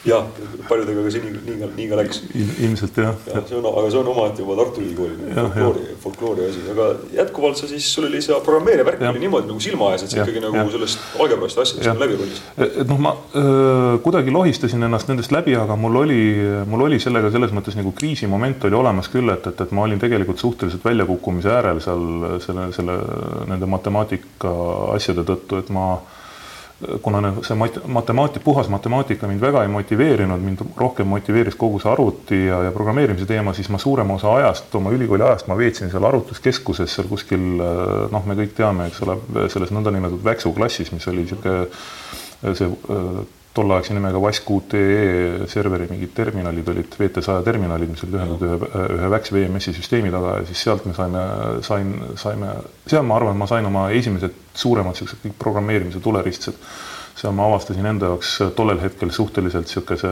jah, 0.05 0.25
paljudega 0.69 1.03
ka 1.05 1.11
see 1.13 1.23
nii, 1.23 1.41
nii 1.45 1.57
ka, 1.61 1.69
nii 1.77 1.87
ka 1.89 1.99
läks 1.99 2.21
Il,. 2.33 2.49
ilmselt 2.67 2.97
jah 3.01 3.13
ja,. 3.29 3.41
see 3.49 3.57
on, 3.57 3.65
aga 3.71 3.89
see 3.89 3.99
on 4.01 4.09
omaette 4.11 4.43
juba 4.43 4.57
Tartu 4.59 4.83
Ülikooli 4.83 5.33
folkloori, 5.33 5.85
folkloori 6.03 6.47
asi, 6.49 6.63
aga 6.73 6.87
jätkuvalt 7.15 7.59
sa 7.59 7.69
siis, 7.69 7.87
sul 7.93 8.07
oli 8.09 8.21
see 8.23 8.37
programmeerija 8.45 8.87
värk 8.87 9.05
oli 9.09 9.23
niimoodi 9.23 9.49
nagu 9.51 9.63
silma 9.63 9.91
ees, 9.93 10.05
et 10.05 10.13
sa 10.13 10.21
ikkagi 10.21 10.43
nagu 10.43 10.59
ja. 10.59 10.65
sellest 10.75 11.21
algebrast 11.25 11.61
asjadest 11.63 12.01
läbi 12.03 12.19
rullisid. 12.19 12.49
et 12.65 12.91
noh, 12.91 13.01
ma 13.01 13.15
öö, 13.35 13.97
kuidagi 14.05 14.33
lohistasin 14.35 14.87
ennast 14.87 15.09
nendest 15.11 15.33
läbi, 15.35 15.55
aga 15.59 15.77
mul 15.79 16.01
oli, 16.03 16.21
mul 16.69 16.85
oli 16.89 16.99
sellega 17.03 17.31
selles 17.33 17.53
mõttes 17.55 17.77
nagu 17.79 17.93
kriisimoment 17.97 18.69
oli 18.69 18.77
olemas 18.77 19.09
küll, 19.13 19.33
et, 19.33 19.47
et, 19.51 19.65
et 19.65 19.73
ma 19.75 19.87
olin 19.87 20.01
tegelikult 20.01 20.41
suhteliselt 20.41 20.85
väljakukkumise 20.85 21.53
äärel 21.57 21.81
seal 21.83 22.05
selle, 22.45 22.69
selle, 22.75 22.99
nende 23.49 23.69
matemaatika 23.69 24.53
asjade 24.95 25.25
tõttu, 25.27 25.61
et 25.61 25.73
ma 25.73 25.95
kuna 27.01 27.21
nagu 27.23 27.43
see 27.45 27.55
mat-, 27.55 27.79
matemaatika, 27.87 28.43
puhas 28.43 28.69
matemaatika 28.69 29.27
mind 29.27 29.41
väga 29.41 29.63
ei 29.63 29.71
motiveerinud, 29.71 30.41
mind 30.43 30.63
rohkem 30.77 31.07
motiveeris 31.07 31.55
kogu 31.59 31.79
see 31.79 31.91
arvuti 31.91 32.41
ja, 32.45 32.61
ja 32.67 32.73
programmeerimise 32.75 33.27
teema, 33.29 33.53
siis 33.55 33.69
ma 33.71 33.79
suurema 33.81 34.17
osa 34.19 34.33
ajast, 34.41 34.75
oma 34.75 34.91
ülikooli 34.95 35.23
ajast 35.23 35.47
ma 35.47 35.57
veetsin 35.57 35.93
seal 35.93 36.07
arvutuskeskuses 36.09 36.97
seal 36.97 37.07
kuskil 37.11 37.45
noh, 38.11 38.27
me 38.27 38.37
kõik 38.41 38.57
teame, 38.57 38.89
eks 38.91 39.01
ole, 39.07 39.17
selles 39.53 39.71
nõndanimetatud 39.75 40.25
Väksu 40.25 40.51
klassis, 40.57 40.91
mis 40.91 41.07
oli 41.11 41.23
niisugune 41.23 42.55
see 42.55 42.69
tolleaegse 43.55 43.95
nimega 43.95 44.19
WASQ.ee 44.19 45.47
serveri 45.51 45.87
mingid 45.89 46.11
terminalid 46.15 46.67
olid, 46.73 46.97
VT100 46.99 47.45
terminalid, 47.47 47.91
mis 47.93 48.03
olid 48.05 48.17
ühendatud 48.19 48.47
ühe, 48.47 48.81
ühe 48.97 49.11
VAX 49.13 49.31
VMS-i 49.35 49.75
süsteemi 49.77 50.11
taga 50.13 50.39
ja 50.41 50.47
siis 50.49 50.65
sealt 50.67 50.87
me 50.87 50.95
saime, 50.97 51.23
sain, 51.65 51.93
saime, 52.19 52.51
seal 52.87 53.07
ma 53.07 53.19
arvan, 53.19 53.39
ma 53.39 53.47
sain 53.49 53.67
oma 53.69 53.87
esimesed 53.95 54.35
suuremad 54.55 54.95
niisugused 54.95 55.23
kõik 55.23 55.39
programmeerimise 55.41 56.03
tuleristsed. 56.03 56.59
seal 57.15 57.31
ma 57.35 57.47
avastasin 57.47 57.87
enda 57.87 58.11
jaoks 58.11 58.35
tollel 58.57 58.81
hetkel 58.83 59.13
suhteliselt 59.15 59.69
niisuguse 59.69 60.11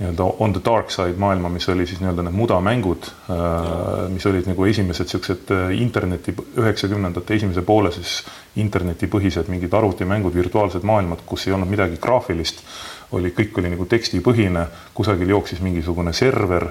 nii-öelda 0.00 0.24
on 0.38 0.52
the 0.52 0.60
dark 0.64 0.90
side 0.90 1.18
maailma, 1.20 1.48
mis 1.52 1.68
oli 1.68 1.84
siis 1.86 2.00
nii-öelda 2.00 2.24
need 2.24 2.36
mudamängud, 2.36 3.08
äh, 3.30 4.06
mis 4.12 4.26
olid 4.26 4.48
nagu 4.48 4.64
esimesed 4.64 5.10
niisugused 5.10 5.52
äh, 5.52 5.74
interneti, 5.76 6.32
üheksakümnendate 6.56 7.36
esimese 7.36 7.62
poole 7.66 7.92
siis 7.92 8.22
internetipõhised 8.56 9.50
mingid 9.52 9.74
arvutimängud, 9.76 10.34
virtuaalsed 10.34 10.86
maailmad, 10.88 11.20
kus 11.26 11.46
ei 11.46 11.56
olnud 11.56 11.68
midagi 11.68 12.00
graafilist, 12.00 12.64
oli, 13.12 13.34
kõik 13.36 13.58
oli 13.60 13.74
nagu 13.74 13.84
tekstipõhine, 13.90 14.64
kusagil 14.94 15.34
jooksis 15.36 15.60
mingisugune 15.60 16.14
server, 16.16 16.70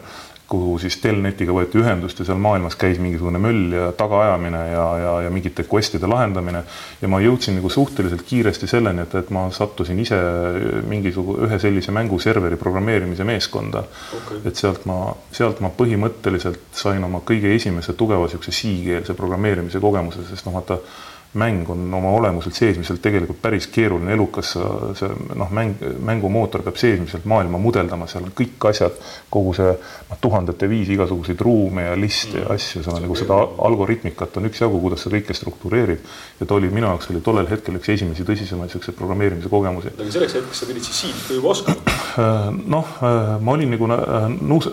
kuhu 0.49 0.77
siis 0.81 0.97
Telnetiga 1.01 1.53
võeti 1.53 1.79
ühendust 1.81 2.19
ja 2.19 2.25
seal 2.27 2.39
maailmas 2.41 2.75
käis 2.79 2.99
mingisugune 3.01 3.39
möll 3.41 3.73
ja 3.75 3.89
tagaajamine 3.97 4.61
ja, 4.71 4.85
ja, 5.03 5.13
ja 5.25 5.33
mingite 5.33 5.65
quest'ide 5.69 6.09
lahendamine. 6.09 6.63
ja 7.01 7.11
ma 7.11 7.21
jõudsin 7.21 7.59
nagu 7.59 7.69
suhteliselt 7.69 8.23
kiiresti 8.27 8.67
selleni, 8.67 9.05
et, 9.05 9.15
et 9.15 9.29
ma 9.35 9.45
sattusin 9.53 9.99
ise 10.01 10.19
mingisuguse 10.89 11.47
ühe 11.47 11.59
sellise 11.61 11.93
mänguserveri 11.95 12.57
programmeerimise 12.61 13.27
meeskonda 13.27 13.83
okay.. 14.17 14.41
et 14.45 14.55
sealt 14.59 14.85
ma, 14.89 15.13
sealt 15.31 15.61
ma 15.65 15.71
põhimõtteliselt 15.77 16.73
sain 16.83 17.03
oma 17.05 17.21
kõige 17.25 17.53
esimese 17.55 17.93
tugeva 17.93 18.25
niisuguse 18.25 18.55
C-keelse 18.55 19.15
programmeerimise 19.17 19.81
kogemuse, 19.83 20.25
sest 20.29 20.47
noh, 20.47 20.57
vaata 20.59 20.79
mäng 21.33 21.69
on 21.69 21.93
oma 21.93 22.09
olemuselt 22.17 22.55
seesmiselt 22.57 23.01
tegelikult 23.01 23.41
päris 23.41 23.67
keeruline, 23.69 24.13
elukas, 24.15 24.55
see 24.97 25.09
noh, 25.37 25.51
mäng, 25.53 25.75
mängumootor 26.05 26.63
peab 26.65 26.79
seesmiselt 26.81 27.27
maailma 27.29 27.59
mudeldama, 27.61 28.07
seal 28.09 28.25
on 28.25 28.33
kõik 28.37 28.65
asjad, 28.71 28.97
kogu 29.29 29.53
see 29.57 29.69
noh, 29.69 30.19
tuhandete 30.21 30.69
viisi 30.69 30.95
igasuguseid 30.97 31.41
ruume 31.45 31.85
ja 31.85 31.93
liste 31.99 32.39
ja 32.39 32.47
mm. 32.47 32.55
asju, 32.55 32.81
seal 32.85 32.97
on 32.97 33.05
nagu 33.05 33.17
seda 33.19 33.37
algoritmikat 33.69 34.39
on 34.41 34.49
üksjagu, 34.49 34.81
kuidas 34.81 35.05
sa 35.05 35.13
kõike 35.13 35.37
struktureerid. 35.37 36.09
ja 36.39 36.49
ta 36.49 36.57
oli 36.57 36.71
minu 36.73 36.89
jaoks 36.89 37.11
oli 37.13 37.21
tollel 37.21 37.49
hetkel 37.51 37.77
üks 37.77 37.93
esimesi 37.93 38.25
tõsisemaid 38.25 38.69
niisuguseid 38.69 38.97
programmeerimise 38.97 39.49
kogemusi. 39.53 39.93
aga 39.99 40.11
selleks 40.11 40.37
hetkeks 40.39 40.63
sa 40.63 40.69
pidid 40.69 40.89
siis 40.89 41.01
siit 41.03 41.35
juba 41.35 41.53
oskama? 41.53 41.77
Äh, 42.17 42.49
noh, 42.75 42.95
äh, 43.05 43.35
ma 43.37 43.53
olin 43.53 43.73
nagu 43.75 43.89
äh, 43.93 44.27
nuus, 44.41 44.69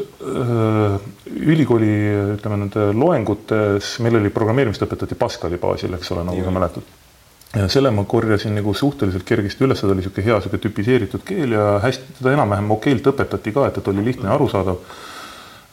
ülikooli 1.36 1.92
ütleme 2.36 2.58
nende 2.60 2.88
loengutes, 2.96 3.96
meil 4.04 4.18
oli 4.20 4.30
programmeerimist 4.34 4.82
õpetati 4.86 5.18
Pascali 5.18 5.58
baasil, 5.60 5.94
eks 5.98 6.12
ole, 6.14 6.24
nagu 6.26 6.45
sa 6.46 6.54
mäletad. 6.54 6.94
ja 7.56 7.68
selle 7.72 7.90
ma 7.94 8.04
korjasin 8.04 8.54
nagu 8.58 8.74
suhteliselt 8.74 9.24
kergesti 9.24 9.64
üles, 9.64 9.80
ta 9.80 9.86
oli 9.88 10.00
niisugune 10.00 10.24
hea 10.26 10.38
niisugune 10.38 10.62
tüpiseeritud 10.62 11.22
keel 11.24 11.54
ja 11.56 11.66
hästi, 11.82 12.16
teda 12.18 12.34
enam-vähem 12.36 12.72
okeilt 12.74 13.06
õpetati 13.12 13.54
ka, 13.54 13.68
et, 13.70 13.78
et 13.80 13.92
oli 13.92 14.04
lihtne 14.04 14.28
ja 14.28 14.34
arusaadav 14.34 14.80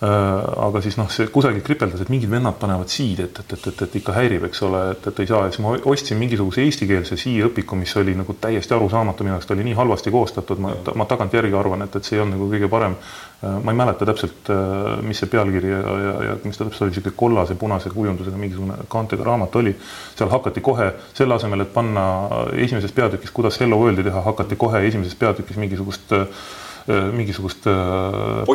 aga 0.04 0.82
siis 0.84 0.98
noh, 0.98 1.08
see 1.14 1.30
kusagil 1.32 1.62
kripeldas, 1.64 2.02
et 2.04 2.10
mingid 2.12 2.32
vennad 2.32 2.58
panevad 2.60 2.90
siid, 2.92 3.22
et, 3.24 3.40
et, 3.40 3.54
et, 3.56 3.68
et, 3.70 3.84
et 3.86 3.98
ikka 4.00 4.16
häirib, 4.18 4.48
eks 4.50 4.64
ole, 4.68 4.82
et, 4.96 5.06
et 5.12 5.20
ei 5.24 5.30
saa 5.30 5.44
ja 5.46 5.52
siis 5.54 5.62
ma 5.64 5.76
ostsin 5.92 6.18
mingisuguse 6.20 6.64
eestikeelse 6.66 7.18
siia-õpiku, 7.22 7.78
mis 7.80 7.94
oli 8.02 8.16
nagu 8.18 8.36
täiesti 8.42 8.76
arusaamatu 8.76 9.24
minu 9.24 9.38
ta 9.40 9.56
oli 9.56 9.68
nii 9.70 9.78
halvasti 9.78 10.12
koostatud, 10.12 10.60
ma, 10.64 10.74
ma 11.00 11.08
tagantjärgi 11.10 11.56
arvan, 11.60 11.86
et, 11.86 11.96
et 11.96 12.10
see 12.10 12.18
ei 12.18 12.24
olnud 12.24 12.36
nagu 12.36 12.50
kõige 12.52 12.70
parem. 12.74 12.98
Äh, 13.44 13.60
ma 13.64 13.76
ei 13.76 13.80
mäleta 13.80 14.08
täpselt, 14.10 14.52
äh, 14.52 14.98
mis 15.06 15.22
see 15.24 15.32
pealkiri 15.32 15.72
ja, 15.72 15.80
ja, 16.08 16.16
ja 16.30 16.36
mis 16.44 16.60
ta 16.60 16.66
täpselt 16.66 16.88
oli, 16.88 16.96
niisugune 16.96 17.16
kollase-punase 17.24 17.94
kujundusega 17.94 18.42
mingisugune 18.42 18.90
kaantega 18.92 19.30
raamat 19.30 19.56
oli. 19.62 19.76
seal 20.18 20.34
hakati 20.34 20.66
kohe 20.66 20.90
selle 21.14 21.38
asemel, 21.38 21.64
et 21.64 21.74
panna 21.74 22.04
esimeses 22.66 22.92
peatükis, 22.92 23.32
kuidas 23.32 23.62
Hello 23.62 23.80
World'i 23.80 24.04
teha, 24.10 24.26
hakati 24.28 24.60
kohe 24.60 24.84
esimeses 24.88 25.16
peatükis 25.16 25.62
mingisugust 25.64 26.12
äh, 26.18 26.28
Äh, 26.28 26.73
mingisugust 26.88 27.68
äh, 27.68 28.50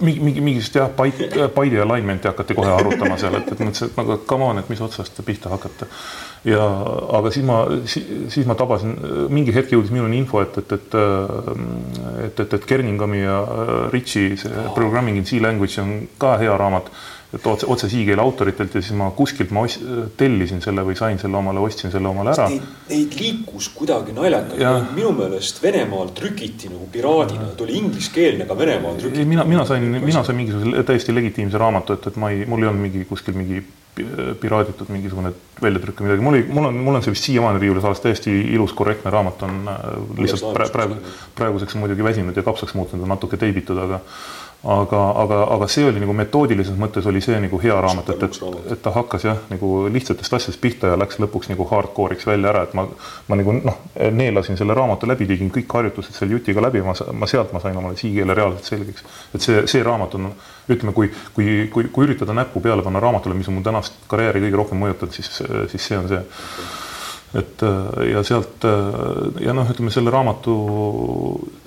mingi, 0.00 0.20
mingi, 0.20 0.40
mingisugust 0.40 0.78
jah, 0.78 0.88
byte, 0.96 1.48
byte'i 1.56 1.80
alignment'i 1.82 2.30
hakati 2.30 2.56
kohe 2.56 2.70
arutama 2.72 3.18
seal, 3.20 3.36
et, 3.40 3.50
et 3.52 3.60
mõtlesin, 3.60 3.90
et 3.90 3.98
nagu 4.00 4.18
come 4.28 4.48
on, 4.48 4.60
et 4.62 4.70
mis 4.72 4.80
otsast 4.80 5.20
pihta 5.26 5.52
hakata. 5.52 5.88
ja 6.48 6.62
aga 7.18 7.32
siis 7.34 7.44
ma, 7.46 7.58
siis 7.86 8.48
ma 8.48 8.56
tabasin, 8.58 8.96
mingi 9.32 9.54
hetk 9.54 9.74
jõudis 9.74 9.92
minuni 9.92 10.22
info, 10.22 10.40
et, 10.44 10.56
et, 10.62 10.72
et 10.78 10.96
et, 12.26 12.40
et, 12.40 12.54
et 12.58 12.64
Kerningami 12.66 13.20
ja 13.22 13.36
Richi 13.92 14.36
see. 14.40 14.64
Programming 14.74 15.20
in 15.20 15.26
C 15.28 15.40
language 15.42 15.80
on 15.82 16.08
ka 16.20 16.36
hea 16.40 16.56
raamat 16.56 16.90
et 17.36 17.46
otse, 17.46 17.68
otse 17.70 17.88
siigkeele 17.92 18.22
autoritelt 18.22 18.74
ja 18.76 18.82
siis 18.82 18.96
ma 18.98 19.10
kuskilt 19.16 19.52
ma 19.54 19.64
os, 19.66 19.78
tellisin 20.18 20.62
selle 20.64 20.84
või 20.86 20.96
sain 20.98 21.20
selle 21.22 21.38
omale, 21.38 21.62
ostsin 21.62 21.92
selle 21.94 22.10
omale 22.10 22.32
ära. 22.34 22.48
Neid 22.90 23.16
liikus 23.20 23.70
kuidagi 23.76 24.14
naljakalt, 24.16 24.92
minu 24.96 25.12
meelest 25.16 25.62
Venemaal 25.62 26.12
trükiti 26.16 26.70
nagu 26.72 26.88
piraadina, 26.92 27.52
ta 27.56 27.66
oli 27.66 27.80
ingliskeelne, 27.80 28.46
aga 28.46 28.58
Venemaal 28.58 29.00
trükiti. 29.00 29.26
mina, 29.28 29.44
mina 29.48 29.66
sain, 29.68 29.88
mina 29.96 30.24
sain 30.26 30.38
mingisuguse 30.38 30.86
täiesti 30.88 31.14
legitiimse 31.14 31.60
raamatu, 31.60 31.98
et, 31.98 32.12
et 32.12 32.20
ma 32.20 32.32
ei, 32.34 32.46
mul 32.48 32.64
ei 32.64 32.72
olnud 32.72 32.88
mingi 32.88 33.04
kuskil 33.08 33.36
mingi 33.36 33.64
piraaditud 34.40 34.90
mingisugune 34.92 35.30
väljatrükk 35.62 36.02
või 36.02 36.10
midagi, 36.10 36.24
mul 36.24 36.36
oli, 36.36 36.42
mul 36.52 36.68
on, 36.68 36.80
mul 36.84 36.98
on 36.98 37.04
see 37.04 37.14
vist 37.14 37.28
siiamaani 37.30 37.60
riiulis 37.62 37.84
alles 37.88 38.02
täiesti 38.04 38.34
ilus, 38.52 38.74
korrektne 38.76 39.12
raamat 39.12 39.44
on 39.46 39.70
äh, 39.72 39.86
lihtsalt 40.20 40.72
praegu, 40.74 40.98
praeguseks 41.38 41.78
muidugi 41.80 42.04
väsinud 42.04 42.36
ja 42.36 42.44
kapsaks 42.44 42.76
muutunud, 42.76 43.06
on 43.06 43.14
natuke 43.14 43.40
teibitud, 43.40 43.80
aga 43.80 44.02
aga, 44.66 45.00
aga, 45.22 45.38
aga 45.54 45.68
see 45.70 45.84
oli 45.86 46.00
nagu 46.02 46.14
metoodilises 46.16 46.74
mõttes 46.80 47.06
oli 47.06 47.20
see 47.22 47.38
nagu 47.42 47.58
hea 47.62 47.76
raamat, 47.82 48.08
et, 48.14 48.24
et, 48.26 48.38
et 48.74 48.82
ta 48.82 48.92
hakkas 48.94 49.26
jah, 49.28 49.38
nagu 49.50 49.70
lihtsatest 49.92 50.34
asjadest 50.38 50.60
pihta 50.62 50.90
ja 50.90 50.98
läks 50.98 51.20
lõpuks 51.22 51.50
nagu 51.52 51.66
hardcore'iks 51.70 52.26
välja 52.26 52.50
ära, 52.50 52.64
et 52.66 52.74
ma, 52.74 52.86
ma 53.30 53.38
nagu 53.38 53.54
noh, 53.60 53.78
neelasin 54.18 54.58
selle 54.58 54.74
raamatu 54.74 55.08
läbi, 55.10 55.28
tegin 55.30 55.52
kõik 55.54 55.76
harjutused 55.78 56.18
selle 56.18 56.34
jutiga 56.34 56.64
läbi, 56.66 56.82
ma, 56.86 56.96
ma 57.14 57.30
sealt 57.30 57.54
ma 57.54 57.62
sain 57.62 57.78
omale 57.78 57.98
siigkeele 58.00 58.34
reaalselt 58.34 58.72
selgeks. 58.72 59.06
et 59.34 59.46
see, 59.46 59.62
see 59.70 59.84
raamat 59.86 60.18
on, 60.18 60.32
ütleme, 60.66 60.96
kui, 60.96 61.12
kui, 61.36 61.52
kui, 61.72 61.90
kui 61.92 62.08
üritada 62.08 62.34
näppu 62.34 62.62
peale 62.64 62.82
panna 62.82 63.02
raamatule, 63.02 63.38
mis 63.38 63.52
on 63.52 63.60
mu 63.60 63.62
tänast 63.66 64.02
karjääri 64.10 64.42
kõige 64.48 64.62
rohkem 64.64 64.82
mõjutanud, 64.82 65.14
siis, 65.14 65.30
siis 65.70 65.92
see 65.92 66.00
on 66.00 66.10
see 66.10 66.24
et 67.36 67.62
äh, 67.66 68.04
ja 68.12 68.22
sealt 68.26 68.64
äh, 68.64 69.42
ja 69.44 69.54
noh, 69.56 69.68
ütleme 69.72 69.92
selle 69.94 70.12
raamatu, 70.14 70.54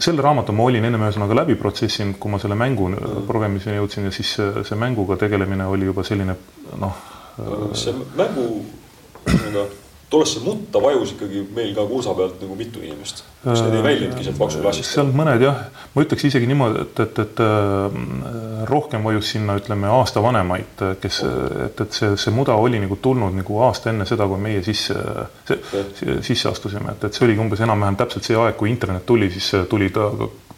selle 0.01 0.23
raamatu 0.25 0.55
ma 0.55 0.69
olin 0.69 0.87
ennem 0.89 1.05
ühesõnaga 1.07 1.41
läbi 1.41 1.57
protsessinud, 1.59 2.17
kui 2.21 2.33
ma 2.33 2.39
selle 2.41 2.57
mängu 2.59 2.89
programmiseni 3.27 3.79
jõudsin 3.79 4.09
ja 4.09 4.15
siis 4.15 4.33
see, 4.37 4.63
see 4.67 4.79
mänguga 4.79 5.19
tegelemine 5.21 5.67
oli 5.69 5.89
juba 5.89 6.05
selline 6.07 6.37
noh. 6.79 7.05
see 7.77 7.93
mängu 8.17 8.49
tollesse 10.09 10.39
mutta 10.43 10.81
vajus 10.81 11.11
ikkagi 11.13 11.43
meil 11.55 11.73
ka 11.77 11.85
kursa 11.85 12.13
pealt 12.17 12.41
nagu 12.41 12.55
mitu 12.57 12.81
inimest, 12.81 13.21
need 13.45 13.75
ei 13.77 13.83
väljunudki 13.85 14.25
sealt 14.25 14.41
maksuklassist? 14.41 14.95
seal 14.95 15.11
mõned 15.15 15.43
jah, 15.43 15.61
ma 15.93 16.05
ütleks 16.05 16.25
isegi 16.29 16.49
niimoodi, 16.49 16.85
et, 16.85 17.01
et, 17.05 17.21
et 17.25 17.41
äh, 17.45 17.99
rohkem 18.69 19.05
vajus 19.05 19.33
sinna, 19.35 19.57
ütleme 19.61 19.91
aasta 19.93 20.23
vanemaid, 20.25 20.83
kes, 21.03 21.21
et, 21.67 21.83
et 21.85 21.99
see, 22.01 22.11
see 22.19 22.33
muda 22.35 22.57
oli 22.57 22.81
nagu 22.81 22.97
tulnud 23.01 23.37
nagu 23.37 23.61
aasta 23.67 23.93
enne 23.93 24.07
seda, 24.09 24.27
kui 24.29 24.41
meie 24.41 24.63
sisse, 24.65 24.97
sisse 26.25 26.49
astusime, 26.49 26.97
et, 26.97 27.09
et 27.09 27.13
see 27.13 27.27
oligi 27.27 27.45
umbes 27.45 27.65
enam-vähem 27.65 27.99
täpselt 28.01 28.25
see 28.25 28.39
aeg, 28.39 28.57
kui 28.57 28.73
internet 28.73 29.05
tuli, 29.09 29.29
siis 29.33 29.51
tuli 29.69 29.93
ta, 29.93 30.09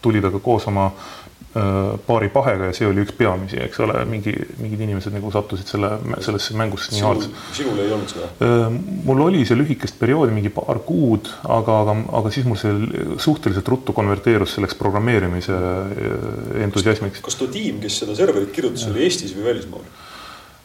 tuli 0.02 0.24
ta 0.24 0.32
ka 0.34 0.40
koos 0.42 0.72
oma 0.72 0.90
Äh, 0.92 1.21
paari 1.52 2.30
pahega 2.32 2.70
ja 2.70 2.76
see 2.76 2.88
oli 2.88 3.04
üks 3.04 3.12
peamisi, 3.18 3.58
eks 3.60 3.82
ole, 3.84 3.98
mingi, 4.08 4.32
mingid 4.62 4.84
inimesed 4.86 5.12
nagu 5.12 5.32
sattusid 5.34 5.68
selle, 5.68 5.90
sellesse 6.24 6.56
mängusse 6.56 6.94
nii 6.94 7.04
haaras. 7.04 7.28
sinul 7.58 7.82
ei 7.84 7.92
olnud 7.92 8.14
seda? 8.14 8.30
Äh, 8.46 8.78
mul 9.08 9.24
oli 9.28 9.44
see 9.48 9.60
lühikest 9.60 10.00
perioodi, 10.00 10.32
mingi 10.36 10.52
paar 10.56 10.80
kuud, 10.88 11.28
aga, 11.44 11.82
aga, 11.84 11.98
aga 12.22 12.32
siis 12.32 12.48
mul 12.48 12.60
see 12.62 12.72
suhteliselt 13.20 13.68
ruttu 13.74 13.96
konverteerus 13.98 14.56
selleks 14.56 14.80
programmeerimise 14.80 15.58
äh, 15.58 16.64
entusiasmiks. 16.68 17.24
kas 17.26 17.40
too 17.40 17.52
tiim, 17.52 17.82
kes 17.84 18.00
seda 18.06 18.16
serverit 18.16 18.56
kirjutas, 18.56 18.88
oli 18.92 19.04
Eestis 19.10 19.36
või 19.36 19.52
välismaal? 19.52 19.84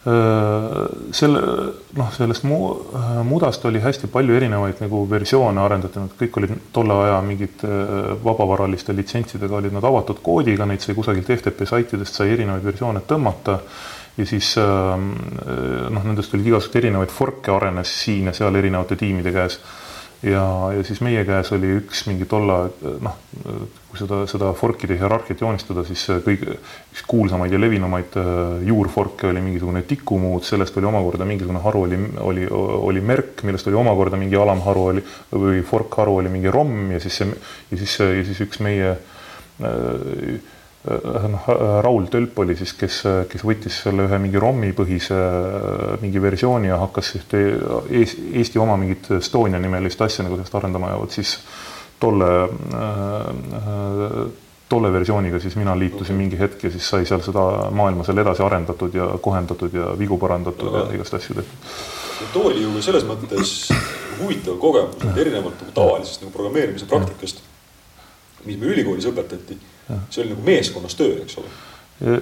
Selle 0.06 1.40
noh, 1.98 2.10
sellest 2.14 2.44
mu, 2.46 2.58
mudast 3.26 3.64
oli 3.66 3.80
hästi 3.82 4.06
palju 4.12 4.36
erinevaid 4.38 4.78
nagu 4.84 5.00
versioone 5.10 5.58
arendatud, 5.58 6.12
kõik 6.20 6.38
olid 6.38 6.52
tolle 6.74 6.94
aja 7.08 7.16
mingid 7.26 7.64
vabavaraliste 8.22 8.94
litsentsidega 8.94 9.58
olid 9.58 9.74
nad 9.74 9.86
avatud 9.88 10.20
koodiga, 10.22 10.68
neid 10.68 10.84
sai 10.84 10.94
kusagilt 10.94 11.32
FTP 11.34 11.66
saitidest 11.66 12.20
sai 12.20 12.30
erinevaid 12.36 12.62
versioone 12.68 13.02
tõmmata. 13.08 13.58
Ja 14.16 14.24
siis 14.24 14.54
noh, 14.56 16.04
nendest 16.06 16.38
oli 16.38 16.46
igasuguseid 16.52 16.84
erinevaid 16.84 17.10
fork'e 17.12 17.52
arenes 17.56 17.90
siin 18.04 18.30
ja 18.30 18.36
seal 18.36 18.54
erinevate 18.62 18.96
tiimide 18.96 19.34
käes 19.34 19.58
ja, 20.26 20.44
ja 20.76 20.84
siis 20.86 21.00
meie 21.04 21.22
käes 21.28 21.52
oli 21.56 21.70
üks 21.78 22.04
mingi 22.08 22.28
tolla, 22.28 22.58
noh, 23.04 23.16
kui 23.86 24.00
seda, 24.00 24.22
seda 24.30 24.52
fork'ide 24.58 24.98
hierarhiat 24.98 25.42
joonistada, 25.44 25.84
siis 25.88 26.04
kõige, 26.26 26.58
üks 26.92 27.04
kuulsamaid 27.08 27.54
ja 27.54 27.60
levinumaid 27.62 28.18
äh, 28.20 28.30
juurfork'e 28.68 29.30
oli 29.30 29.44
mingisugune 29.44 29.84
tikumuud, 29.88 30.44
sellest 30.46 30.76
oli 30.80 30.90
omakorda 30.90 31.28
mingisugune 31.28 31.64
haru 31.64 31.84
oli, 31.88 32.00
oli, 32.26 32.48
oli 32.52 33.04
merk, 33.04 33.44
millest 33.48 33.70
oli 33.70 33.80
omakorda 33.82 34.20
mingi 34.20 34.38
alamharu 34.38 34.88
oli 34.92 35.04
või 35.32 35.64
fork 35.66 36.00
haru 36.02 36.20
oli 36.22 36.32
mingi 36.32 36.52
romm 36.52 36.96
ja 36.96 37.02
siis 37.02 37.22
see 37.22 37.30
ja 37.30 37.84
siis, 37.84 38.00
ja 38.00 38.24
siis 38.26 38.42
üks 38.46 38.64
meie 38.64 38.96
Äh, 39.60 40.40
noh, 40.86 41.48
äh, 41.48 41.82
Raul 41.82 42.06
Tölp 42.10 42.38
oli 42.38 42.56
siis, 42.56 42.72
kes, 42.78 43.02
kes 43.30 43.44
võttis 43.46 43.80
selle 43.86 44.06
ühe 44.06 44.18
mingi 44.22 44.40
ROM-i 44.42 44.72
põhise 44.76 45.18
äh, 45.18 45.96
mingi 46.02 46.22
versiooni 46.22 46.70
ja 46.70 46.80
hakkas 46.82 47.14
ühte 47.18 47.42
Eesti 47.90 48.62
oma 48.62 48.78
mingit 48.80 49.10
Estonia 49.18 49.60
nimelist 49.62 50.02
asja 50.06 50.26
nagu 50.26 50.38
sellest 50.38 50.58
arendama 50.58 50.92
ja 50.94 51.00
vot 51.00 51.14
siis 51.14 51.38
tolle 52.00 52.28
tolle 54.68 54.90
versiooniga 54.92 55.38
siis 55.40 55.54
mina 55.56 55.78
liitusin 55.78 56.16
mingi 56.18 56.38
hetk 56.38 56.64
ja 56.66 56.70
siis 56.70 56.88
sai 56.90 57.06
seal 57.06 57.22
seda 57.22 57.44
maailma 57.70 58.04
seal 58.04 58.18
edasi 58.18 58.42
arendatud 58.42 58.94
ja 58.94 59.06
kohendatud 59.22 59.74
ja 59.74 59.92
vigu 59.98 60.18
parandatud 60.18 60.74
ja, 60.74 60.82
ja 60.88 60.98
igast 60.98 61.14
asju 61.14 61.38
tehtud. 61.38 61.70
too 62.32 62.48
oli 62.50 62.62
ju 62.62 62.82
selles 62.82 63.06
mõttes 63.06 63.54
huvitav 64.18 64.58
kogemus, 64.58 64.98
et 65.04 65.22
erinevalt 65.22 65.62
nagu 65.62 65.76
tavalisest 65.76 66.24
nagu 66.24 66.34
programmeerimise 66.34 66.88
praktikast, 66.90 67.42
mis 68.44 68.58
me 68.58 68.72
ülikoolis 68.74 69.06
õpetati 69.06 69.58
see 69.86 70.24
oli 70.24 70.34
nagu 70.34 70.44
meeskonnas 70.46 70.98
töö, 70.98 71.22
eks 71.22 71.38
ole. 71.42 71.54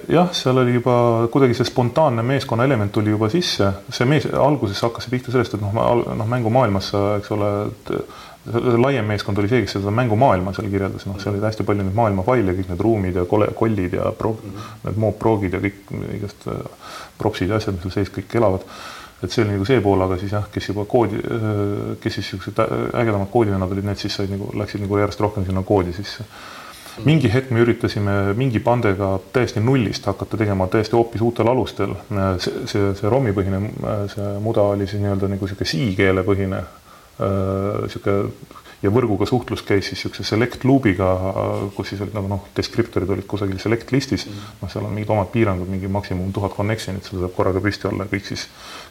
Jah, 0.08 0.28
seal 0.30 0.60
oli 0.62 0.76
juba 0.76 1.26
kuidagi 1.34 1.56
see 1.58 1.66
spontaanne 1.66 2.22
meeskonna 2.22 2.62
element 2.68 2.92
tuli 2.94 3.10
juba 3.10 3.26
sisse, 3.32 3.72
see 3.90 4.06
mees, 4.06 4.28
alguses 4.38 4.78
hakkas 4.86 5.08
pihta 5.10 5.34
sellest, 5.34 5.56
et 5.56 5.64
noh, 5.64 5.74
noh 6.14 6.30
mängumaailmas, 6.30 6.92
eks 7.18 7.32
ole, 7.34 7.48
laiem 8.78 9.10
meeskond 9.10 9.42
oli 9.42 9.50
see, 9.50 9.64
kes 9.64 9.74
seda 9.80 9.90
mängumaailma 9.94 10.54
seal 10.54 10.70
kirjeldas, 10.70 11.08
noh, 11.10 11.18
seal 11.18 11.34
oli 11.34 11.42
hästi 11.42 11.66
palju 11.66 11.88
neid 11.88 11.98
maailmafaile, 11.98 12.54
kõik 12.54 12.70
need 12.70 12.86
ruumid 12.86 13.18
ja 13.18 13.26
kole, 13.26 13.50
kollid 13.58 13.98
ja 13.98 14.14
pro, 14.14 14.36
need 14.84 15.02
moop-progid 15.06 15.58
ja 15.58 15.64
kõik 15.66 15.94
igast 16.20 16.46
äh, 16.54 16.90
propsid 17.18 17.50
ja 17.50 17.58
asjad, 17.58 17.74
mis 17.74 17.88
seal 17.88 17.98
sees 17.98 18.14
kõik 18.14 18.38
elavad. 18.38 18.70
et 19.24 19.32
see 19.32 19.42
oli 19.42 19.56
nagu 19.56 19.64
see 19.66 19.80
pool, 19.80 20.02
aga 20.06 20.20
siis 20.20 20.34
jah, 20.36 20.46
kes 20.54 20.68
juba 20.70 20.84
koodi, 20.86 21.18
äh, 21.18 21.94
kes 21.98 22.20
siis 22.20 22.30
niisugused 22.30 22.62
ägedamad 22.94 23.32
koodivennad 23.32 23.74
olid, 23.74 23.90
need 23.90 23.98
siis 23.98 24.14
said 24.20 24.30
nagu, 24.30 24.52
läksid 24.54 24.86
nagu 24.86 25.02
järjest 25.02 25.24
rohkem 25.24 25.50
sinna 25.50 25.66
koodi 25.66 25.96
sisse 25.96 26.28
mingi 27.02 27.30
hetk 27.32 27.50
me 27.50 27.64
üritasime 27.64 28.34
mingi 28.38 28.60
pandega 28.62 29.16
täiesti 29.34 29.60
nullist 29.60 30.06
hakata 30.06 30.38
tegema 30.40 30.68
täiesti 30.70 30.96
hoopis 30.96 31.24
uutel 31.26 31.50
alustel. 31.50 31.94
see, 32.38 32.66
see, 32.70 32.92
see 32.94 33.10
ROM-i 33.10 33.34
põhine, 33.34 33.62
see 34.12 34.34
muda 34.44 34.68
oli 34.74 34.86
siis 34.86 35.02
nii-öelda 35.02 35.30
nagu 35.32 35.48
niisugune 35.48 35.70
C-keele 35.70 36.26
põhine 36.26 36.60
niisugune 37.18 38.20
äh, 38.20 38.60
ja 38.84 38.92
võrguga 38.92 39.26
suhtlus 39.28 39.62
käis 39.64 39.88
siis 39.88 40.02
niisuguse 40.02 40.26
select 40.28 40.64
loop'iga, 40.68 41.08
kus 41.76 41.92
siis 41.92 42.02
olid 42.04 42.16
nagu 42.16 42.28
noh, 42.30 42.44
descriptor'id 42.56 43.10
olid 43.14 43.26
kusagil 43.30 43.58
select 43.62 43.92
listis 43.94 44.26
mm, 44.26 44.36
-hmm. 44.36 44.60
noh, 44.60 44.72
seal 44.72 44.84
on 44.84 44.92
mingid 44.92 45.12
omad 45.14 45.30
piirangud, 45.32 45.70
mingi 45.70 45.88
maksimum 45.88 46.32
tuhat 46.36 46.56
connection'it, 46.58 47.08
seal 47.08 47.24
saab 47.24 47.34
korraga 47.36 47.62
püsti 47.64 47.88
olla 47.88 48.06
kõik 48.10 48.28
siis, 48.28 48.46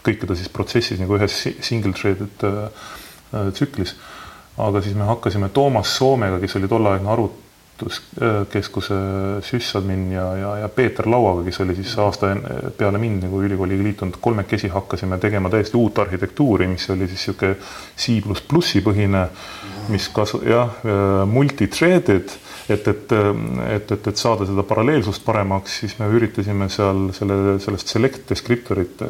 kõike 0.08 0.28
ta 0.28 0.36
siis 0.39 0.49
protsessis 0.49 0.99
nagu 1.04 1.18
ühes 1.20 1.38
single 1.62 1.93
threaded 1.93 2.47
äh, 2.49 3.51
tsüklis. 3.51 3.95
aga 4.58 4.82
siis 4.82 4.95
me 4.95 5.06
hakkasime 5.10 5.49
Toomas 5.49 5.95
Soomega, 5.97 6.39
kes 6.39 6.56
oli 6.56 6.68
tolleaegne 6.68 7.10
arvut-, 7.10 7.39
keskuse 8.52 8.96
süssadmin 9.44 10.12
ja, 10.12 10.26
ja, 10.38 10.52
ja 10.64 10.70
Peeter 10.70 11.08
Lauaga, 11.10 11.44
kes 11.48 11.60
oli 11.64 11.76
siis 11.78 11.94
aasta 12.00 12.32
peale 12.78 13.02
mind 13.02 13.26
nagu 13.28 13.42
ülikooliga 13.44 13.84
liitunud, 13.84 14.18
kolmekesi 14.22 14.72
hakkasime 14.74 15.18
tegema 15.22 15.52
täiesti 15.54 15.78
uut 15.78 16.00
arhitektuuri, 16.04 16.68
mis 16.72 16.90
oli 16.94 17.08
siis 17.12 17.28
niisugune 17.28 17.56
C 17.98 18.18
pluss 18.24 18.46
plussi 18.48 18.82
põhine, 18.86 19.26
mis 19.92 20.08
kasu-, 20.16 20.42
jah, 20.48 20.72
multi-threaded, 21.30 22.34
et, 22.70 22.88
et, 22.88 23.14
et, 23.14 23.92
et, 23.92 24.08
et 24.08 24.18
saada 24.18 24.48
seda 24.50 24.66
paralleelsust 24.68 25.26
paremaks, 25.26 25.80
siis 25.84 25.98
me 26.00 26.10
üritasime 26.14 26.70
seal 26.72 27.10
selle, 27.16 27.60
sellest 27.64 27.96
select 27.96 28.28
descriptor'it 28.32 29.04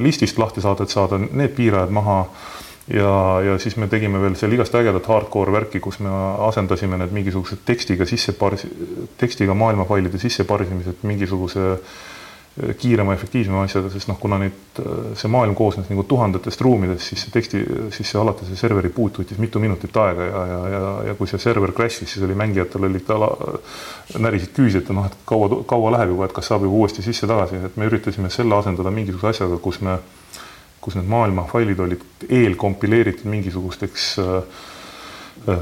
listist 0.00 0.38
lahti 0.38 0.62
saada, 0.64 0.86
et 0.86 0.92
saada 0.92 1.18
need 1.20 1.52
piirajad 1.56 1.92
maha 1.92 2.22
ja, 2.88 3.40
ja 3.46 3.58
siis 3.58 3.76
me 3.76 3.88
tegime 3.88 4.20
veel 4.22 4.34
seal 4.38 4.54
igast 4.56 4.74
ägedat 4.74 5.06
hardcore 5.10 5.54
värki, 5.54 5.80
kus 5.80 6.00
me 6.02 6.10
asendasime 6.48 6.98
need 7.00 7.12
mingisugused 7.14 7.62
tekstiga 7.66 8.06
sisse 8.08 8.34
parsi-, 8.38 8.70
tekstiga 9.20 9.54
maailmafailide 9.54 10.18
sisse 10.18 10.44
parsimised 10.48 11.04
mingisuguse 11.06 11.68
äh, 11.72 12.74
kiirema, 12.78 13.14
efektiivsema 13.14 13.62
asjaga, 13.64 13.88
sest 13.92 14.10
noh, 14.10 14.18
kuna 14.20 14.40
neid, 14.42 14.56
äh, 14.82 15.12
see 15.16 15.30
maailm 15.32 15.54
koosnes 15.56 15.86
nagu 15.88 16.02
tuhandetest 16.08 16.60
ruumidest, 16.66 17.06
siis 17.06 17.22
see 17.24 17.34
teksti, 17.36 17.62
siis 17.96 18.10
see 18.12 18.20
alati 18.20 18.48
see 18.48 18.58
serveri 18.60 18.90
boot 18.92 19.22
võttis 19.22 19.38
mitu 19.40 19.62
minutit 19.62 19.96
aega 20.02 20.26
ja, 20.26 20.42
ja, 20.50 20.58
ja, 20.74 20.80
ja 21.08 21.14
kui 21.18 21.30
see 21.30 21.40
server 21.40 21.72
crash'is, 21.76 22.10
siis 22.12 22.26
oli 22.26 22.36
mängijatel 22.36 22.88
olid 22.90 23.14
ala, 23.14 23.30
närisid 24.18 24.52
küüsi, 24.58 24.82
et 24.82 24.90
noh, 24.92 25.06
et 25.06 25.16
kaua, 25.28 25.62
kaua 25.70 25.94
läheb 25.96 26.16
juba, 26.16 26.26
et 26.26 26.34
kas 26.36 26.50
saab 26.50 26.66
juba 26.66 26.82
uuesti 26.82 27.06
sisse 27.06 27.30
tagasi, 27.30 27.62
et 27.70 27.78
me 27.80 27.86
üritasime 27.88 28.32
selle 28.34 28.58
asendada 28.58 28.90
mingisuguse 28.90 29.32
asjaga, 29.36 29.62
kus 29.62 29.80
me 29.86 30.00
kus 30.82 30.98
need 30.98 31.08
maailma 31.10 31.46
failid 31.50 31.80
olid 31.80 32.26
eelkompileeritud 32.28 33.30
mingisugusteks 33.30 34.08
äh,, 34.22 35.56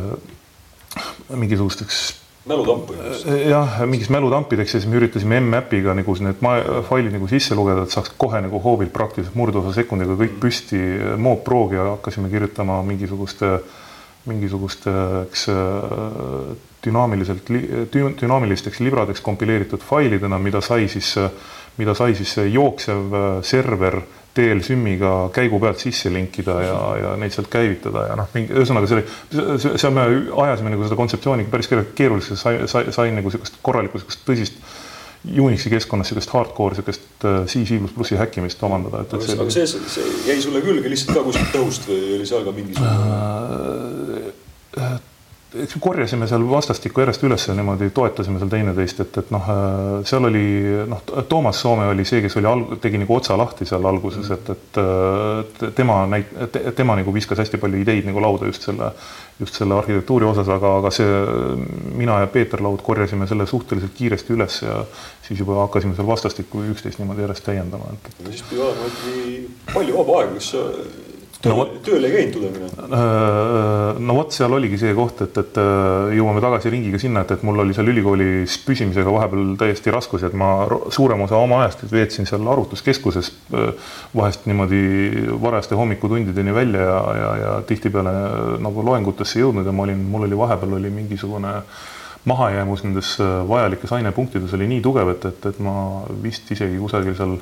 mingisugusteks 1.37 2.01
mälutampideks. 2.49 3.27
Äh, 3.27 3.49
jah, 3.49 3.81
mingis 3.87 4.09
mälutampideks 4.11 4.75
ja 4.75 4.81
siis 4.81 4.89
me 4.91 4.97
üritasime 5.01 5.41
M-äpiga 5.41 5.95
nagu 5.97 6.15
need 6.25 6.41
failid 6.89 7.13
nagu 7.15 7.29
sisse 7.31 7.57
lugeda, 7.59 7.85
et 7.85 7.95
saaks 7.95 8.15
kohe 8.21 8.41
nagu 8.41 8.63
hoobilt 8.65 8.93
praktiliselt 8.97 9.37
murdosa 9.39 9.75
sekundiga 9.77 10.17
kõik 10.21 10.41
püsti 10.43 10.81
moop 11.21 11.45
proogi 11.45 11.79
ja 11.79 11.91
hakkasime 11.95 12.33
kirjutama 12.33 12.81
mingisuguste, 12.87 13.59
mingisugusteks 14.31 15.47
äh, 15.53 16.57
dünaamiliselt, 16.85 17.53
dünaamilisteks 17.93 18.81
libradeks 18.81 19.21
kompileeritud 19.21 19.85
failidena, 19.85 20.39
mida 20.39 20.63
sai 20.65 20.89
siis, 20.89 21.13
mida 21.77 21.95
sai 21.95 22.15
siis 22.17 22.39
jooksev 22.49 23.13
äh, 23.13 23.29
server 23.45 24.01
teel 24.35 24.61
SÜM-iga 24.63 25.31
käigu 25.35 25.59
pealt 25.63 25.81
sisse 25.83 26.13
linkida 26.13 26.55
ja, 26.63 26.77
ja 27.01 27.15
neid 27.19 27.35
sealt 27.35 27.51
käivitada 27.51 28.07
ja 28.11 28.19
noh, 28.19 28.29
mingi 28.35 28.55
ühesõnaga 28.55 28.87
see 28.91 29.01
oli, 29.01 29.05
seal 29.81 29.95
me 29.97 30.05
ajasime 30.45 30.75
nagu 30.75 30.87
seda 30.87 30.99
kontseptsiooni 31.01 31.49
päris 31.51 31.71
keeruliseks, 31.71 32.45
sai, 32.45 32.61
sai, 32.71 32.85
sai 32.95 33.11
nagu 33.17 33.27
niisugust 33.31 33.59
korralikku 33.67 33.99
niisugust 33.99 34.25
tõsist 34.29 34.63
Unixi 35.21 35.69
keskkonnas 35.69 36.09
niisugust 36.09 36.31
hardcore 36.33 36.79
niisugust 36.79 37.03
C, 37.21 37.65
C 37.69 37.77
pluss 37.83 37.97
plussi 37.97 38.17
häkkimist 38.17 38.63
omandada. 38.65 39.03
aga, 39.05 39.21
see, 39.27 39.37
aga 39.37 39.53
see, 39.53 39.67
see 39.97 40.07
jäi 40.31 40.39
sulle 40.41 40.63
külge 40.65 40.89
lihtsalt 40.89 41.19
ka 41.19 41.27
kuskilt 41.27 41.53
tõust 41.57 41.91
või 41.91 42.01
oli 42.17 42.31
seal 42.31 42.47
ka 42.47 42.55
mingisugune 42.57 44.25
äh, 44.81 45.01
korjasime 45.81 46.27
seal 46.31 46.45
vastastikku 46.51 47.03
järjest 47.03 47.25
üles 47.27 47.47
niimoodi 47.55 47.91
toetasime 47.95 48.39
seal 48.39 48.51
teineteist, 48.53 49.01
et, 49.03 49.17
et 49.23 49.33
noh, 49.35 49.49
seal 50.07 50.29
oli 50.29 50.45
noh, 50.91 51.03
Toomas 51.29 51.59
Soome 51.63 51.89
oli 51.91 52.05
see, 52.07 52.23
kes 52.23 52.37
oli 52.39 52.49
alg-, 52.51 52.77
tegi 52.83 53.01
nagu 53.03 53.17
otsa 53.17 53.39
lahti 53.39 53.67
seal 53.67 53.87
alguses, 53.91 54.31
et, 54.37 54.53
et 54.55 55.65
tema 55.77 56.05
näit-, 56.11 56.31
tema 56.79 56.97
nagu 57.01 57.15
viskas 57.15 57.43
hästi 57.43 57.59
palju 57.63 57.83
ideid 57.83 58.07
nagu 58.07 58.23
lauda 58.23 58.47
just 58.51 58.69
selle, 58.69 58.93
just 59.43 59.59
selle 59.59 59.75
arhitektuuri 59.81 60.29
osas, 60.31 60.49
aga, 60.55 60.77
aga 60.83 60.95
see, 60.95 61.21
mina 61.99 62.21
ja 62.23 62.31
Peeter 62.31 62.63
Laud 62.63 62.85
korjasime 62.87 63.27
selle 63.31 63.49
suhteliselt 63.51 63.97
kiiresti 63.99 64.39
üles 64.39 64.63
ja 64.63 64.85
siis 65.27 65.43
juba 65.43 65.65
hakkasime 65.65 65.99
seal 65.99 66.11
vastastikku 66.11 66.63
üksteist 66.71 67.03
niimoodi 67.03 67.27
järjest 67.27 67.49
täiendama, 67.51 67.95
et. 67.97 68.11
siis 68.29 68.47
pidi 68.47 68.63
olema 68.63 68.91
ikkagi 68.95 69.31
palju 69.75 70.03
vaba 70.03 70.21
aega, 70.23 70.39
kas 70.39 70.55
tööl 71.41 71.57
no,, 71.57 71.65
tööl 71.85 72.05
ei 72.05 72.13
käinud 72.13 72.35
tudengina? 72.35 72.87
Äh, 72.87 74.01
no 74.05 74.17
vot, 74.19 74.35
seal 74.35 74.53
oligi 74.57 74.79
see 74.81 74.93
koht, 74.97 75.23
et, 75.25 75.37
et 75.41 75.61
äh, 75.61 76.13
jõuame 76.19 76.43
tagasi 76.45 76.73
ringiga 76.73 77.01
sinna, 77.01 77.23
et, 77.25 77.33
et 77.37 77.45
mul 77.47 77.63
oli 77.65 77.77
seal 77.77 77.89
ülikoolis 77.93 78.57
püsimisega 78.67 79.13
vahepeal 79.15 79.55
täiesti 79.61 79.95
raskusi, 79.95 80.29
et 80.29 80.37
ma 80.39 80.51
suurema 80.93 81.25
osa 81.29 81.39
oma 81.41 81.63
ajast 81.65 81.87
veetsin 81.93 82.29
seal 82.29 82.45
arvutuskeskuses 82.55 83.33
äh, 83.57 83.95
vahest 84.17 84.45
niimoodi 84.51 84.83
varajaste 85.41 85.79
hommikutundideni 85.81 86.55
välja 86.57 86.85
ja, 86.91 87.01
ja, 87.21 87.31
ja 87.45 87.55
tihtipeale 87.69 88.13
nagu 88.61 88.85
loengutesse 88.91 89.41
jõudnud 89.41 89.69
ja 89.69 89.75
ma 89.75 89.87
olin, 89.89 90.05
mul 90.13 90.29
oli 90.29 90.39
vahepeal 90.45 90.77
oli 90.81 90.93
mingisugune 90.93 91.57
mahajäämus 92.29 92.85
nendes 92.85 93.15
vajalikes 93.49 93.95
ainepunktides 93.97 94.53
oli 94.59 94.67
nii 94.75 94.83
tugev, 94.85 95.09
et, 95.15 95.25
et, 95.31 95.47
et 95.55 95.65
ma 95.65 96.03
vist 96.21 96.51
isegi 96.53 96.77
kusagil 96.83 97.17
seal 97.17 97.39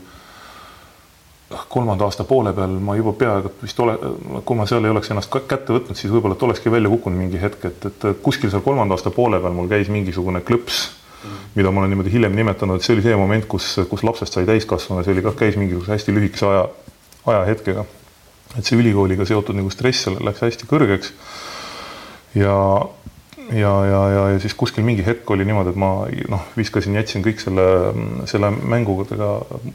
kolmanda 1.68 2.04
aasta 2.04 2.24
poole 2.28 2.52
peal 2.52 2.76
ma 2.84 2.96
juba 2.96 3.14
peaaegu 3.16 3.50
vist 3.62 3.78
ole, 3.80 3.96
kui 4.44 4.56
ma 4.56 4.66
seal 4.68 4.84
ei 4.84 4.92
oleks 4.92 5.10
ennast 5.14 5.32
kätte 5.32 5.72
võtnud, 5.72 5.96
siis 5.96 6.12
võib-olla 6.12 6.36
et 6.36 6.44
olekski 6.44 6.72
välja 6.72 6.90
kukkunud 6.92 7.18
mingi 7.18 7.40
hetk, 7.40 7.64
et, 7.70 7.86
et 7.88 8.08
kuskil 8.22 8.52
seal 8.52 8.64
kolmanda 8.64 8.96
aasta 8.98 9.12
poole 9.14 9.40
peal 9.40 9.56
mul 9.56 9.70
käis 9.70 9.88
mingisugune 9.92 10.44
klõps 10.44 10.86
mida 11.54 11.70
ma 11.70 11.80
olen 11.80 11.90
niimoodi 11.90 12.12
hiljem 12.12 12.36
nimetanud, 12.36 12.78
et 12.78 12.86
see 12.86 12.94
oli 12.94 13.04
see 13.04 13.16
moment, 13.18 13.46
kus, 13.50 13.72
kus 13.90 14.04
lapsest 14.06 14.36
sai 14.36 14.46
täiskasvanu, 14.48 15.02
see 15.02 15.16
oli 15.16 15.24
ka, 15.24 15.32
käis 15.40 15.56
mingisuguse 15.58 15.94
hästi 15.96 16.14
lühikese 16.14 16.46
aja, 16.46 16.66
ajahetkega. 17.32 17.84
et 18.56 18.64
see 18.64 18.78
ülikooliga 18.78 19.26
seotud 19.28 19.58
nagu 19.58 19.70
stress 19.72 20.08
läks 20.14 20.44
hästi 20.46 20.68
kõrgeks. 20.70 21.12
ja 22.38 22.54
ja, 23.52 23.86
ja, 23.86 24.00
ja, 24.10 24.22
ja 24.32 24.40
siis 24.40 24.54
kuskil 24.54 24.84
mingi 24.84 25.04
hetk 25.06 25.30
oli 25.30 25.44
niimoodi, 25.48 25.72
et 25.72 25.78
ma 25.80 25.90
noh, 26.32 26.44
viskasin, 26.56 26.96
jätsin 26.98 27.24
kõik 27.24 27.40
selle, 27.42 27.64
selle 28.30 28.50
mängudega, 28.52 29.30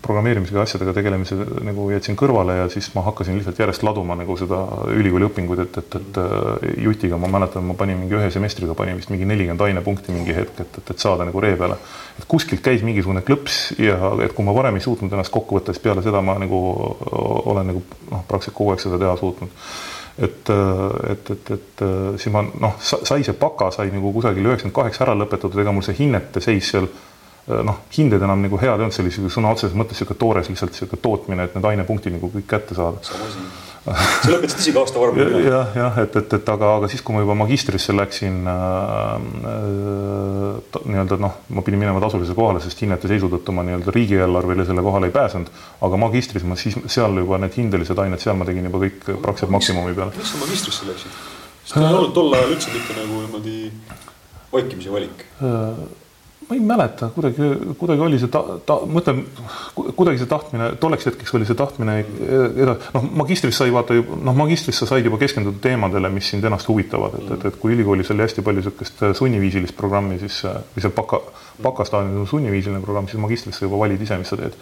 programmeerimisega, 0.05 0.63
asjadega 0.63 0.93
tegelemise 0.97 1.37
nagu 1.65 1.87
jätsin 1.93 2.17
kõrvale 2.19 2.57
ja 2.59 2.67
siis 2.73 2.91
ma 2.95 3.05
hakkasin 3.07 3.37
lihtsalt 3.39 3.61
järjest 3.63 3.85
laduma 3.85 4.17
nagu 4.19 4.37
seda 4.39 4.61
ülikooli 4.93 5.27
õpinguid, 5.29 5.63
et, 5.65 5.79
et, 5.81 5.97
et 6.01 6.83
jutiga 6.85 7.17
ma 7.21 7.31
mäletan, 7.33 7.65
ma 7.67 7.77
panin 7.79 7.99
mingi 8.03 8.17
ühe 8.19 8.29
semestriga 8.33 8.77
panin 8.77 8.99
vist 8.99 9.13
mingi 9.13 9.27
nelikümmend 9.29 9.65
ainepunkti 9.67 10.15
mingi 10.15 10.35
hetk, 10.37 10.59
et, 10.65 10.81
et, 10.81 10.93
et 10.95 11.07
saada 11.07 11.27
nagu 11.29 11.43
ree 11.43 11.57
peale. 11.59 11.79
et 12.19 12.27
kuskilt 12.29 12.61
käis 12.61 12.83
mingisugune 12.85 13.23
klõps 13.25 13.73
ja 13.81 13.97
et 14.23 14.35
kui 14.37 14.45
ma 14.45 14.53
varem 14.53 14.77
ei 14.77 14.85
suutnud 14.85 15.13
ennast 15.13 15.33
kokku 15.33 15.57
võtta, 15.57 15.73
siis 15.73 15.81
peale 15.83 16.03
seda 16.05 16.21
ma 16.21 16.37
nagu 16.41 16.61
olen 17.49 17.73
nagu 17.73 17.81
noh, 18.11 18.21
praktiliselt 18.27 18.57
kogu 18.57 18.75
aeg 18.75 18.85
seda 18.85 19.01
teha 19.01 19.17
suutnud 19.17 19.91
et, 20.17 20.49
et, 21.09 21.31
et, 21.33 21.51
et 21.55 21.83
siis 22.21 22.33
ma 22.33 22.43
noh, 22.45 22.77
sai 22.81 23.23
see 23.25 23.33
baka 23.39 23.71
sai 23.73 23.89
nagu 23.93 24.13
kusagil 24.13 24.45
üheksakümmend 24.45 24.75
kaheksa 24.77 25.07
ära 25.07 25.17
lõpetatud, 25.17 25.57
ega 25.63 25.73
mul 25.73 25.85
see 25.85 25.97
hinnete 25.97 26.43
seis 26.43 26.69
seal 26.73 26.87
noh, 27.47 27.81
hinded 27.97 28.23
enam 28.23 28.45
nagu 28.45 28.59
head 28.61 28.77
ei 28.77 28.85
olnud, 28.85 28.95
see 28.95 29.03
oli 29.03 29.31
sõna 29.33 29.51
otseses 29.51 29.75
mõttes 29.75 29.99
niisugune 29.99 30.19
toores 30.19 30.49
lihtsalt 30.51 30.75
niisugune 30.75 31.01
tootmine, 31.03 31.47
et 31.47 31.57
need 31.57 31.69
ainepunktid 31.73 32.15
nagu 32.15 32.29
kõik 32.31 32.47
kätte 32.47 32.77
saada. 32.77 33.01
Sa 33.83 34.31
lõpetasid 34.31 34.61
isegi 34.61 34.79
aasta 34.79 35.01
varem. 35.01 35.17
jah, 35.43 35.73
jah, 35.75 35.97
et, 36.03 36.15
et, 36.21 36.35
et 36.37 36.51
aga, 36.53 36.69
aga 36.79 36.89
siis, 36.91 37.03
kui 37.03 37.15
ma 37.15 37.23
juba 37.23 37.35
magistrisse 37.41 37.95
läksin 37.95 38.37
äh, 38.47 38.57
äh, 39.51 40.79
nii-öelda 40.87 41.19
noh, 41.21 41.39
ma 41.55 41.63
pidin 41.65 41.81
minema 41.81 42.01
tasulisele 42.03 42.37
kohale, 42.37 42.63
sest 42.63 42.83
hinnete 42.85 43.11
seisu 43.11 43.29
tõttu 43.33 43.55
ma 43.55 43.65
nii-öelda 43.67 43.95
riigieelarvele 43.95 44.67
selle 44.69 44.85
kohale 44.85 45.11
ei 45.11 45.15
pääsenud. 45.15 45.51
aga 45.87 45.99
magistris 46.05 46.47
ma 46.47 46.59
siis 46.59 46.79
seal 46.87 47.19
juba 47.19 47.41
need 47.43 47.57
hindelised 47.59 47.99
ained, 48.05 48.23
seal 48.23 48.39
ma 48.39 48.47
tegin 48.47 48.69
juba 48.69 48.85
kõik 48.85 49.01
praktiliselt 49.09 49.55
maksimumi 49.57 49.97
peale. 49.97 50.15
miks 50.15 50.31
sa 50.31 50.43
magistrisse 50.45 50.87
läksid? 50.87 51.19
sest 51.63 51.79
ei 51.79 51.89
olnud 51.89 52.15
tol 52.15 52.31
ajal 52.37 52.55
üldse 52.55 52.71
mitte 52.75 52.95
nagu 53.01 53.19
niimoodi 53.25 53.57
vaikimise 54.53 54.95
valik 54.95 55.27
äh, 55.43 55.83
ma 56.53 56.59
ei 56.59 56.65
mäleta, 56.65 57.09
kuidagi, 57.15 57.75
kuidagi 57.79 58.01
oli 58.05 58.19
see 58.21 58.29
ta-, 58.31 58.57
ta-, 58.67 58.81
mõtlen, 58.89 59.23
kuidagi 59.97 60.21
see 60.21 60.29
tahtmine, 60.29 60.69
tolleks 60.81 61.07
hetkeks 61.09 61.33
oli 61.37 61.47
see 61.49 61.57
tahtmine 61.57 61.95
edasi, 62.03 62.91
noh, 62.93 63.07
magistris 63.23 63.57
sai 63.57 63.73
vaata 63.73 63.97
noh, 63.97 64.37
magistris 64.37 64.81
sa 64.81 64.89
said 64.89 65.07
juba 65.07 65.17
keskenduda 65.21 65.61
teemadele, 65.63 66.11
mis 66.13 66.29
sind 66.29 66.45
ennast 66.45 66.69
huvitavad, 66.69 67.17
et, 67.19 67.31
et, 67.37 67.47
et 67.49 67.59
kui 67.61 67.73
ülikoolis 67.73 68.13
oli 68.13 68.25
hästi 68.25 68.45
palju 68.45 68.61
niisugust 68.61 69.05
sunniviisilist 69.17 69.77
programmi, 69.77 70.19
siis, 70.21 70.43
või 70.45 70.85
seal 70.85 70.93
baka, 70.95 71.23
bakastaadiumil 71.63 72.25
on 72.25 72.29
sunniviisiline 72.29 72.83
programm, 72.85 73.09
siis 73.09 73.21
magistris 73.23 73.57
sa 73.57 73.65
juba 73.65 73.81
valid 73.85 74.05
ise, 74.05 74.19
mis 74.21 74.29
sa 74.33 74.39
teed. 74.39 74.59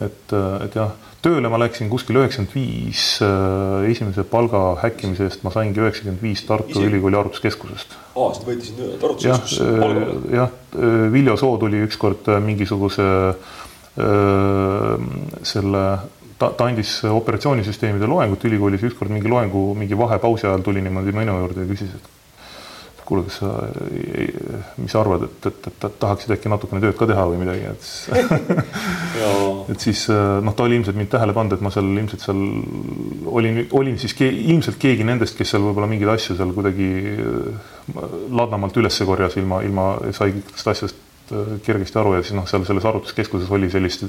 Et, 0.00 0.34
et 0.64 0.76
jah 0.76 0.96
tööle 1.24 1.50
ma 1.52 1.58
läksin 1.60 1.90
kuskil 1.92 2.18
üheksakümmend 2.20 2.54
viis, 2.54 3.04
äh, 3.24 3.88
esimese 3.90 4.24
palga 4.28 4.60
häkkimise 4.80 5.26
eest 5.28 5.42
ma 5.44 5.52
saingi 5.52 5.82
üheksakümmend 5.82 6.22
viis 6.24 6.44
Tartu 6.48 6.72
Isi... 6.72 6.86
Ülikooli 6.88 7.18
arvutuskeskusest. 7.20 7.96
aa, 8.14 8.30
sa 8.36 8.46
võitsid 8.46 8.78
nii-öelda 8.78 9.10
arvutuskeskusesse 9.10 9.66
palga? 9.82 10.06
Äh, 10.06 10.30
jah, 10.38 10.54
äh, 10.76 11.02
Viljo 11.12 11.36
Soo 11.40 11.58
tuli 11.60 11.82
ükskord 11.88 12.32
mingisuguse 12.44 13.10
selle 15.50 15.80
ta, 16.38 16.48
ta 16.56 16.68
andis 16.70 16.92
operatsioonisüsteemide 17.10 18.06
loengut 18.08 18.44
ülikoolis, 18.48 18.84
ükskord 18.86 19.12
mingi 19.12 19.28
loengu 19.28 19.64
mingi 19.76 19.98
vahepausi 19.98 20.46
ajal 20.46 20.62
tuli 20.64 20.80
niimoodi 20.84 21.12
minu 21.12 21.34
juurde 21.42 21.66
ja 21.66 21.68
küsis, 21.68 21.90
et 21.98 22.19
kuule, 23.10 23.26
kas 23.26 23.40
sa, 23.42 23.50
mis 24.78 24.94
sa 24.94 25.02
arvad, 25.02 25.26
et, 25.26 25.50
et, 25.50 25.68
et, 25.72 25.86
et 25.88 25.98
tahaksid 26.02 26.34
äkki 26.36 26.52
natukene 26.52 26.82
tööd 26.84 26.96
ka 26.98 27.08
teha 27.10 27.26
või 27.32 27.42
midagi, 27.42 27.74
et 27.74 27.82
et 29.74 29.86
siis 29.86 30.06
noh, 30.10 30.54
ta 30.54 30.66
oli 30.66 30.78
ilmselt 30.80 30.98
mind 30.98 31.12
tähele 31.12 31.34
pannud, 31.36 31.58
et 31.58 31.64
ma 31.64 31.74
seal 31.74 31.90
ilmselt 31.90 32.24
seal 32.24 32.40
olin, 33.30 33.64
olin 33.76 33.98
siis 34.00 34.14
ke, 34.16 34.30
ilmselt 34.54 34.78
keegi 34.80 35.06
nendest, 35.06 35.36
kes 35.38 35.54
seal 35.54 35.66
võib-olla 35.66 35.90
mingeid 35.90 36.14
asju 36.14 36.38
seal 36.38 36.54
kuidagi 36.56 36.90
ladnamalt 38.30 38.76
üles 38.80 39.02
korjas 39.06 39.36
ilma, 39.40 39.62
ilma 39.66 39.86
sai 40.16 40.34
kõikidest 40.36 40.70
asjadest 40.72 41.34
äh, 41.34 41.56
kergesti 41.66 42.00
aru 42.00 42.16
ja 42.16 42.22
siis 42.24 42.36
noh, 42.38 42.46
seal 42.50 42.66
selles 42.68 42.86
arvutuskeskuses 42.88 43.50
oli 43.54 43.70
sellist 43.72 44.06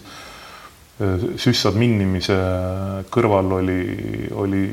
süssadminimise 1.42 2.36
kõrval 3.14 3.56
oli, 3.60 3.80
oli 4.38 4.64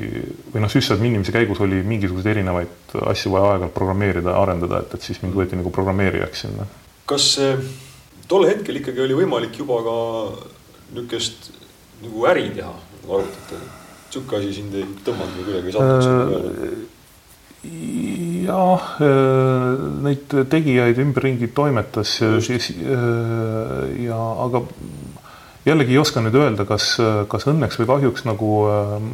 või 0.53 0.65
noh, 0.65 0.73
süssadminimise 0.73 1.33
käigus 1.35 1.63
oli 1.65 1.81
mingisuguseid 1.87 2.35
erinevaid 2.35 2.97
asju 3.13 3.33
vaja 3.33 3.55
aeg-ajalt 3.55 3.77
programmeerida, 3.77 4.35
arendada, 4.37 4.83
et, 4.85 4.99
et 4.99 5.09
siis 5.09 5.23
mind 5.25 5.37
võeti 5.39 5.59
nagu 5.59 5.73
programmeerijaks 5.75 6.45
sinna. 6.47 6.69
kas 7.09 7.31
tol 8.29 8.47
hetkel 8.49 8.83
ikkagi 8.83 9.05
oli 9.07 9.17
võimalik 9.23 9.57
juba 9.63 9.81
ka 9.87 9.97
niisugust 10.93 11.51
nagu 12.03 12.29
äri 12.31 12.49
teha 12.57 12.73
nagu 12.73 13.19
arvutatega? 13.21 13.75
niisugune 14.09 14.39
asi 14.41 14.55
sind 14.57 14.77
ei 14.79 14.87
tõmmanud 15.05 15.35
või 15.37 15.45
kuidagi 15.49 15.69
ei 15.69 15.75
saanud 15.77 16.07
äh, 16.09 16.79
jah, 18.47 18.87
äh, 19.05 19.83
neid 20.07 20.37
tegijaid 20.53 21.01
ümberringi 21.03 21.51
toimetas 21.57 22.15
ja, 22.23 22.37
äh, 22.39 22.47
ja 24.07 24.21
aga 24.47 24.63
jällegi 25.69 25.95
ei 25.95 26.01
oska 26.01 26.23
nüüd 26.25 26.37
öelda, 26.39 26.65
kas, 26.69 26.97
kas 27.29 27.47
õnneks 27.51 27.79
või 27.81 27.89
kahjuks 27.93 28.25
nagu 28.29 28.53
ähm, 28.73 29.13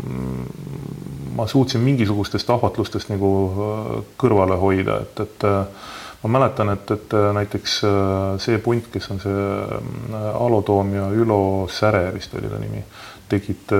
ma 1.37 1.47
suutsin 1.47 1.81
mingisugustest 1.81 2.51
ahvatlustest 2.51 3.11
nagu 3.13 3.31
äh, 3.49 3.97
kõrvale 4.21 4.59
hoida, 4.61 5.01
et, 5.03 5.23
et 5.25 5.47
äh, 5.49 5.89
ma 6.23 6.33
mäletan, 6.39 6.71
et, 6.75 6.91
et 6.95 7.17
äh, 7.17 7.31
näiteks 7.37 7.81
see 8.45 8.61
punt, 8.65 8.89
kes 8.93 9.11
on 9.13 9.21
see 9.23 9.49
Alo 10.35 10.63
Toom 10.67 10.95
ja 10.95 11.09
Ülo 11.13 11.41
Säre 11.71 12.07
vist 12.15 12.35
oli 12.39 12.51
ta 12.51 12.61
nimi, 12.63 12.85
tegid, 13.29 13.75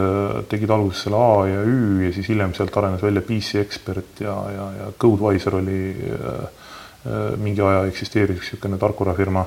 tegid 0.51 0.71
alguses 0.73 1.07
selle 1.07 1.21
A 1.21 1.47
ja 1.49 1.63
Ü 1.63 2.07
ja 2.07 2.13
siis 2.17 2.29
hiljem 2.33 2.55
sealt 2.57 2.77
arenes 2.81 3.05
välja 3.05 3.23
PC 3.23 3.61
Expert 3.63 4.23
ja, 4.25 4.35
ja, 4.51 4.69
ja 4.81 4.91
Codewiser 4.99 5.61
oli 5.61 5.81
mingi 7.37 7.61
aja 7.61 7.83
eksisteeris 7.85 8.39
niisugune 8.41 8.79
tarkvarafirma 8.81 9.45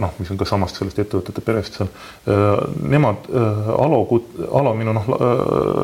noh, 0.00 0.14
mis 0.18 0.30
on 0.32 0.38
ka 0.40 0.46
samast 0.48 0.78
sellest 0.78 0.98
ettevõtete 1.02 1.44
perest 1.44 1.78
seal. 1.78 1.90
Nemad, 2.94 3.28
Alo, 3.74 4.00
Alo, 4.60 4.74
minu 4.78 4.94
noh, 4.96 5.12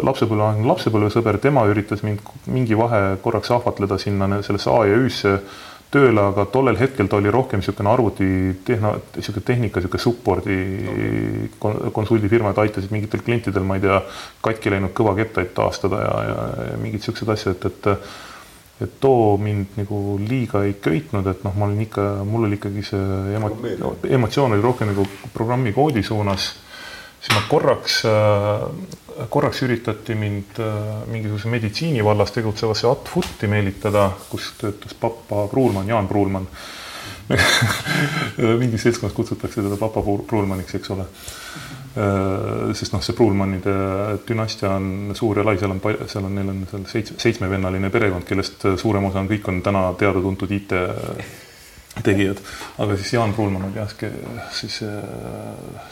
lapsepõlveaegne 0.07 0.69
lapsepõlvesõber, 0.71 1.41
tema 1.43 1.67
üritas 1.71 2.05
mind 2.07 2.25
mingi 2.51 2.79
vahe 2.79 3.17
korraks 3.23 3.53
ahvatleda 3.55 3.99
sinna 4.01 4.43
sellesse 4.43 4.73
A 4.73 4.83
ja 4.89 4.99
Ü-sse 5.05 5.39
tööle, 5.95 6.23
aga 6.33 6.47
tollel 6.51 6.79
hetkel 6.79 7.09
ta 7.11 7.19
oli 7.21 7.31
rohkem 7.33 7.63
niisugune 7.63 7.91
arvutitehna, 7.93 8.95
niisugune 9.15 9.47
tehnika, 9.47 9.81
niisugune 9.81 10.03
support'i 10.03 10.59
okay. 10.91 11.91
konsuldifirma, 11.95 12.51
et 12.51 12.63
aitasid 12.65 12.95
mingitel 12.95 13.23
klientidel, 13.25 13.67
ma 13.67 13.79
ei 13.79 13.85
tea, 13.85 14.01
katki 14.45 14.75
läinud 14.75 14.95
kõvakettaid 14.97 15.53
taastada 15.57 16.03
ja, 16.03 16.15
ja, 16.31 16.47
ja 16.73 16.79
mingid 16.83 17.03
niisugused 17.03 17.35
asjad, 17.37 17.69
et, 17.71 17.91
et 17.93 18.34
et 18.81 19.01
too 19.01 19.37
mind 19.39 19.77
nagu 19.79 20.19
liiga 20.19 20.65
ei 20.67 20.75
köitnud, 20.83 21.27
et 21.31 21.45
noh, 21.47 21.55
ma 21.55 21.69
olin 21.69 21.85
ikka, 21.85 22.05
mul 22.27 22.49
oli 22.49 22.59
ikkagi 22.59 22.83
see 22.83 23.37
emo, 23.37 23.53
emotsioon 24.03 24.57
oli 24.57 24.65
rohkem 24.65 24.91
nagu 24.91 25.07
programmi 25.35 25.73
koodi 25.73 26.03
suunas. 26.03 26.53
siis 27.25 27.37
ma 27.39 27.45
korraks, 27.49 28.03
äh, 28.05 29.29
korraks 29.31 29.63
üritati 29.63 30.15
mind 30.19 30.59
äh, 30.61 31.07
mingisuguse 31.07 31.49
meditsiini 31.49 32.05
vallas 32.05 32.35
tegutsevasse 32.35 32.91
Atfuti 32.91 33.47
meelitada, 33.47 34.11
kus 34.31 34.53
töötas 34.59 34.95
papa 34.95 35.47
Pruulmann, 35.49 35.89
Jaan 35.89 36.09
Pruulmann 36.09 36.49
mingis 38.61 38.83
seltskonnas 38.83 39.15
kutsutakse 39.17 39.63
teda 39.63 39.79
papa 39.81 40.03
Pruulmanniks, 40.03 40.75
eks 40.75 40.91
ole 40.93 41.07
sest 41.95 42.95
noh, 42.95 43.03
see 43.05 43.15
Pruulmannide 43.15 43.75
dünastia 44.27 44.73
on 44.75 45.15
suur 45.15 45.39
ja 45.39 45.45
lai, 45.47 45.55
seal 45.61 45.77
on, 45.77 45.81
seal 46.11 46.27
on, 46.27 46.35
neil 46.35 46.51
on 46.51 46.65
seal 46.71 46.87
seitsme, 46.91 47.19
seitsmevennaline 47.23 47.91
perekond, 47.95 48.27
kellest 48.27 48.67
suurem 48.83 49.07
osa 49.11 49.23
on, 49.23 49.31
kõik 49.31 49.51
on 49.53 49.61
täna 49.63 49.87
teada-tuntud 50.01 50.55
IT 50.59 50.75
tegijad, 52.03 52.41
aga 52.83 52.97
siis 52.99 53.13
Jaan 53.15 53.35
Pruulmann 53.37 53.69
oli 53.69 53.79
jah, 53.79 53.93
siis 54.59 54.81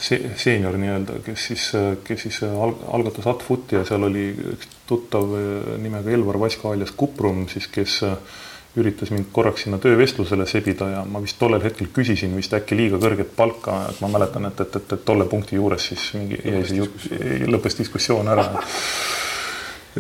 see 0.02 0.32
seenior 0.34 0.74
nii-öelda, 0.80 1.20
kes 1.22 1.44
siis, 1.52 1.68
kes 2.02 2.26
siis 2.26 2.40
alg, 2.48 2.82
algatas 2.90 3.28
Atfuti 3.30 3.78
ja 3.78 3.84
seal 3.86 4.08
oli 4.08 4.24
üks 4.56 4.72
tuttav 4.88 5.30
nimega 5.78 6.10
Elvar 6.10 6.40
Vaska 6.42 6.72
alias 6.74 6.90
Kuprum 6.98 7.46
siis, 7.52 7.70
kes 7.70 8.00
üritas 8.76 9.10
mind 9.12 9.28
korraks 9.32 9.66
sinna 9.66 9.78
töövestlusele 9.82 10.46
sebida 10.48 10.88
ja 10.88 11.02
ma 11.04 11.20
vist 11.20 11.36
tollel 11.40 11.60
hetkel 11.64 11.90
küsisin 11.92 12.36
vist 12.36 12.54
äkki 12.56 12.76
liiga 12.78 13.00
kõrget 13.02 13.34
palka, 13.36 13.82
et 13.90 14.00
ma 14.00 14.08
mäletan, 14.14 14.48
et, 14.48 14.62
et, 14.64 14.78
et, 14.80 14.94
et 14.96 15.04
tolle 15.04 15.26
punkti 15.28 15.58
juures 15.58 15.90
siis 15.92 16.06
mingi 16.16 16.40
jäi 16.40 16.62
see 16.68 16.80
jutt, 16.80 17.04
lõppes 17.52 17.76
diskussioon 17.82 18.32
ära. 18.32 18.46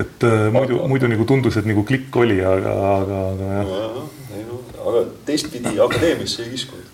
et 0.00 0.24
äh, 0.24 0.46
muidu, 0.54 0.80
muidu 0.88 1.10
nagu 1.12 1.28
tundus, 1.28 1.60
et 1.60 1.68
nagu 1.68 1.84
klikk 1.84 2.16
oli, 2.16 2.40
aga, 2.40 2.78
aga, 2.94 3.20
aga 3.34 3.52
jah. 3.58 3.76
ei 4.38 4.46
no 4.48 4.62
aga 4.88 5.04
teistpidi 5.28 5.76
akadeemiasse 5.76 6.46
ei 6.46 6.56
kiskunud 6.56 6.92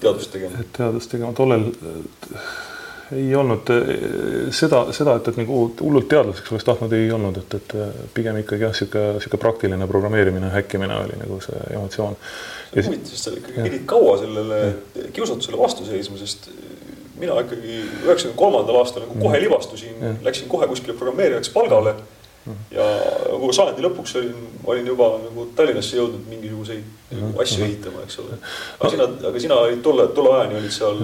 teadust 0.00 0.32
tegema? 0.32 0.64
teadust 0.76 1.10
tegema, 1.12 1.32
tollel 1.36 1.70
ei 3.14 3.34
olnud 3.38 3.70
seda, 4.50 4.80
seda, 4.94 5.16
et, 5.20 5.28
et 5.30 5.38
nagu 5.38 5.60
hullult 5.80 6.08
teadlaseks 6.10 6.52
oleks 6.52 6.66
tahtnud, 6.66 6.94
ei 6.96 7.10
olnud, 7.14 7.38
et, 7.42 7.54
et 7.60 7.74
pigem 8.14 8.40
ikkagi 8.40 8.66
jah, 8.66 8.74
sihuke, 8.74 9.04
sihuke 9.22 9.40
praktiline 9.42 9.86
programmeerimine, 9.90 10.50
häkkimine 10.54 10.96
oli 11.04 11.20
nagu 11.20 11.38
see 11.44 11.60
emotsioon. 11.76 12.18
huvitav, 12.74 13.12
sest 13.12 13.28
sa 13.28 13.36
ikkagi 13.36 13.62
pidid 13.62 13.86
kaua 13.90 14.16
sellele 14.22 14.60
kiusatusele 15.14 15.60
vastu 15.60 15.86
seisma, 15.86 16.18
sest 16.18 16.50
mina 17.20 17.38
ikkagi 17.44 17.78
üheksakümne 18.04 18.36
kolmandal 18.36 18.82
aastal 18.82 19.06
nagu 19.06 19.20
kohe 19.22 19.40
libastusin, 19.40 20.02
läksin 20.26 20.50
kohe 20.52 20.68
kuskile 20.70 20.98
programmeerijaks 20.98 21.54
palgale 21.54 21.94
ja 22.70 22.84
nagu 23.26 23.48
sajandi 23.54 23.82
lõpuks 23.82 24.14
olin, 24.20 24.34
olin 24.70 24.90
juba 24.92 25.08
nagu 25.22 25.46
Tallinnasse 25.58 25.98
jõudnud 25.98 26.28
mingisuguseid 26.30 27.16
nagu 27.16 27.42
asju 27.42 27.64
ehitama, 27.66 28.04
eks 28.06 28.20
ole. 28.22 28.38
aga 28.78 28.90
sina, 28.92 29.08
aga 29.30 29.42
sina 29.42 29.58
olid 29.64 29.82
tolle, 29.82 30.06
tolle 30.14 30.34
ajani 30.36 30.58
olid 30.60 30.74
seal 30.74 31.00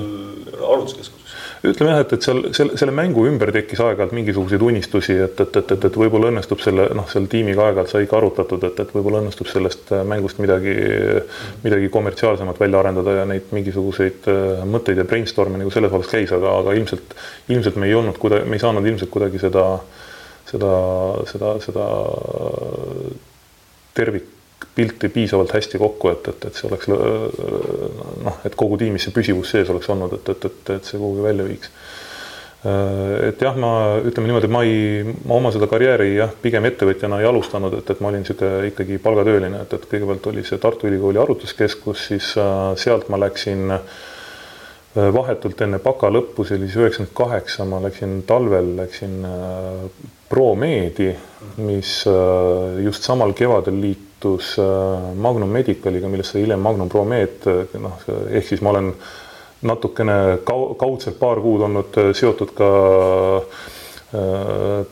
arvutuskeskuses. 0.53 1.35
Ütleme 1.71 1.93
jah, 1.93 2.01
et, 2.03 2.13
et 2.17 2.27
seal 2.27 2.41
selle, 2.57 2.77
selle 2.81 2.95
mängu 2.97 3.25
ümber 3.29 3.53
tekkis 3.55 3.81
aeg-ajalt 3.85 4.15
mingisuguseid 4.17 4.65
unistusi, 4.67 5.15
et, 5.25 5.41
et, 5.45 5.59
et, 5.61 5.75
et, 5.77 5.87
et 5.89 5.99
võib-olla 6.03 6.33
õnnestub 6.33 6.63
selle 6.65 6.89
noh, 6.99 7.07
seal 7.11 7.29
tiimiga 7.31 7.69
aeg-ajalt 7.69 7.93
sai 7.95 8.09
ka 8.11 8.19
arutatud, 8.19 8.67
et, 8.69 8.83
et 8.83 8.95
võib-olla 8.97 9.23
õnnestub 9.23 9.51
sellest 9.51 9.95
mängust 10.09 10.43
midagi, 10.43 10.77
midagi 11.63 11.91
kommertsiaalsemat 11.95 12.61
välja 12.63 12.83
arendada 12.83 13.17
ja 13.21 13.27
neid 13.31 13.55
mingisuguseid 13.55 14.31
äh, 14.33 14.63
mõtteid 14.69 15.03
ja 15.03 15.09
brainstorm'e 15.09 15.63
nagu 15.63 15.75
selles 15.75 15.95
vallas 15.95 16.11
käis, 16.11 16.35
aga, 16.35 16.59
aga 16.65 16.75
ilmselt, 16.79 17.15
ilmselt 17.55 17.79
me 17.79 17.91
ei 17.91 17.99
olnud 17.99 18.19
kuidagi, 18.23 18.49
me 18.51 18.59
ei 18.59 18.65
saanud 18.67 18.91
ilmselt 18.93 19.15
kuidagi 19.15 19.43
seda 19.43 19.67
seda, 20.53 20.73
seda, 21.31 21.57
seda 21.63 21.89
tervikpilti 24.63 25.09
piisavalt 25.09 25.53
hästi 25.53 25.79
kokku, 25.79 26.09
et, 26.09 26.29
et, 26.29 26.45
et 26.47 26.55
see 26.55 26.69
oleks 26.69 26.89
noh, 26.89 28.39
et 28.45 28.55
kogu 28.57 28.79
tiimis 28.79 29.07
see 29.07 29.15
püsivus 29.15 29.51
sees 29.51 29.71
oleks 29.71 29.89
olnud, 29.91 30.13
et, 30.19 30.29
et, 30.29 30.45
et, 30.45 30.71
et 30.77 30.85
see 30.85 30.99
kuhugi 30.99 31.23
välja 31.23 31.47
viiks. 31.47 31.71
et 33.29 33.41
jah, 33.43 33.57
ma 33.59 33.99
ütleme 33.99 34.31
niimoodi, 34.31 34.47
et 34.47 34.55
ma 34.55 34.63
ei, 34.63 35.03
ma 35.27 35.35
oma 35.41 35.51
seda 35.53 35.67
karjääri 35.67 36.15
jah, 36.15 36.31
pigem 36.43 36.65
ettevõtjana 36.71 37.19
ei 37.21 37.27
alustanud, 37.27 37.75
et, 37.81 37.91
et 37.91 38.01
ma 38.01 38.13
olin 38.13 38.23
niisugune 38.23 38.71
ikkagi 38.71 39.01
palgatööline, 39.03 39.65
et, 39.65 39.75
et 39.75 39.89
kõigepealt 39.91 40.31
oli 40.31 40.47
see 40.47 40.63
Tartu 40.63 40.87
Ülikooli 40.91 41.21
arvutuskeskus, 41.23 42.07
siis 42.13 42.33
sealt 42.85 43.11
ma 43.11 43.19
läksin 43.19 43.67
vahetult 44.93 45.61
enne 45.65 45.81
baka 45.83 46.11
lõppu, 46.13 46.45
see 46.45 46.61
oli 46.61 46.69
siis 46.69 46.79
üheksakümmend 46.79 47.17
kaheksa, 47.17 47.67
ma 47.67 47.81
läksin 47.83 48.23
talvel, 48.29 48.77
läksin 48.79 49.19
Promeedi, 50.33 51.11
mis 51.61 51.91
äh, 52.09 52.79
just 52.87 53.05
samal 53.05 53.35
kevadel 53.37 53.77
liitus 53.83 54.12
äh, 54.25 55.15
Magnum 55.15 55.51
Medicaliga, 55.53 56.09
millest 56.09 56.35
sai 56.35 56.45
hiljem 56.45 56.63
Magnum 56.63 56.91
Promed, 56.93 57.47
noh, 57.81 58.07
ehk 58.31 58.49
siis 58.49 58.63
ma 58.65 58.73
olen 58.75 58.93
natukene 59.69 60.17
kau-, 60.47 60.73
kaudselt 60.79 61.19
paar 61.21 61.41
kuud 61.43 61.67
olnud 61.69 62.01
äh, 62.03 62.13
seotud 62.17 62.57
ka 62.59 62.71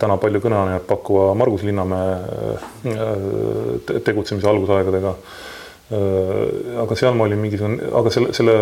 täna 0.00 0.14
palju 0.16 0.40
kõneainet 0.40 0.86
pakkuva 0.88 1.34
Margus 1.36 1.60
Linnamäe 1.68 2.54
tegutsemise 4.00 4.48
algusaegadega. 4.48 5.10
Äh, 5.12 5.49
aga 5.90 6.94
seal 6.94 7.16
ma 7.18 7.24
olin 7.26 7.40
mingisugune, 7.42 7.88
aga 7.98 8.12
selle, 8.14 8.30
selle, 8.36 8.52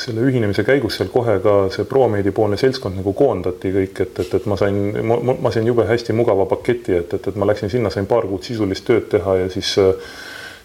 selle 0.00 0.22
ühinemise 0.24 0.64
käigus 0.64 0.96
seal 0.96 1.10
kohe 1.12 1.34
ka 1.44 1.56
see 1.74 1.84
Promeedi 1.88 2.32
poolne 2.32 2.56
seltskond 2.60 2.96
nagu 2.96 3.12
koondati 3.16 3.72
kõik, 3.74 4.00
et, 4.06 4.20
et, 4.24 4.36
et 4.38 4.46
ma 4.48 4.56
sain, 4.56 4.78
ma 5.04 5.52
sain 5.52 5.68
jube 5.68 5.84
hästi 5.88 6.16
mugava 6.16 6.46
paketi, 6.48 6.96
et, 6.96 7.12
et, 7.18 7.28
et 7.28 7.36
ma 7.36 7.50
läksin 7.50 7.68
sinna, 7.72 7.92
sain 7.92 8.08
paar 8.08 8.24
kuud 8.30 8.46
sisulist 8.46 8.86
tööd 8.88 9.10
teha 9.12 9.36
ja 9.42 9.50
siis 9.52 9.74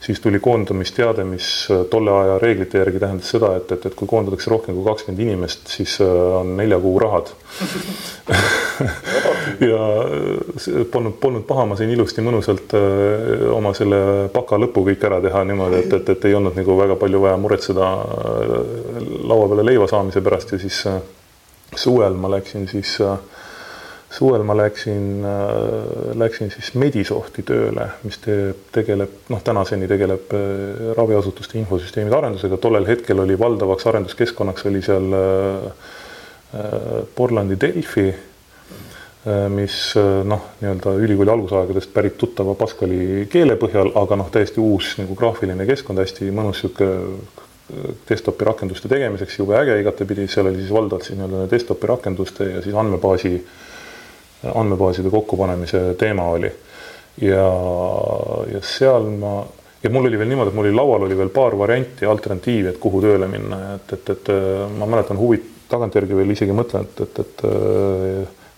siis 0.04 0.20
tuli 0.20 0.40
koondamisteade, 0.44 1.24
mis 1.24 1.48
tolle 1.90 2.12
aja 2.12 2.38
reeglite 2.42 2.82
järgi 2.82 3.00
tähendas 3.00 3.30
seda, 3.32 3.54
et, 3.60 3.72
et, 3.72 3.86
et 3.88 3.96
kui 3.96 4.10
koondatakse 4.10 4.52
rohkem 4.52 4.76
kui 4.76 4.84
kakskümmend 4.88 5.24
inimest, 5.24 5.68
siis 5.72 5.96
on 6.04 6.58
nelja 6.60 6.80
kuu 6.84 6.98
rahad. 7.04 7.32
Ja 9.60 9.78
polnud, 10.92 11.14
polnud 11.20 11.44
paha, 11.48 11.66
ma 11.68 11.76
sain 11.78 11.92
ilusti 11.94 12.24
mõnusalt 12.26 12.74
äh, 12.78 13.44
oma 13.54 13.74
selle 13.78 14.00
baka 14.34 14.58
lõpu 14.60 14.86
kõik 14.88 15.04
ära 15.08 15.20
teha 15.24 15.44
niimoodi, 15.48 15.82
et, 15.84 15.96
et, 16.00 16.12
et 16.16 16.28
ei 16.30 16.38
olnud 16.38 16.58
nagu 16.58 16.78
väga 16.80 16.98
palju 17.00 17.22
vaja 17.24 17.40
muretseda 17.42 17.90
äh, 17.90 18.56
laua 19.30 19.50
peale 19.52 19.68
leiva 19.68 19.88
saamise 19.92 20.24
pärast 20.26 20.56
ja 20.56 20.62
siis 20.64 20.80
äh, 20.90 21.00
suvel 21.76 22.18
ma 22.20 22.32
läksin 22.36 22.68
siis 22.72 22.98
suvel 24.14 24.44
ma 24.46 24.54
läksin, 24.58 25.24
läksin 26.22 26.52
siis 26.54 26.74
Medisofti 26.78 27.42
tööle, 27.48 27.88
mis 28.06 28.20
teeb, 28.22 28.68
tegeleb, 28.76 29.16
noh, 29.34 29.42
tänaseni 29.42 29.88
tegeleb 29.90 30.36
raviasutuste 30.98 31.58
infosüsteemide 31.62 32.20
arendusega, 32.20 32.60
tollel 32.62 32.86
hetkel 32.90 33.24
oli 33.24 33.40
valdavaks 33.40 33.90
arenduskeskkonnaks 33.90 34.70
oli 34.70 34.84
seal 34.86 35.10
Portlandi 37.16 37.58
Delfi 37.58 38.06
Äh, 39.24 39.48
mis 39.48 39.94
äh, 39.96 40.24
noh, 40.28 40.50
nii-öelda 40.60 40.98
ülikooli 41.00 41.32
algusaegadest 41.32 41.94
pärit 41.96 42.18
tuttava 42.20 42.58
Pascali 42.60 43.22
keele 43.32 43.56
põhjal, 43.56 43.94
aga 43.96 44.18
noh, 44.20 44.28
täiesti 44.28 44.60
uus 44.60 44.98
nagu 45.00 45.16
graafiline 45.16 45.64
keskkond, 45.70 46.02
hästi 46.04 46.28
mõnus 46.36 46.66
äh, 46.68 46.90
desktopi 48.10 48.44
rakenduste 48.50 48.92
tegemiseks, 48.92 49.38
jube 49.40 49.56
äge 49.56 49.78
igatepidi, 49.80 50.26
seal 50.28 50.50
oli 50.52 50.60
siis 50.60 50.74
valdavalt 50.76 51.08
siis 51.08 51.16
nii-öelda 51.22 51.46
desktopi 51.54 51.88
rakenduste 51.94 52.50
ja 52.50 52.66
siis 52.66 52.76
andmebaasi, 52.76 53.32
andmebaaside 54.52 55.10
kokkupanemise 55.14 55.94
teema 56.00 56.28
oli. 56.36 56.52
ja, 57.22 57.48
ja 58.54 58.62
seal 58.66 59.10
ma, 59.22 59.38
ja 59.84 59.90
mul 59.94 60.10
oli 60.10 60.20
veel 60.20 60.32
niimoodi, 60.32 60.50
et 60.50 60.58
mul 60.58 60.68
oli 60.68 60.76
laual 60.76 61.08
oli 61.08 61.18
veel 61.18 61.30
paar 61.34 61.58
varianti, 61.58 62.06
alternatiivi, 62.10 62.72
et 62.74 62.80
kuhu 62.82 63.02
tööle 63.04 63.28
minna, 63.30 63.60
et, 63.76 63.94
et, 63.98 64.14
et 64.16 64.32
ma 64.80 64.88
mäletan 64.90 65.20
huvi, 65.22 65.42
tagantjärgi 65.70 66.18
veel 66.18 66.34
isegi 66.34 66.56
mõtlen, 66.56 66.88
et, 66.90 67.04
et, 67.06 67.20
et 67.26 67.46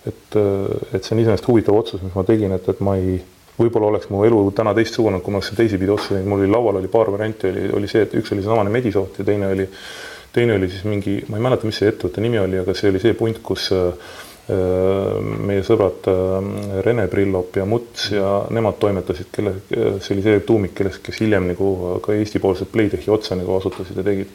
et, 0.06 0.36
et 0.94 1.04
see 1.04 1.16
on 1.16 1.22
iseenesest 1.24 1.48
huvitav 1.50 1.78
otsus, 1.80 2.04
mis 2.06 2.14
ma 2.16 2.24
tegin, 2.28 2.54
et, 2.56 2.68
et 2.70 2.82
ma 2.86 2.96
ei, 3.00 3.18
võib-olla 3.58 3.90
oleks 3.94 4.10
mu 4.14 4.24
elu 4.28 4.42
täna 4.56 4.76
teistsugune, 4.78 5.22
kui 5.24 5.34
ma 5.34 5.42
oleks 5.42 5.56
teisipidi 5.58 5.94
otsuseid 5.94 6.20
teinud, 6.20 6.32
mul 6.32 6.44
oli 6.44 6.52
laual 6.52 6.80
oli 6.82 6.92
paar 6.92 7.10
varianti, 7.14 7.50
oli, 7.50 7.66
oli 7.80 7.90
see, 7.92 8.04
et 8.06 8.14
üks 8.20 8.34
oli 8.36 8.44
seesamane 8.44 8.74
Medisoft 8.74 9.18
ja 9.22 9.26
teine 9.28 9.50
oli, 9.54 9.66
teine 10.36 10.60
oli 10.60 10.70
siis 10.72 10.86
mingi, 10.90 11.18
ma 11.30 11.40
ei 11.40 11.48
mäleta, 11.48 11.68
mis 11.68 11.80
see 11.82 11.90
ettevõtte 11.90 12.24
nimi 12.24 12.42
oli, 12.42 12.60
aga 12.62 12.76
see 12.78 12.92
oli 12.94 13.02
see 13.02 13.18
punt, 13.18 13.42
kus 13.46 13.70
äh, 13.74 14.14
meie 14.46 15.64
sõbrad 15.66 16.06
äh, 16.12 16.50
Rene 16.86 17.08
Prillop 17.10 17.58
ja 17.58 17.66
Muts 17.66 18.12
ja 18.14 18.30
nemad 18.54 18.78
toimetasid, 18.82 19.32
kelle, 19.34 19.56
see 19.72 20.14
oli 20.14 20.26
see 20.26 20.44
tuumik, 20.46 20.76
kellest, 20.78 21.02
kes 21.06 21.18
hiljem 21.24 21.50
nagu 21.50 22.00
ka 22.06 22.14
Eesti-poolset 22.14 22.70
Playtechi 22.74 23.14
otsa 23.14 23.38
nagu 23.40 23.58
asutasid 23.58 23.98
ja 23.98 24.06
tegid. 24.06 24.34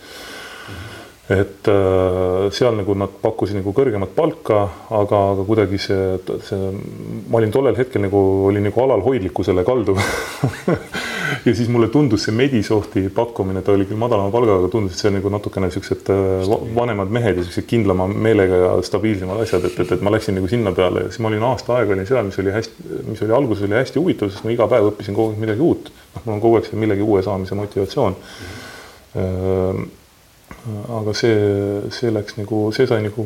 Et 1.30 1.70
äh, 1.70 2.48
seal 2.50 2.74
nagu 2.74 2.96
nad 2.98 3.12
pakkusid 3.22 3.60
nagu 3.60 3.70
kõrgemat 3.76 4.16
palka, 4.16 4.64
aga, 4.98 5.22
aga 5.36 5.46
kuidagi 5.46 5.78
see, 5.78 6.18
see, 6.48 6.72
ma 7.30 7.38
olin 7.38 7.54
tollel 7.54 7.78
hetkel 7.78 8.02
nagu, 8.02 8.24
olin 8.50 8.66
nagu 8.66 8.82
alalhoidlikkusele 8.82 9.62
kalduv 9.68 10.02
ja 11.44 11.54
siis 11.54 11.68
mulle 11.72 11.88
tundus 11.92 12.24
see 12.26 12.34
Medisofti 12.36 13.02
pakkumine, 13.14 13.62
ta 13.66 13.74
oli 13.74 13.86
küll 13.88 14.00
madalama 14.00 14.32
palgaga, 14.34 14.70
tundus, 14.72 14.96
et 14.96 15.02
see 15.02 15.10
on 15.10 15.18
nagu 15.18 15.32
natukene 15.34 15.70
siuksed 15.74 16.10
äh, 16.14 16.54
vanemad 16.76 17.12
mehed 17.12 17.40
ja 17.40 17.44
siuksed 17.46 17.68
kindlama 17.70 18.08
meelega 18.10 18.62
ja 18.64 18.72
stabiilsemad 18.86 19.44
asjad, 19.44 19.68
et, 19.68 19.78
et, 19.84 19.94
et 19.96 20.02
ma 20.06 20.14
läksin 20.14 20.38
nagu 20.38 20.50
sinna 20.50 20.74
peale 20.76 21.06
ja 21.06 21.12
siis 21.12 21.22
ma 21.24 21.30
olin 21.32 21.46
aasta 21.50 21.76
aega 21.78 21.96
olin 21.96 22.08
seal, 22.08 22.26
mis 22.30 22.40
oli 22.42 22.56
hästi, 22.56 22.90
mis 23.10 23.22
oli 23.26 23.36
alguses 23.36 23.68
oli 23.68 23.78
hästi 23.78 24.02
huvitav, 24.02 24.32
sest 24.32 24.46
ma 24.46 24.54
iga 24.56 24.68
päev 24.70 24.90
õppisin 24.92 25.16
kogu 25.16 25.34
aeg 25.34 25.44
midagi 25.46 25.64
uut. 25.64 25.92
noh, 26.16 26.26
mul 26.26 26.36
on 26.38 26.44
kogu 26.44 26.60
aeg 26.60 26.68
see 26.70 26.80
millegi 26.80 27.06
uue 27.06 27.22
saamise 27.26 27.58
motivatsioon. 27.58 28.20
-hmm 29.14 29.88
aga 30.92 31.12
see, 31.16 31.36
see 31.94 32.10
läks 32.12 32.36
nagu, 32.36 32.68
see 32.74 32.86
sai 32.88 33.00
nagu 33.04 33.24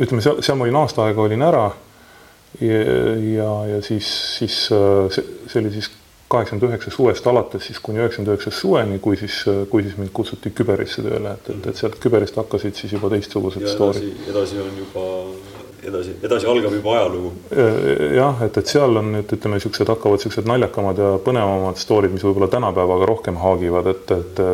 ütleme, 0.00 0.22
seal, 0.24 0.40
seal 0.44 0.56
ma 0.58 0.66
olin 0.66 0.78
aasta 0.80 1.06
aega 1.06 1.24
olin 1.26 1.44
ära. 1.44 1.64
ja, 2.60 2.78
ja, 3.32 3.50
ja 3.74 3.82
siis, 3.84 4.08
siis 4.38 4.56
see, 4.68 5.24
see 5.48 5.60
oli 5.60 5.72
siis 5.74 5.90
kaheksakümmend 6.32 6.68
üheksa 6.70 6.92
suvest 6.94 7.26
alates 7.30 7.66
siis 7.68 7.80
kuni 7.84 8.02
üheksakümmend 8.02 8.32
üheksa 8.32 8.52
suveni, 8.56 8.98
kui 9.04 9.18
siis, 9.20 9.42
kui 9.70 9.84
siis 9.86 9.98
mind 10.00 10.12
kutsuti 10.16 10.52
Küberisse 10.56 11.04
tööle, 11.04 11.36
et, 11.36 11.50
et, 11.54 11.68
et 11.72 11.80
sealt 11.80 11.98
Küberist 12.02 12.38
hakkasid 12.40 12.78
siis 12.78 12.94
juba 12.96 13.10
teistsugused 13.12 13.66
story'd. 13.74 14.24
edasi 14.32 14.60
on 14.62 14.72
juba, 14.80 15.04
edasi, 15.90 16.16
edasi 16.24 16.50
algab 16.54 16.76
juba 16.78 16.96
ajalugu. 16.98 17.34
jah, 18.16 18.42
et, 18.46 18.58
et 18.62 18.74
seal 18.74 19.02
on 19.02 19.12
nüüd 19.18 19.36
ütleme, 19.36 19.60
niisugused 19.60 19.94
hakkavad 19.94 20.20
niisugused 20.20 20.48
naljakamad 20.48 21.04
ja 21.04 21.12
põnevamad 21.26 21.80
story'd, 21.82 22.14
mis 22.16 22.26
võib-olla 22.26 22.50
tänapäevaga 22.52 23.08
rohkem 23.12 23.40
haagivad, 23.42 23.92
et, 23.92 24.16
et 24.18 24.44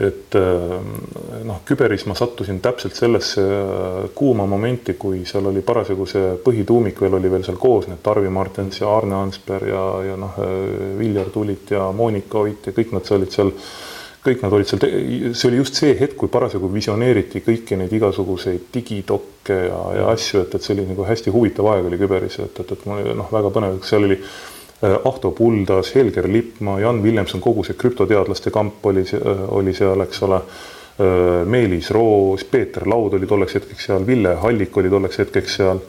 et 0.00 0.34
äh, 0.34 1.42
noh, 1.44 1.60
küberis 1.68 2.06
ma 2.08 2.14
sattusin 2.16 2.60
täpselt 2.64 2.96
sellesse 2.96 3.42
äh, 3.44 4.08
kuuma 4.16 4.46
momenti, 4.48 4.94
kui 5.00 5.26
seal 5.28 5.50
oli 5.50 5.60
parasjagu 5.66 6.06
see 6.08 6.34
põhituumik 6.44 7.02
veel 7.04 7.18
oli 7.18 7.32
veel 7.32 7.44
seal 7.44 7.58
koos, 7.60 7.88
need 7.90 8.00
Tarvi 8.04 8.30
Martens 8.32 8.80
ja 8.80 8.88
Arne 8.96 9.18
Ansper 9.18 9.66
ja, 9.68 9.84
ja 10.08 10.18
noh, 10.20 10.38
äh, 10.40 10.94
Viljar 10.98 11.28
Tulit 11.34 11.74
ja 11.76 11.90
Monika 11.96 12.40
Oit 12.40 12.70
ja 12.70 12.76
kõik 12.76 12.94
nad 12.96 13.10
olid 13.12 13.34
seal, 13.34 13.52
kõik 14.24 14.44
nad 14.46 14.56
olid 14.56 14.70
seal, 14.72 14.86
see 15.34 15.50
oli 15.50 15.60
just 15.60 15.76
see 15.82 15.92
hetk, 15.98 16.16
kui 16.22 16.32
parasjagu 16.32 16.70
visioneeriti 16.72 17.44
kõiki 17.44 17.76
neid 17.80 17.92
igasuguseid 18.00 18.70
digidokke 18.72 19.58
ja, 19.66 19.82
ja 19.98 20.08
asju, 20.14 20.46
et, 20.46 20.56
et 20.56 20.64
see 20.64 20.78
oli 20.78 20.88
nagu 20.94 21.04
hästi 21.08 21.34
huvitav 21.34 21.68
aeg 21.74 21.90
oli 21.90 22.00
küberis, 22.00 22.40
et, 22.40 22.64
et, 22.64 22.72
et 22.72 22.88
mul 22.88 23.12
noh, 23.20 23.28
väga 23.36 23.52
põnev, 23.52 23.82
seal 23.84 24.08
oli 24.08 24.16
Ahto 24.80 25.30
Puldas, 25.36 25.94
Helger 25.94 26.28
Lippmaa, 26.32 26.80
Jan 26.80 27.02
Villemson, 27.02 27.40
kogu 27.40 27.64
see 27.66 27.76
krüptoteadlaste 27.76 28.50
kamp 28.50 28.86
oli, 28.86 29.04
oli 29.48 29.74
seal, 29.76 30.06
eks 30.06 30.22
ole. 30.28 30.40
Meelis 31.48 31.90
Roos, 31.96 32.44
Peeter 32.44 32.84
Laud 32.88 33.14
oli 33.16 33.26
tolleks 33.26 33.54
hetkeks 33.56 33.86
seal, 33.88 34.06
Ville 34.06 34.34
Hallik 34.42 34.76
oli 34.76 34.90
tolleks 34.92 35.18
hetkeks 35.22 35.54
seal. 35.56 35.80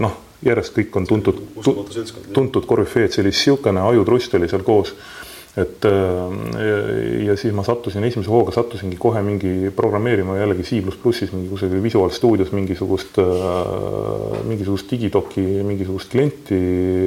noh, 0.00 0.14
järjest 0.44 0.76
kõik 0.76 0.96
on 0.96 1.06
tuntud, 1.08 1.40
tuntud 2.32 2.66
korüfeed, 2.68 3.12
see 3.12 3.24
oli 3.24 3.32
niisugune 3.32 3.82
ajutrust 3.90 4.36
oli 4.38 4.48
seal 4.48 4.64
koos 4.64 4.94
et 5.56 5.84
äh, 5.88 7.24
ja 7.24 7.36
siis 7.40 7.54
ma 7.56 7.62
sattusin 7.64 8.04
esimese 8.04 8.28
hooga 8.28 8.52
sattusingi 8.52 8.98
kohe 9.00 9.22
mingi 9.24 9.70
programmeerima 9.76 10.36
jällegi 10.36 10.66
C 10.68 10.80
pluss 10.84 11.00
plussis 11.00 11.32
mingi 11.32 11.48
kusagil 11.48 11.80
Visual 11.84 12.12
Studios 12.12 12.52
mingisugust, 12.52 13.16
äh, 13.22 14.42
mingisugust 14.44 14.92
digidoki, 14.92 15.44
mingisugust 15.64 16.12
klienti, 16.12 16.60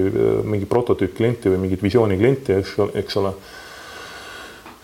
äh, 0.10 0.42
mingi 0.50 0.66
prototüüp 0.70 1.14
klienti 1.20 1.54
või 1.54 1.68
mingit 1.68 1.86
visiooni 1.86 2.18
klienti, 2.18 2.58
eks, 2.58 2.74
eks 3.04 3.22
ole 3.22 3.36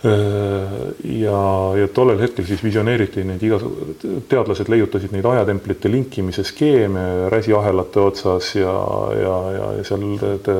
ja, 0.05 1.39
ja 1.79 1.87
tollel 1.93 2.19
hetkel 2.21 2.45
siis 2.45 2.61
visioneeriti 2.63 3.23
neid 3.25 3.41
igasugu, 3.43 3.95
teadlased 4.29 4.69
leiutasid 4.69 5.15
neid 5.15 5.25
ajatemplite 5.25 5.89
linkimise 5.91 6.45
skeeme 6.45 7.05
räsiahelate 7.33 8.03
otsas 8.03 8.51
ja, 8.59 8.75
ja, 9.21 9.39
ja 9.79 9.87
seal 9.87 10.05
te, 10.45 10.57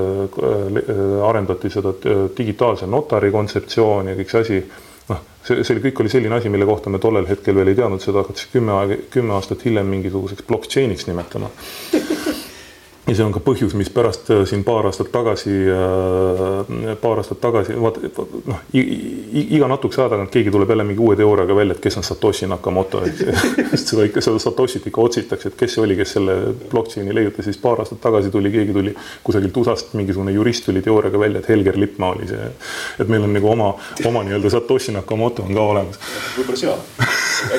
arendati 1.27 1.69
seda 1.73 1.93
digitaalse 2.37 2.89
notari 2.89 3.31
kontseptsiooni 3.35 4.13
ja 4.13 4.19
kõik 4.21 4.33
see 4.33 4.43
asi. 4.47 4.59
noh, 5.11 5.21
see, 5.45 5.61
see 5.67 5.81
kõik 5.83 6.01
oli 6.01 6.15
selline 6.15 6.39
asi, 6.39 6.49
mille 6.49 6.65
kohta 6.65 6.89
me 6.89 7.01
tollel 7.03 7.29
hetkel 7.29 7.59
veel 7.59 7.73
ei 7.73 7.77
teadnud, 7.77 8.01
seda 8.01 8.25
hakati 8.25 8.49
kümme 8.55 8.99
kümme 9.13 9.37
aastat 9.37 9.65
hiljem 9.67 9.93
mingisuguseks 9.93 10.47
blockchain'iks 10.49 11.09
nimetama 11.11 11.53
ja 13.07 13.13
see 13.13 13.25
on 13.25 13.33
ka 13.35 13.39
põhjus, 13.43 13.75
mispärast 13.77 14.29
äh, 14.33 14.41
siin 14.49 14.63
paar 14.65 14.87
aastat 14.89 15.11
tagasi, 15.13 15.53
äh, 15.69 16.95
paar 17.01 17.21
aastat 17.21 17.39
tagasi, 17.43 17.75
vaat 17.77 17.99
noh, 18.49 18.61
iga 18.73 19.69
natukese 19.69 20.01
aja 20.01 20.13
tagant 20.15 20.31
keegi 20.33 20.53
tuleb 20.53 20.73
jälle 20.73 20.85
mingi 20.87 21.03
uue 21.05 21.17
teooriaga 21.19 21.57
välja, 21.57 21.75
et 21.77 21.83
kes 21.83 21.99
on 22.01 22.07
Satoshi 22.07 22.49
Nakamoto, 22.49 23.03
et 23.05 23.21
seda 23.83 24.07
ikka, 24.09 24.23
seda 24.25 24.41
Satoshit 24.41 24.87
ikka 24.89 25.05
otsitakse, 25.05 25.51
et 25.51 25.59
kes 25.59 25.75
see 25.77 25.83
oli, 25.83 25.97
kes 25.99 26.15
selle 26.17 26.37
blockchain'i 26.71 27.13
leiutas, 27.13 27.45
siis 27.45 27.61
paar 27.61 27.83
aastat 27.83 28.01
tagasi 28.07 28.33
tuli, 28.33 28.49
keegi 28.53 28.73
tuli 28.73 28.95
kusagilt 29.23 29.61
USA-st, 29.61 29.93
mingisugune 29.99 30.33
jurist 30.33 30.65
tuli 30.65 30.81
teooriaga 30.85 31.21
välja, 31.21 31.43
et 31.43 31.49
Helger 31.53 31.77
Lippmaa 31.79 32.15
oli 32.15 32.31
see. 32.31 32.49
et 32.99 33.11
meil 33.11 33.27
on 33.27 33.37
nagu 33.37 33.51
oma, 33.53 33.69
oma 34.05 34.25
nii-öelda 34.25 34.49
Satoshi 34.49 34.97
Nakamoto 34.97 35.45
on 35.45 35.53
ka 35.53 35.67
olemas. 35.75 36.01
võib-olla 36.39 36.57
sina, 36.57 36.73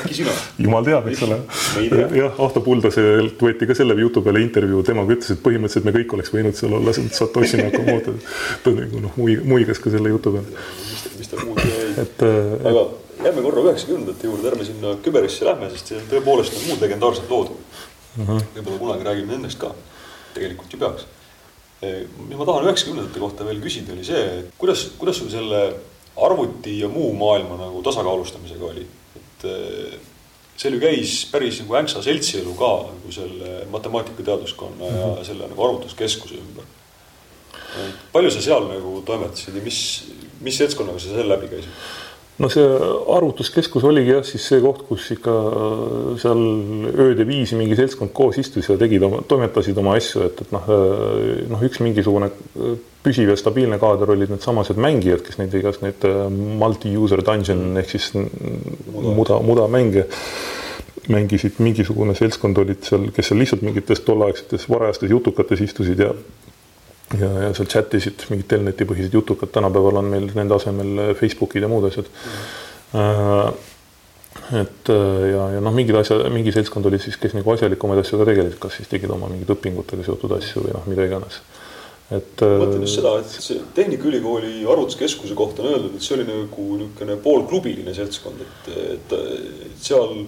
äkki 0.01 0.20
sina? 0.22 0.34
jumal 0.59 0.90
teab, 0.90 1.07
eks 1.12 1.22
ole. 1.28 1.40
jah, 2.18 2.34
Ahto 2.42 2.66
Puldaselt 2.66 3.38
võeti 3.47 3.70
ka 3.70 3.78
selle 3.78 3.94
jutu 4.01 4.26
peale 4.26 4.42
intervjuu, 4.42 4.82
temaga 4.86 5.14
ütles, 5.14 5.36
et 5.37 5.43
põhimõtteliselt 5.45 5.87
me 5.87 5.95
kõik 5.97 6.14
oleks 6.16 6.32
võinud 6.34 6.59
seal 6.59 6.76
olla 6.78 6.95
Satoshi 6.97 7.61
Nakamoto. 7.61 8.16
nagu 8.66 9.03
noh, 9.05 9.18
muigas 9.49 9.80
ka 9.82 9.93
selle 9.95 10.12
jutu 10.12 10.32
peale. 10.37 10.62
mis 11.18 11.32
ta 11.32 11.43
muud 11.43 11.61
jäi. 11.62 11.91
et 12.05 12.24
äh,. 12.26 12.55
aga 12.72 12.87
jääme 13.24 13.45
korra 13.45 13.66
üheksakümnendate 13.66 14.30
juurde, 14.30 14.49
ärme 14.53 14.68
sinna 14.68 14.95
küberisse 15.05 15.49
lähme, 15.49 15.70
sest 15.72 15.93
seal 15.93 16.07
tõepoolest 16.11 16.57
on 16.57 16.70
muud 16.70 16.87
legendaarsed 16.87 17.30
lood 17.32 17.53
uh 17.53 18.30
-huh.. 18.30 18.49
võib-olla 18.57 18.80
kunagi 18.84 19.09
räägime 19.11 19.37
nendest 19.37 19.61
ka. 19.61 19.74
tegelikult 20.34 20.72
ju 20.72 20.80
peaks. 20.80 21.07
mis 22.28 22.39
ma 22.39 22.45
tahan 22.49 22.64
üheksakümnendate 22.68 23.20
kohta 23.20 23.45
veel 23.45 23.61
küsida, 23.61 23.93
oli 23.93 24.05
see, 24.05 24.45
kuidas, 24.59 24.91
kuidas 24.99 25.18
sul 25.20 25.30
selle 25.30 25.62
arvuti 26.16 26.78
ja 26.80 26.89
muu 26.89 27.12
maailma 27.14 27.59
nagu 27.61 27.82
tasakaalustamisega 27.84 28.64
oli, 28.64 28.87
et 29.16 29.45
seal 30.57 30.77
ju 30.77 30.81
käis 30.81 31.19
päris 31.33 31.61
nagu 31.63 31.77
änksa 31.81 32.03
seltsielu 32.05 32.55
ka 32.59 32.73
nagu 32.89 33.13
selle 33.13 33.67
matemaatika-teaduskonna 33.73 34.77
mm 34.77 34.89
-hmm. 34.91 35.01
ja 35.01 35.13
mhm. 35.15 35.25
selle 35.25 35.49
nagu 35.49 35.65
arvutuskeskuse 35.69 36.35
ümber. 36.35 36.65
palju 38.13 38.31
sa 38.31 38.43
seal 38.43 38.69
nagu 38.69 39.03
toimetasid 39.07 39.57
ja 39.57 39.63
mis, 39.63 40.05
mis 40.41 40.59
seltskonnaga 40.59 40.99
sa 40.99 41.09
seal 41.09 41.29
läbi 41.29 41.49
käisid? 41.49 41.71
no 42.39 42.49
see 42.53 42.65
arvutuskeskus 43.17 43.85
oligi 43.85 44.11
jah, 44.11 44.25
siis 44.25 44.49
see 44.49 44.61
koht, 44.61 44.83
kus 44.89 45.09
ikka 45.15 45.33
äh, 45.33 46.11
seal 46.21 46.43
ööde 47.07 47.27
viisi 47.29 47.57
mingi 47.57 47.77
seltskond 47.77 48.13
koos 48.17 48.39
istus 48.39 48.69
ja 48.69 48.77
tegid 48.81 49.03
oma, 49.03 49.23
toimetasid 49.29 49.79
oma 49.79 49.97
asju, 49.97 50.27
et, 50.29 50.43
et 50.45 50.53
noh, 50.53 50.69
äh, 50.69 51.47
noh, 51.49 51.65
üks 51.69 51.81
mingisugune 51.85 52.29
äh, 52.29 52.77
püsiv 53.07 53.31
ja 53.33 53.39
stabiilne 53.39 53.79
kaader 53.83 54.13
olid 54.17 54.35
needsamased 54.35 54.83
mängijad, 54.83 55.23
kes 55.27 55.39
neid 55.41 55.55
igast 55.55 55.87
neid 55.87 56.05
multi-user 56.61 57.23
dungeon 57.27 57.79
ehk 57.81 57.95
siis 57.95 58.11
muda, 58.17 59.41
mudamänge 59.47 60.09
mängisid, 61.13 61.61
mingisugune 61.63 62.17
seltskond 62.19 62.59
olid 62.59 62.83
seal, 62.87 63.07
kes 63.15 63.31
seal 63.31 63.39
lihtsalt 63.39 63.63
mingites 63.63 64.03
tolleaegsetes 64.07 64.67
varajastes 64.71 65.13
jutukates 65.13 65.63
istusid 65.63 66.03
ja 66.03 66.11
ja, 67.15 67.31
ja 67.47 67.53
seal 67.55 67.69
chat 67.71 67.95
isid 67.95 68.27
mingid 68.33 68.49
telnetipõhised 68.51 69.15
jutukad, 69.15 69.53
tänapäeval 69.55 70.01
on 70.03 70.11
meil 70.11 70.29
nende 70.35 70.57
asemel 70.57 71.15
Facebookid 71.19 71.63
ja 71.63 71.71
muud 71.71 71.87
asjad. 71.91 72.11
Mm.. 72.97 73.55
et 74.57 74.91
äh, 74.93 75.23
ja, 75.33 75.45
ja 75.57 75.61
noh, 75.63 75.75
mingid 75.75 75.97
asjad, 75.99 76.25
mingi 76.35 76.55
seltskond 76.55 76.87
oli 76.91 76.99
siis, 77.03 77.19
kes 77.21 77.35
nagu 77.37 77.55
asjalikumaid 77.55 78.03
asju 78.03 78.21
ka 78.21 78.29
tegelesid, 78.29 78.59
kas 78.63 78.79
siis 78.79 78.91
tegid 78.91 79.11
oma 79.13 79.31
mingeid 79.31 79.53
õpingutega 79.57 80.07
seotud 80.07 80.37
asju 80.39 80.67
või 80.67 80.75
noh, 80.77 80.91
mida 80.91 81.07
iganes. 81.09 81.41
Et. 82.11 82.43
Äh, 82.43 82.57
mõtlen 82.63 82.87
just 82.87 83.01
seda, 83.01 83.17
et 83.21 83.35
see 83.35 83.61
Tehnikaülikooli 83.77 84.65
arvutuskeskuse 84.65 85.37
kohta 85.39 85.65
on 85.65 85.73
öeldud, 85.73 85.97
et 85.97 86.07
see 86.07 86.17
oli 86.19 86.27
nagu 86.29 86.67
niisugune 86.81 87.19
poolklubiline 87.25 87.95
seltskond, 87.97 88.43
et, 88.47 88.75
et, 88.97 89.17
et 89.67 89.89
seal 89.89 90.05
on 90.07 90.27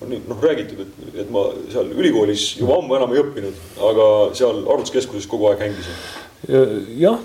noh 0.00 0.40
räägitud, 0.40 0.80
et, 0.80 1.20
et 1.24 1.30
ma 1.32 1.44
seal 1.72 1.92
ülikoolis 1.92 2.54
juba 2.60 2.78
ammu 2.80 2.96
enam 2.96 3.12
ei 3.14 3.20
õppinud, 3.20 3.62
aga 3.90 4.10
seal 4.38 4.62
arvutuskeskuses 4.64 5.28
kogu 5.28 5.50
aeg 5.50 5.66
hängisin. 5.66 6.04
Jah, 6.48 7.18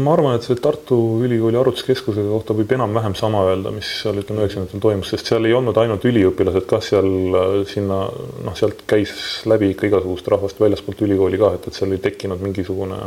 ma 0.00 0.12
arvan, 0.14 0.38
et 0.38 0.46
see 0.46 0.56
Tartu 0.56 0.96
Ülikooli 1.20 1.58
arvutuskeskuse 1.60 2.22
kohta 2.24 2.54
võib 2.56 2.70
enam-vähem 2.72 3.12
sama 3.18 3.42
öelda, 3.50 3.72
mis 3.74 3.88
seal 4.00 4.16
ütleme 4.22 4.46
üheksakümnendatel 4.46 4.80
toimus, 4.80 5.10
sest 5.12 5.28
seal 5.28 5.44
ei 5.44 5.52
olnud 5.56 5.76
ainult 5.82 6.06
üliõpilased, 6.08 6.64
ka 6.70 6.80
seal 6.84 7.10
äh, 7.36 7.52
sinna 7.68 7.98
noh, 8.46 8.56
sealt 8.56 8.86
käis 8.88 9.12
läbi 9.50 9.74
ikka 9.74 9.90
igasugust 9.90 10.30
rahvast 10.32 10.62
väljaspoolt 10.62 11.04
ülikooli 11.04 11.42
ka, 11.42 11.52
et, 11.58 11.68
et 11.68 11.76
seal 11.76 11.92
oli 11.92 12.00
tekkinud 12.06 12.40
mingisugune, 12.46 13.02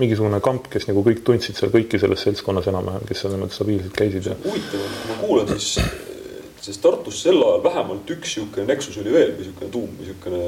mingisugune 0.00 0.40
kamp, 0.44 0.72
kes 0.72 0.88
nagu 0.88 1.04
kõik 1.04 1.20
tundsid 1.26 1.60
seal 1.60 1.74
kõiki 1.74 2.00
selles 2.00 2.24
seltskonnas 2.24 2.72
enam-vähem, 2.72 3.04
kes 3.12 3.24
seal 3.24 3.36
niimoodi 3.36 3.60
stabiilselt 3.60 4.00
käisid 4.00 4.32
huvitav 4.46 4.80
on, 4.80 4.98
kui 5.02 5.12
ma 5.12 5.20
kuulan, 5.20 5.54
siis 5.58 5.76
sest 6.64 6.80
Tartus 6.84 7.22
sel 7.28 7.36
ajal 7.36 7.62
vähemalt 7.68 8.08
üks 8.16 8.38
niisugune 8.38 8.68
Nexus 8.72 8.96
oli 9.04 9.12
veel 9.12 9.36
või 9.36 9.44
niisugune 9.44 9.72
tuum 9.76 9.94
või 9.94 10.08
niisugune 10.08 10.42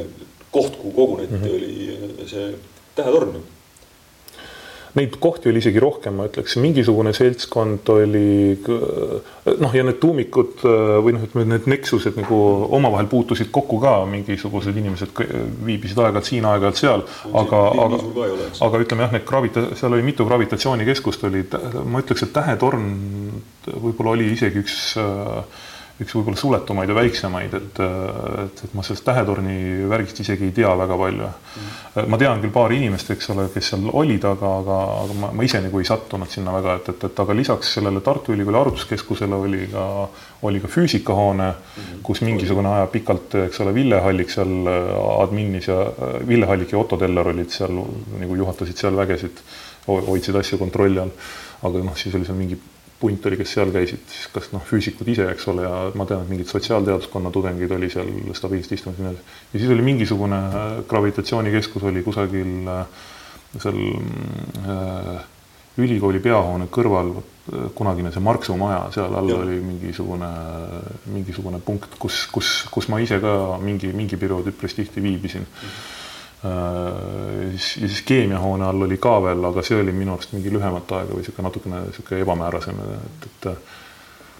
koht, 0.51 0.81
kuhu 0.81 0.97
koguneti 0.97 1.37
mm, 1.37 1.45
-hmm. 1.45 2.21
oli 2.21 2.29
see 2.33 2.53
Tähetorn 2.97 3.37
ju 3.37 3.49
Neid 4.99 5.17
kohti 5.23 5.51
oli 5.51 5.61
isegi 5.63 5.79
rohkem, 5.83 6.17
ma 6.19 6.27
ütleks, 6.27 6.57
mingisugune 6.59 7.13
seltskond 7.15 7.87
oli 7.95 8.57
noh, 8.65 9.75
ja 9.77 9.85
need 9.87 10.01
tuumikud 10.03 10.65
või 10.65 11.15
noh, 11.15 11.27
ütleme 11.29 11.47
need 11.53 11.69
Nexused 11.71 12.19
nagu 12.19 12.41
omavahel 12.79 13.07
puutusid 13.11 13.53
kokku 13.55 13.79
ka, 13.83 13.95
mingisugused 14.11 14.77
inimesed 14.83 15.15
viibisid 15.67 16.01
aeg-ajalt 16.03 16.31
siin, 16.33 16.49
aeg-ajalt 16.51 16.83
seal, 16.83 17.07
aga, 17.31 17.63
aga, 17.87 18.03
aga 18.67 18.83
ütleme 18.83 19.07
jah, 19.07 19.15
need 19.15 19.27
gravita-, 19.29 19.69
seal 19.79 19.95
oli 19.95 20.07
mitu 20.07 20.27
gravitatsioonikeskust 20.27 21.29
oli, 21.31 21.47
ma 21.87 22.03
ütleks, 22.03 22.27
et 22.27 22.35
Tähetorn 22.35 22.91
võib-olla 23.71 24.17
oli 24.17 24.33
isegi 24.35 24.65
üks 24.65 24.81
äh, 24.99 25.69
üks 26.01 26.15
võib-olla 26.17 26.39
suletumaid 26.41 26.89
ja 26.89 26.95
väiksemaid, 26.97 27.55
et, 27.59 27.81
et, 27.81 28.63
et 28.65 28.75
ma 28.77 28.85
sellest 28.87 29.05
tähetorni 29.05 29.57
värgist 29.91 30.23
isegi 30.25 30.47
ei 30.49 30.55
tea 30.57 30.71
väga 30.81 30.97
palju 30.97 31.27
mm.. 31.27 32.09
ma 32.09 32.19
tean 32.21 32.41
küll 32.41 32.55
paari 32.55 32.79
inimest, 32.81 33.13
eks 33.13 33.29
ole, 33.35 33.45
kes 33.53 33.69
seal 33.73 33.85
olid, 34.01 34.25
aga, 34.31 34.53
aga, 34.63 34.79
aga 35.03 35.19
ma, 35.21 35.31
ma 35.37 35.47
ise 35.47 35.61
nagu 35.61 35.83
ei 35.83 35.89
sattunud 35.89 36.33
sinna 36.33 36.55
väga, 36.57 36.79
et, 36.81 36.89
et, 36.95 37.07
et 37.11 37.23
aga 37.25 37.37
lisaks 37.37 37.75
sellele 37.77 38.01
Tartu 38.07 38.33
Ülikooli 38.33 38.61
arvutuskeskusele 38.63 39.43
oli 39.45 39.69
ka, 39.75 39.85
oli 40.49 40.65
ka 40.65 40.73
füüsikahoone 40.73 41.51
mm, 41.51 41.77
-hmm. 41.77 42.03
kus 42.09 42.25
mingisugune 42.25 42.73
aja 42.79 42.89
pikalt, 42.97 43.37
eks 43.45 43.61
ole, 43.61 43.77
Ville 43.77 44.01
Hallik 44.01 44.33
seal 44.33 44.73
adminis 45.21 45.69
ja 45.69 45.85
Ville 46.27 46.49
Hallik 46.49 46.73
ja 46.73 46.81
Otto 46.81 46.97
Teller 46.97 47.29
olid 47.29 47.53
seal 47.53 47.77
nagu 48.25 48.41
juhatasid 48.41 48.81
seal 48.81 48.97
vägesid, 48.97 49.45
hoidsid 49.87 50.37
asju 50.37 50.59
kontrolli 50.59 51.01
all. 51.01 51.13
aga 51.63 51.81
noh, 51.85 51.97
siis 51.97 52.15
oli 52.17 52.25
seal 52.25 52.39
mingi 52.41 52.57
punt 53.01 53.27
oli, 53.27 53.39
kes 53.41 53.55
seal 53.57 53.73
käisid, 53.73 54.03
siis 54.13 54.29
kas 54.35 54.51
noh, 54.53 54.63
füüsikud 54.67 55.09
ise, 55.09 55.25
eks 55.33 55.49
ole, 55.53 55.65
ja 55.65 55.77
ma 55.97 56.05
tean, 56.09 56.25
et 56.25 56.33
mingid 56.33 56.51
sotsiaalteaduskonna 56.51 57.33
tudengid 57.33 57.73
oli 57.77 57.89
seal 57.93 58.11
stabiilselt 58.37 58.77
istumas 58.77 59.01
ja 59.01 59.07
nii 59.07 59.15
edasi. 59.15 59.39
ja 59.53 59.63
siis 59.63 59.75
oli 59.77 59.87
mingisugune 59.87 60.41
äh, 60.47 60.71
gravitatsioonikeskus 60.89 61.87
oli 61.91 62.03
kusagil 62.05 62.69
äh, 62.69 63.05
seal 63.59 63.79
äh, 64.69 65.29
ülikooli 65.81 66.21
peahoone 66.21 66.69
kõrval 66.73 67.15
äh, 67.17 67.71
kunagine 67.75 68.13
see 68.13 68.25
Marksu 68.25 68.57
maja, 68.61 68.83
seal 68.95 69.17
all 69.17 69.33
ja. 69.33 69.39
oli 69.45 69.61
mingisugune, 69.65 70.29
mingisugune 71.15 71.63
punkt, 71.65 71.97
kus, 71.99 72.27
kus, 72.33 72.53
kus 72.71 72.91
ma 72.93 73.01
ise 73.01 73.21
ka 73.23 73.33
mingi, 73.63 73.95
mingi 73.97 74.21
periood 74.21 74.53
üpris 74.53 74.77
tihti 74.77 75.03
viibisin 75.05 75.49
mm. 75.49 75.65
-hmm 75.65 75.99
ja 76.43 77.59
siis 77.61 78.01
keemiahoone 78.09 78.65
all 78.65 78.87
oli 78.87 78.97
ka 79.03 79.19
veel, 79.23 79.45
aga 79.51 79.65
see 79.67 79.81
oli 79.81 79.93
minu 79.93 80.15
arust 80.15 80.33
mingi 80.33 80.53
lühemat 80.53 80.93
aega 80.97 81.13
või 81.13 81.21
niisugune 81.21 81.49
natukene 81.49 81.83
niisugune 81.89 82.23
ebamäärasem, 82.25 82.81
et, 82.97 83.27
et 83.29 83.49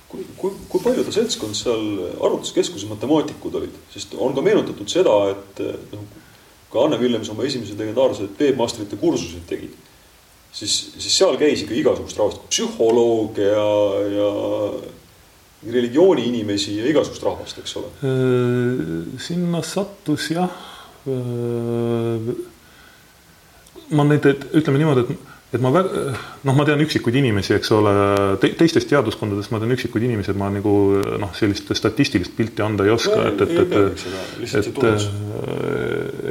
kui, 0.09 0.25
kui, 0.39 0.55
kui 0.71 0.83
palju 0.85 1.05
ta 1.07 1.15
seltskond 1.15 1.59
seal 1.59 1.85
arvutuskeskuses 2.17 2.89
matemaatikud 2.91 3.61
olid, 3.61 3.77
sest 3.93 4.17
on 4.19 4.35
ka 4.37 4.45
meenutatud 4.45 4.89
seda, 4.91 5.19
et 5.35 5.63
noh, 5.93 6.09
ka 6.73 6.87
Anne 6.87 6.99
Villems 7.01 7.31
oma 7.33 7.45
esimesed 7.47 7.79
legendaarsed 7.79 8.41
webmasterite 8.41 8.99
kursused 9.01 9.45
tegid, 9.51 9.77
siis, 10.53 10.79
siis 10.97 11.13
seal 11.19 11.37
käis 11.41 11.65
ikka 11.65 11.77
igasugust 11.79 12.19
rahvast, 12.19 12.49
psühholooge 12.51 13.47
ja, 13.51 13.69
ja 14.17 14.31
religiooni 15.69 16.27
inimesi 16.31 16.79
ja 16.79 16.89
igasugust 16.91 17.27
rahvast, 17.27 17.61
eks 17.63 17.77
ole. 17.81 17.93
sinna 19.21 19.63
sattus 19.67 20.31
jah. 20.33 20.70
Ma 23.91 24.07
neid, 24.07 24.27
ütleme 24.53 24.79
niimoodi, 24.83 25.07
et 25.09 25.29
et 25.51 25.59
ma 25.59 25.73
väga, 25.75 26.13
noh, 26.47 26.55
ma 26.55 26.65
tean 26.67 26.79
üksikuid 26.85 27.17
inimesi, 27.19 27.57
eks 27.57 27.73
ole 27.75 27.93
te,, 28.43 28.53
teistest 28.59 28.87
teaduskondadest 28.93 29.51
ma 29.51 29.59
tean 29.59 29.75
üksikuid 29.75 30.05
inimesi, 30.07 30.31
et 30.31 30.39
ma 30.39 30.47
nagu 30.55 30.75
noh, 31.19 31.33
sellist 31.35 31.73
statistilist 31.75 32.37
pilti 32.39 32.63
anda 32.63 32.87
ei 32.87 32.95
oska, 32.95 33.19
et, 33.33 33.43
et, 33.43 33.51
et, 33.59 33.75
et, 34.47 34.81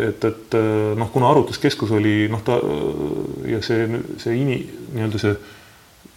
et, 0.08 0.30
et 0.32 0.60
noh, 1.00 1.12
kuna 1.12 1.34
arvutuskeskus 1.34 1.92
oli 2.00 2.30
noh, 2.32 2.44
ta 2.48 2.62
ja 3.50 3.60
see, 3.66 3.90
see 4.24 4.40
ini, 4.40 4.62
nii-öelda 4.96 5.24
see 5.26 5.36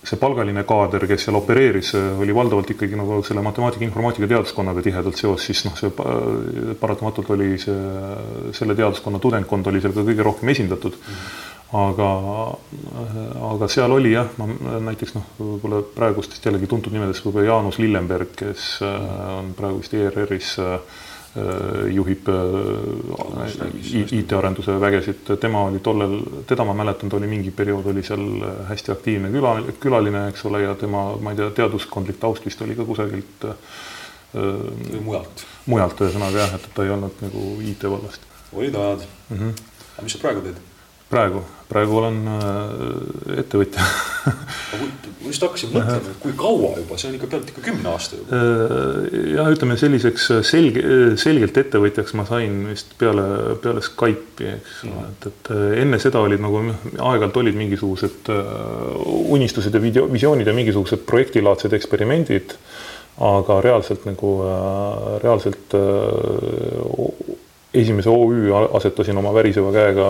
see 0.02 0.18
palgaline 0.18 0.64
kaader, 0.66 1.06
kes 1.06 1.28
seal 1.28 1.38
opereeris, 1.38 1.92
oli 2.18 2.34
valdavalt 2.34 2.72
ikkagi 2.74 2.98
nagu 2.98 3.20
selle 3.26 3.44
matemaatika, 3.46 3.86
informaatika 3.86 4.26
teaduskonnaga 4.32 4.82
tihedalt 4.82 5.20
seos, 5.20 5.46
siis 5.46 5.62
noh, 5.68 5.76
see 5.78 5.92
paratamatult 6.80 7.30
oli 7.36 7.54
see, 7.62 7.78
selle 8.56 8.74
teaduskonna 8.78 9.22
tudengkond 9.22 9.70
oli 9.70 9.82
seal 9.84 9.94
ka 9.94 10.06
kõige 10.10 10.26
rohkem 10.26 10.54
esindatud 10.56 10.98
mm. 10.98 11.16
-hmm 11.16 11.50
aga, 11.72 12.08
aga 13.48 13.68
seal 13.72 13.94
oli 13.94 14.12
jah, 14.12 14.28
ma 14.36 14.48
näiteks 14.90 15.14
noh, 15.16 15.30
võib-olla 15.38 15.80
praegustest 15.94 16.44
jällegi 16.44 16.68
tuntud 16.70 16.92
nimedest 16.94 17.24
võib-olla 17.24 17.48
Jaanus 17.48 17.80
Lillenberg, 17.80 18.34
kes 18.36 18.66
äh, 18.84 19.08
on 19.38 19.52
praegu 19.56 19.80
vist 19.80 19.96
ERR-is 19.96 20.52
äh, 20.60 20.76
juhib 21.94 22.28
äh, 22.28 24.08
IT-arenduse 24.18 24.74
vägesid, 24.80 25.30
tema 25.40 25.62
oli 25.68 25.78
tollel, 25.80 26.18
teda 26.46 26.66
ma 26.68 26.74
mäletan, 26.76 27.08
ta 27.08 27.16
oli 27.16 27.30
mingi 27.30 27.50
periood 27.56 27.86
oli 27.92 28.02
seal 28.04 28.26
hästi 28.68 28.92
aktiivne 28.92 29.30
küla, 29.32 29.54
külaline, 29.80 30.26
eks 30.32 30.44
ole, 30.50 30.60
ja 30.66 30.74
tema, 30.76 31.06
ma 31.16 31.32
ei 31.32 31.40
tea, 31.40 31.48
teaduskondlik 31.62 32.20
taust 32.20 32.44
vist 32.44 32.60
oli 32.62 32.76
ka 32.76 32.84
kusagilt 32.88 33.48
mujalt. 35.00 35.46
mujalt 35.66 36.04
ühesõnaga 36.04 36.44
jah, 36.44 36.54
et 36.58 36.68
ta 36.74 36.84
ei 36.84 36.92
olnud 36.92 37.24
nagu 37.24 37.46
IT-vallast. 37.64 38.28
olid 38.52 38.74
ajad 38.74 39.08
mm. 39.30 39.38
-hmm. 39.38 39.64
aga 39.96 40.04
mis 40.04 40.12
sa 40.12 40.22
praegu 40.26 40.44
teed? 40.44 40.60
praegu, 41.10 41.44
praegu 41.72 41.98
olen 42.02 42.20
äh, 42.28 43.40
ettevõtja 43.42 43.86
ma 45.22 45.30
just 45.30 45.44
hakkasin 45.44 45.70
mõtlema, 45.72 46.12
et 46.12 46.20
kui 46.22 46.34
kaua 46.38 46.72
juba, 46.80 46.98
see 47.00 47.10
on 47.10 47.16
ikka 47.16 47.28
pealt 47.32 47.50
ikka 47.52 47.64
kümne 47.64 47.90
aasta 47.92 48.18
juba. 48.18 48.38
Äh, 48.38 49.18
jah, 49.36 49.50
ütleme 49.54 49.76
selliseks 49.80 50.28
selge, 50.48 50.84
selgelt 51.22 51.60
ettevõtjaks 51.62 52.16
ma 52.18 52.26
sain 52.28 52.58
vist 52.70 52.94
peale, 53.00 53.26
peale 53.64 53.84
Skype'i, 53.86 54.56
eks 54.58 54.80
ole 54.88 54.94
mm., 54.94 55.12
et, 55.12 55.28
et 55.30 55.52
äh, 55.56 55.66
enne 55.84 56.00
seda 56.02 56.22
olid 56.24 56.42
nagu 56.42 56.64
aeg-ajalt 56.66 57.38
olid 57.42 57.58
mingisugused 57.58 58.32
unistused 59.32 59.74
ja 59.74 59.82
video, 59.82 60.08
visioonid 60.12 60.50
ja 60.50 60.56
mingisugused 60.56 61.06
projektilaadsed 61.08 61.76
eksperimendid, 61.78 62.56
aga 63.22 63.60
reaalselt 63.64 64.06
nagu, 64.08 64.34
reaalselt 65.22 65.74
esimese 67.74 68.10
OÜ 68.10 68.50
asetasin 68.76 69.18
oma 69.18 69.32
väriseva 69.34 69.72
käega 69.72 70.08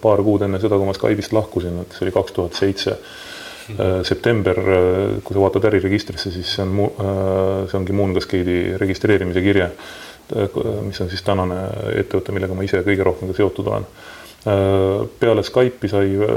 paar 0.00 0.22
kuud 0.24 0.46
enne 0.46 0.60
seda, 0.62 0.78
kui 0.78 0.88
ma 0.88 0.96
Skype'ist 0.96 1.34
lahkusin, 1.36 1.82
et 1.82 1.96
see 1.96 2.06
oli 2.06 2.14
kaks 2.14 2.36
tuhat 2.36 2.56
seitse 2.56 2.94
äh, 2.94 3.98
september, 4.08 4.62
äh, 4.62 5.02
kui 5.24 5.36
sa 5.36 5.44
vaatad 5.44 5.68
äriregistrisse, 5.72 6.32
siis 6.32 6.54
see 6.56 6.64
on 6.64 6.72
mu-, 6.80 6.88
äh, 6.96 7.68
see 7.68 7.78
ongi 7.80 7.96
Moon 7.96 8.16
Cascade'i 8.16 8.78
registreerimise 8.80 9.44
kirje, 9.44 9.68
mis 10.86 11.00
on 11.02 11.10
siis 11.12 11.20
tänane 11.26 11.58
ettevõte, 12.00 12.32
millega 12.32 12.54
ma 12.56 12.64
ise 12.64 12.80
kõige 12.86 13.04
rohkem 13.04 13.28
ka 13.28 13.36
seotud 13.36 13.66
olen. 13.68 13.84
Äh, 13.84 14.21
peale 15.20 15.42
Skype'i 15.42 15.88
sai, 15.88 16.16
äh, 16.18 16.30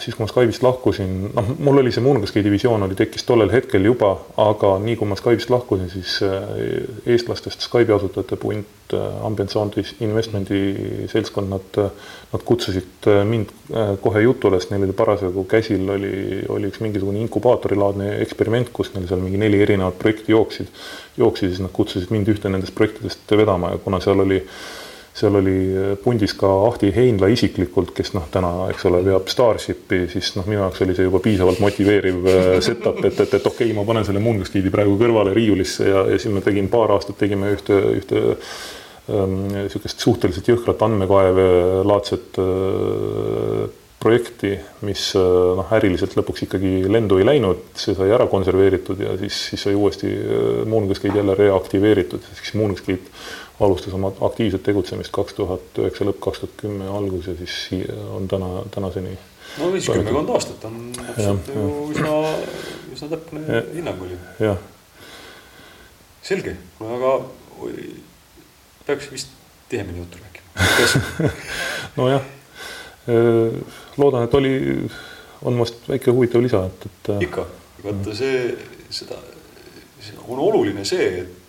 siis 0.00 0.16
kui 0.16 0.24
ma 0.24 0.28
Skype'ist 0.30 0.62
lahkusin, 0.64 1.10
noh, 1.36 1.50
mul 1.60 1.82
oli 1.82 1.92
see 1.92 2.04
Moongaski 2.04 2.40
divisioon 2.44 2.86
oli, 2.86 2.96
tekkis 2.96 3.26
tollel 3.28 3.52
hetkel 3.52 3.84
juba, 3.84 4.14
aga 4.40 4.78
nii 4.80 4.96
kui 4.96 5.10
ma 5.10 5.18
Skype'ist 5.20 5.52
lahkusin, 5.52 5.90
siis 5.92 6.14
äh, 6.24 6.46
eestlastest 7.12 7.66
Skype'i 7.68 7.92
asutajate 7.98 8.40
punt, 8.40 8.78
Ambient 9.24 9.52
Sound 9.52 9.76
Investmenti 10.04 10.58
seltskond, 11.08 11.48
nad, 11.48 11.78
nad 12.32 12.42
kutsusid 12.44 13.06
mind 13.24 13.54
kohe 14.04 14.20
jutule, 14.20 14.58
sest 14.60 14.74
neil 14.74 14.84
oli 14.84 14.96
parasjagu 14.96 15.46
käsil 15.48 15.88
oli, 15.94 16.42
oli 16.52 16.68
üks 16.68 16.82
mingisugune 16.84 17.22
inkubaatorilaadne 17.24 18.10
eksperiment, 18.20 18.68
kus 18.76 18.92
neil 18.92 19.08
seal 19.08 19.24
mingi 19.24 19.40
neli 19.40 19.62
erinevat 19.64 19.96
projekti 20.02 20.36
jooksid, 20.36 20.68
jooksid, 21.16 21.54
siis 21.54 21.64
nad 21.64 21.72
kutsusid 21.72 22.12
mind 22.12 22.28
ühte 22.34 22.52
nendest 22.52 22.76
projektidest 22.76 23.32
vedama 23.32 23.72
ja 23.72 23.80
kuna 23.80 24.02
seal 24.04 24.20
oli 24.26 24.42
äh, 24.42 24.60
seal 25.14 25.36
oli 25.36 25.56
äh, 25.76 25.92
pundis 26.00 26.34
ka 26.38 26.48
Ahti 26.66 26.92
Heinla 26.94 27.28
isiklikult, 27.32 27.92
kes 27.96 28.14
noh, 28.16 28.28
täna, 28.32 28.52
eks 28.72 28.86
ole, 28.88 29.02
veab 29.04 29.28
Starshipi, 29.28 30.06
siis 30.12 30.32
noh, 30.38 30.46
minu 30.48 30.62
jaoks 30.62 30.84
oli 30.86 30.96
see 30.96 31.08
juba 31.08 31.20
piisavalt 31.24 31.60
motiveeriv 31.62 32.30
äh, 32.32 32.52
setup, 32.64 33.02
et, 33.04 33.20
et, 33.20 33.36
et 33.36 33.50
okei 33.50 33.68
okay,, 33.68 33.76
ma 33.76 33.84
panen 33.88 34.08
selle 34.08 34.22
Moongaskeedi 34.24 34.72
praegu 34.72 34.96
kõrvale 35.00 35.34
riiulisse 35.36 35.90
ja, 35.90 36.06
ja 36.08 36.20
siis 36.20 36.32
ma 36.32 36.44
tegin 36.44 36.70
paar 36.72 36.94
aastat, 36.96 37.20
tegime 37.20 37.52
ühte, 37.52 37.76
ühte 37.98 38.24
niisugust 39.12 39.98
ähm, 39.98 40.02
suhteliselt 40.06 40.48
jõhkrat 40.48 40.82
andmekaeve 40.86 41.46
laadset 41.84 42.40
äh, 42.40 43.68
projekti, 44.02 44.56
mis 44.82 45.12
noh, 45.14 45.68
äriliselt 45.76 46.16
lõpuks 46.18 46.48
ikkagi 46.48 46.88
lendu 46.90 47.20
ei 47.20 47.26
läinud, 47.28 47.68
see 47.78 47.94
sai 47.94 48.08
ära 48.10 48.24
konserveeritud 48.26 48.98
ja 48.98 49.12
siis, 49.20 49.36
siis 49.52 49.62
sai 49.68 49.76
uuesti 49.78 50.10
Moongaskeed 50.66 51.14
jälle 51.20 51.36
reaktiveeritud, 51.38 52.24
siis 52.40 52.56
Moongaskeed 52.58 53.12
alustas 53.60 53.94
oma 53.94 54.12
aktiivset 54.20 54.62
tegutsemist 54.62 55.12
kaks 55.14 55.36
tuhat 55.38 55.78
üheksa 55.78 56.06
lõpp, 56.08 56.20
kaks 56.24 56.42
tuhat 56.42 56.56
kümme 56.62 56.88
algus 56.88 57.28
ja 57.30 57.36
siis 57.38 57.86
on 58.10 58.28
täna, 58.28 58.64
tänaseni. 58.74 59.16
no 59.58 59.70
siis 59.74 59.90
kümmekond 59.90 60.32
aastat 60.34 60.64
on 60.68 60.78
täpselt 60.96 61.50
ju 61.54 61.66
üsna, 61.92 62.16
üsna 62.94 63.10
täpne 63.12 63.62
hinnang 63.74 64.02
oli. 64.06 64.18
selge, 66.22 66.56
aga 66.96 67.16
peaks 68.86 69.10
vist 69.12 69.34
tihemini 69.68 69.98
juttu 69.98 70.18
rääkima 70.22 71.30
nojah, 71.96 72.22
loodan, 73.96 74.24
et 74.24 74.34
oli, 74.34 74.54
on 75.42 75.58
vast 75.58 75.88
väike 75.88 76.10
huvitav 76.10 76.42
lisa, 76.42 76.64
et, 76.66 76.86
et. 76.86 77.12
ikka, 77.28 77.46
vaata 77.84 78.16
see, 78.16 78.42
seda, 78.90 79.18
on 80.28 80.40
oluline 80.40 80.84
see, 80.88 81.08
et 81.22 81.41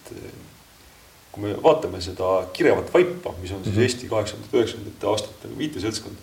kui 1.33 1.47
me 1.47 1.55
vaatame 1.63 2.01
seda 2.01 2.29
kirevat 2.53 2.93
vaipa, 2.93 3.33
mis 3.41 3.51
on 3.51 3.63
siis 3.63 3.73
mm 3.73 3.79
-hmm. 3.79 3.83
Eesti 3.83 4.09
kaheksakümnendate, 4.09 4.57
üheksakümnendate 4.57 5.07
aastate 5.07 5.47
nagu 5.47 5.57
viiteseltskond, 5.57 6.15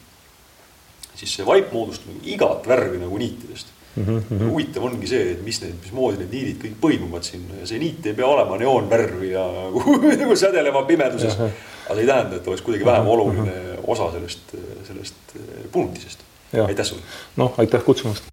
siis 1.15 1.35
see 1.35 1.47
vaip 1.47 1.73
moodustab 1.73 2.13
nagu 2.15 2.21
igat 2.35 2.69
värvi 2.69 2.99
nagu 3.03 3.19
niitidest 3.19 3.75
mm. 3.97 4.05
-hmm. 4.05 4.51
huvitav 4.51 4.85
ongi 4.85 5.07
see, 5.07 5.33
et 5.33 5.45
mis 5.45 5.61
need, 5.63 5.75
mismoodi 5.85 6.23
need 6.23 6.35
niidid 6.37 6.63
kõik 6.65 6.79
põimuvad 6.87 7.27
sinna 7.27 7.61
ja 7.61 7.67
see 7.67 7.79
niit 7.83 8.07
ei 8.07 8.15
pea 8.15 8.27
olema 8.27 8.59
neoonvärvi 8.61 9.31
ja 9.33 9.47
nagu, 9.67 10.37
sädeleva 10.37 10.83
pimeduses. 10.89 11.39
aga 11.41 11.95
see 11.95 12.03
ei 12.03 12.11
tähenda, 12.13 12.37
et 12.37 12.49
oleks 12.49 12.63
kuidagi 12.67 12.85
vähem 12.85 13.09
oluline 13.09 13.57
osa 13.87 14.13
sellest, 14.13 14.55
sellest 14.87 15.39
punktisest. 15.73 16.27
aitäh 16.67 16.87
sulle. 16.87 17.03
noh, 17.37 17.55
aitäh 17.59 17.85
kutsumast. 17.85 18.31